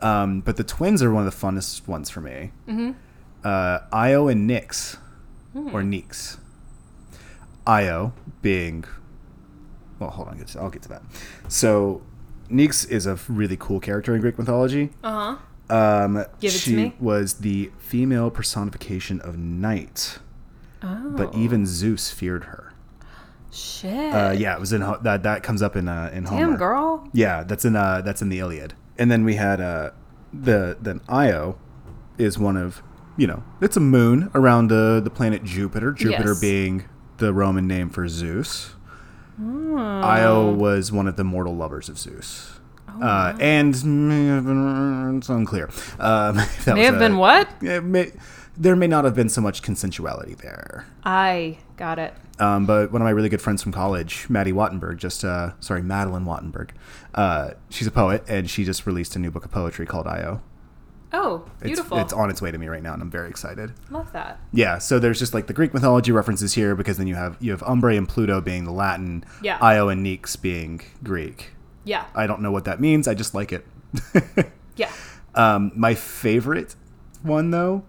[0.00, 2.52] Um, but the twins are one of the funnest ones for me.
[2.68, 2.92] Mm-hmm.
[3.44, 4.96] Uh, Io and Nyx,
[5.72, 6.38] or Neeks.
[7.66, 8.12] Io
[8.42, 8.84] being,
[9.98, 11.02] well, hold on, I'll get to that.
[11.48, 12.02] So,
[12.50, 14.90] Nyx is a really cool character in Greek mythology.
[15.02, 15.36] Uh
[15.68, 15.74] huh.
[15.74, 16.94] Um, Give it to she me.
[17.00, 20.18] was the female personification of night,
[20.82, 21.14] Oh.
[21.16, 22.72] but even Zeus feared her.
[23.50, 24.12] Shit.
[24.14, 25.22] Uh, yeah, it was in that.
[25.22, 26.40] That comes up in uh, in Homer.
[26.48, 27.08] Damn, girl.
[27.12, 28.74] Yeah, that's in uh that's in the Iliad.
[28.98, 29.90] And then we had uh
[30.32, 31.56] the then Io
[32.18, 32.82] is one of
[33.16, 35.92] you know it's a moon around uh, the planet Jupiter.
[35.92, 36.40] Jupiter Yes.
[36.40, 36.84] being
[37.18, 38.74] the Roman name for Zeus.
[39.42, 39.76] Oh.
[39.76, 42.60] Io was one of the mortal lovers of Zeus.
[42.88, 45.68] Oh, uh, and may have been, it's unclear.
[45.98, 46.36] Um,
[46.66, 47.60] May have a- been what?
[47.62, 48.12] May,
[48.56, 50.86] there may not have been so much consensuality there.
[51.02, 52.14] I got it.
[52.38, 55.82] Um, but one of my really good friends from college, Maddie Wattenberg, just uh, sorry,
[55.82, 56.70] Madeline Wattenberg.
[57.14, 60.40] Uh, she's a poet, and she just released a new book of poetry called Io.
[61.16, 61.98] Oh, It's, beautiful.
[61.98, 63.72] It's on its way to me right now, and I'm very excited.
[63.90, 64.40] Love that.
[64.52, 67.50] Yeah, so there's just like the Greek mythology references here, because then you have you
[67.52, 69.58] have Umbrae and Pluto being the Latin, Yeah.
[69.60, 71.52] Io and Nyx being Greek.
[71.84, 72.04] Yeah.
[72.14, 73.06] I don't know what that means.
[73.08, 73.64] I just like it.
[74.76, 74.90] Yeah.
[75.36, 76.74] Um, my favorite
[77.22, 77.84] one, though,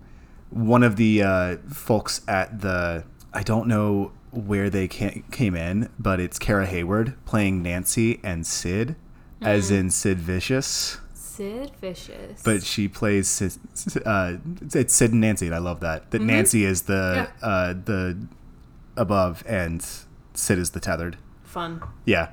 [0.52, 3.04] one of the uh, folks at the
[3.34, 8.46] I don't know where they ca- came in, but it's Kara Hayward playing Nancy and
[8.46, 8.96] Sid,
[9.42, 9.80] as Mm.
[9.80, 11.00] in Sid Vicious.
[11.36, 12.42] Sid Vicious.
[12.44, 13.54] But she plays Sid,
[14.06, 14.36] uh,
[14.74, 16.12] it's Sid and Nancy, and I love that.
[16.12, 17.48] That Nancy is the Yeah.
[17.48, 18.28] uh, the
[18.98, 19.86] above, and
[20.34, 21.18] Sid is the tethered.
[21.44, 21.82] fun.
[22.06, 22.30] Yeah.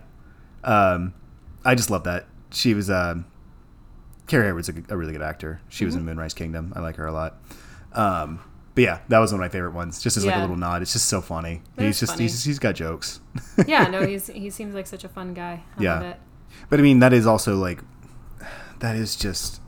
[0.64, 1.14] Um,
[1.64, 2.26] I just love that.
[2.50, 3.24] She was, um,
[4.26, 5.60] Carrie Hayward's a, a really good actor.
[5.68, 5.86] She Mm-hmm.
[5.86, 6.72] was in Moonrise Kingdom.
[6.74, 7.36] I like her a lot.
[7.92, 8.40] Um,
[8.74, 10.02] but yeah, that was one of my favorite ones.
[10.02, 10.82] Just as like a little nod.
[10.82, 11.62] It's just so funny.
[11.78, 12.24] He's just, funny.
[12.24, 13.20] he's, he's got jokes.
[13.66, 15.62] Yeah, no, he's he seems like such a fun guy.
[15.78, 15.94] I Yeah.
[15.94, 16.20] love it.
[16.70, 17.80] But I mean, that is also like,
[18.82, 19.60] that is just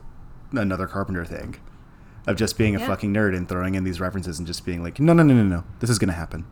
[0.51, 1.55] another Carpenter thing
[2.27, 2.87] of just being a Yeah.
[2.87, 5.43] fucking nerd and throwing in these references and just being like, no, no, no, no,
[5.43, 5.63] no.
[5.79, 6.45] This is going to happen.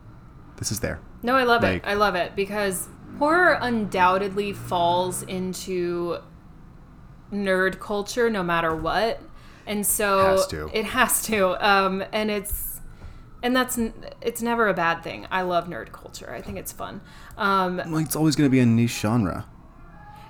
[0.56, 0.98] This is there.
[1.22, 1.88] No, I love Like- it.
[1.88, 2.88] I love it because
[3.18, 6.18] horror undoubtedly falls into
[7.32, 9.20] nerd culture no matter what.
[9.66, 10.70] And so Has to.
[10.72, 11.66] it has to.
[11.66, 12.80] Um, and it's
[13.42, 13.78] and that's
[14.20, 15.26] it's never a bad thing.
[15.30, 16.32] I love nerd culture.
[16.32, 17.00] I think it's fun.
[17.36, 19.46] Um, Well, it's always going to be a niche genre.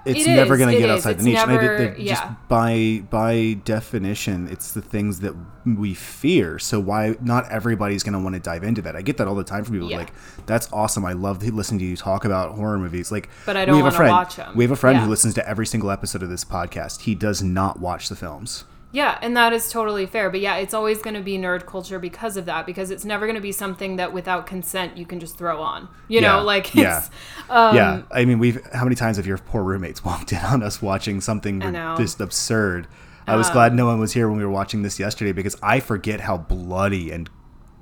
[0.04, 0.96] It's It never going to get is.
[0.96, 1.38] outside It's the niche.
[1.38, 6.58] And I did- never- they're just by by definition, it's the things that we fear.
[6.58, 8.96] So why not everybody's going to want to dive into that?
[8.96, 9.90] I get that all the time from people.
[9.90, 9.98] Yeah.
[9.98, 10.12] Like,
[10.46, 11.04] that's awesome.
[11.06, 13.10] I love to listen to you talk about horror movies.
[13.10, 14.10] Like, But I don't have a wanna friend.
[14.12, 14.54] watch 'em.
[14.54, 15.04] We have a friend Yeah.
[15.04, 17.02] who listens to every single episode of this podcast.
[17.02, 18.64] He does not watch the films.
[18.94, 20.30] Yeah, and that is totally fair.
[20.30, 22.64] But yeah, it's always going to be nerd culture because of that.
[22.64, 25.88] Because it's never going to be something that without consent you can just throw on.
[26.06, 27.04] You Yeah, know, like yeah.
[27.50, 30.62] um, yeah, I mean, we've how many times have your poor roommates walked in on
[30.62, 31.60] us watching something
[31.96, 32.86] just absurd?
[33.26, 35.80] I was glad no one was here when we were watching this yesterday because I
[35.80, 37.28] forget how bloody and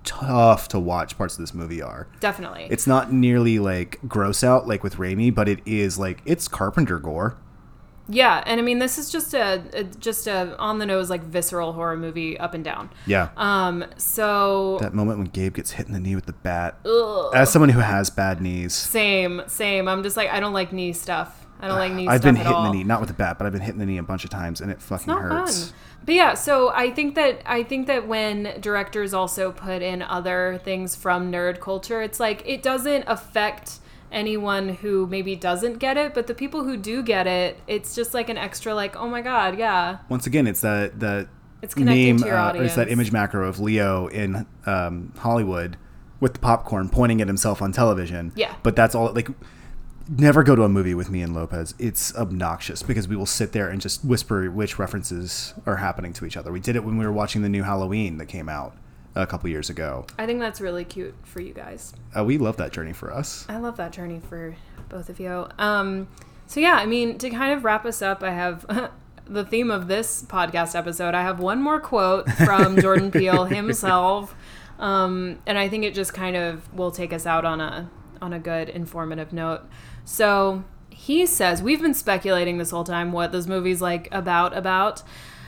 [0.04, 2.08] tough to watch parts of this movie are.
[2.20, 2.68] Definitely.
[2.70, 6.98] It's not nearly like gross out like with Raimi, but it is like it's Carpenter
[6.98, 7.36] gore.
[8.08, 11.22] Yeah, and I mean this is just a, a just a on the nose like
[11.22, 12.90] visceral horror movie up and down.
[13.06, 13.28] Yeah.
[13.36, 16.78] Um so that moment when Gabe gets hit in the knee with the bat.
[16.84, 19.88] ugh, As someone who has bad knees, same, same.
[19.88, 21.38] I'm just like I don't like knee stuff.
[21.60, 22.64] I don't like knee I've stuff been at hit in all.
[22.64, 24.30] the knee, not with the bat, but I've been hitting the knee a bunch of
[24.30, 25.66] times, and it fucking not hurts.
[25.66, 25.74] fun.
[26.04, 30.60] But yeah, so I think that I think that when directors also put in other
[30.64, 33.78] things from nerd culture, it's like it doesn't affect
[34.12, 38.14] anyone who maybe doesn't get it, but the people who do get it, it's just
[38.14, 39.98] like an extra like, oh my god, yeah.
[40.08, 41.28] Once again, it's that that
[41.62, 45.76] It's name, to your uh, it's that image macro of Leo in um, Hollywood
[46.20, 48.32] with the popcorn pointing at himself on television.
[48.36, 48.54] Yeah.
[48.62, 49.12] but that's all.
[49.12, 49.28] Like,
[50.08, 51.74] never go to a movie with me and Lopez.
[51.78, 56.26] It's obnoxious because we will sit there and just whisper which references are happening to
[56.26, 56.52] each other.
[56.52, 58.76] We did it when we were watching the new Halloween that came out
[59.14, 60.06] a couple years ago.
[60.18, 61.92] I think that's really cute for you guys.
[62.16, 63.46] Uh, we love that journey for us.
[63.48, 64.56] I love that journey for
[64.88, 65.46] both of you.
[65.58, 66.08] Um,
[66.46, 68.90] so yeah, I mean, to kind of wrap us up, I have
[69.26, 71.14] the theme of this podcast episode.
[71.14, 74.34] I have one more quote from Jordan Peele himself,
[74.78, 77.90] um, and I think it just kind of will take us out on a
[78.20, 79.62] on a good informative note.
[80.04, 85.02] So he says we've been speculating this whole time what this movie's like about about,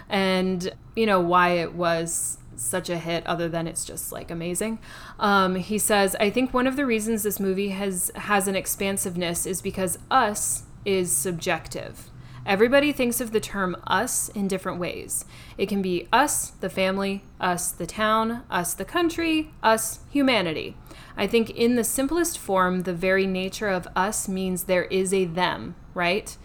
[0.08, 4.78] and you know why it was such a hit other than it's just like amazing.
[5.18, 9.46] Um, he says i think one of the reasons this movie has has an expansiveness
[9.46, 12.10] is because us is subjective.
[12.46, 15.24] Everybody thinks of the term us in different ways.
[15.56, 20.76] It can be us the family us the town us the country us humanity.
[21.16, 25.24] I think in the simplest form the very nature of us means there is a
[25.24, 26.36] them right?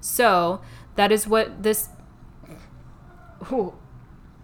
[0.00, 0.60] So
[0.94, 1.88] that is what this
[3.52, 3.74] Ooh,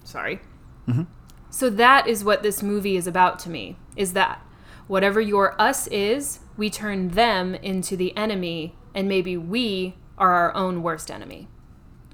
[0.02, 0.40] sorry
[0.88, 1.02] Mm-hmm.
[1.50, 3.76] so that is what this movie is about to me.
[3.96, 4.40] Is that
[4.86, 10.54] whatever your us is, we turn them into the enemy and maybe we are our
[10.54, 11.48] own worst enemy.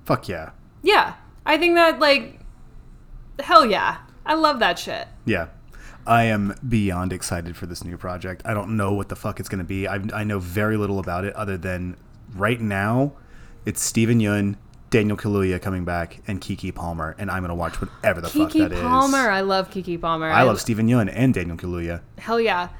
[0.04, 0.50] Fuck yeah,
[0.82, 1.14] Yeah.
[1.46, 2.40] I think that like
[3.40, 3.98] hell yeah.
[4.24, 5.08] I love that shit.
[5.24, 5.48] yeah.
[6.06, 8.42] I am beyond excited for this new project.
[8.46, 9.86] I don't know what the fuck it's going to be.
[9.86, 11.96] I, I know very little about it other than
[12.34, 13.12] right now
[13.66, 14.56] it's Steven Yeun,
[14.90, 18.52] Daniel Kaluuya coming back, and Keke Palmer, and I'm going to watch whatever the fuck
[18.52, 18.78] that is.
[18.78, 18.82] Keke.
[18.82, 19.30] Palmer.
[19.30, 20.28] I love Keke Palmer.
[20.28, 22.02] I love Steven Yeun and Daniel Kaluuya.
[22.18, 22.70] Hell yeah.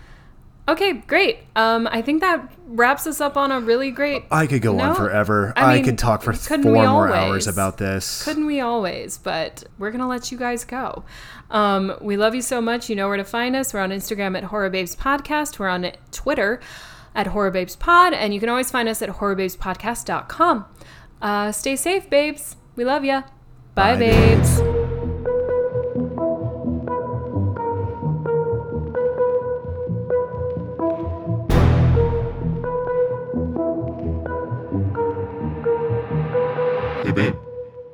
[0.68, 1.38] Okay, great.
[1.56, 4.24] Um, I think that wraps us up on a really great.
[4.30, 5.52] I could go on forever.
[5.56, 8.22] I I, could talk for four more hours about this.
[8.22, 9.18] Couldn't we always?
[9.18, 11.04] But we're gonna let you guys go.
[11.50, 12.88] Um, we love you so much.
[12.88, 13.74] You know where to find us.
[13.74, 15.58] We're on Instagram at Horror Babes Podcast.
[15.58, 16.60] We're on Twitter
[17.16, 20.66] at Horror Babes Pod, and you can always find us at horrorbabespodcast.com.
[21.20, 22.56] Uh, stay safe, babes.
[22.76, 23.22] We love ya.
[23.74, 24.60] Bye, Bye babes.
[24.60, 24.80] babes.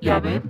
[0.01, 0.45] Yeah, babe.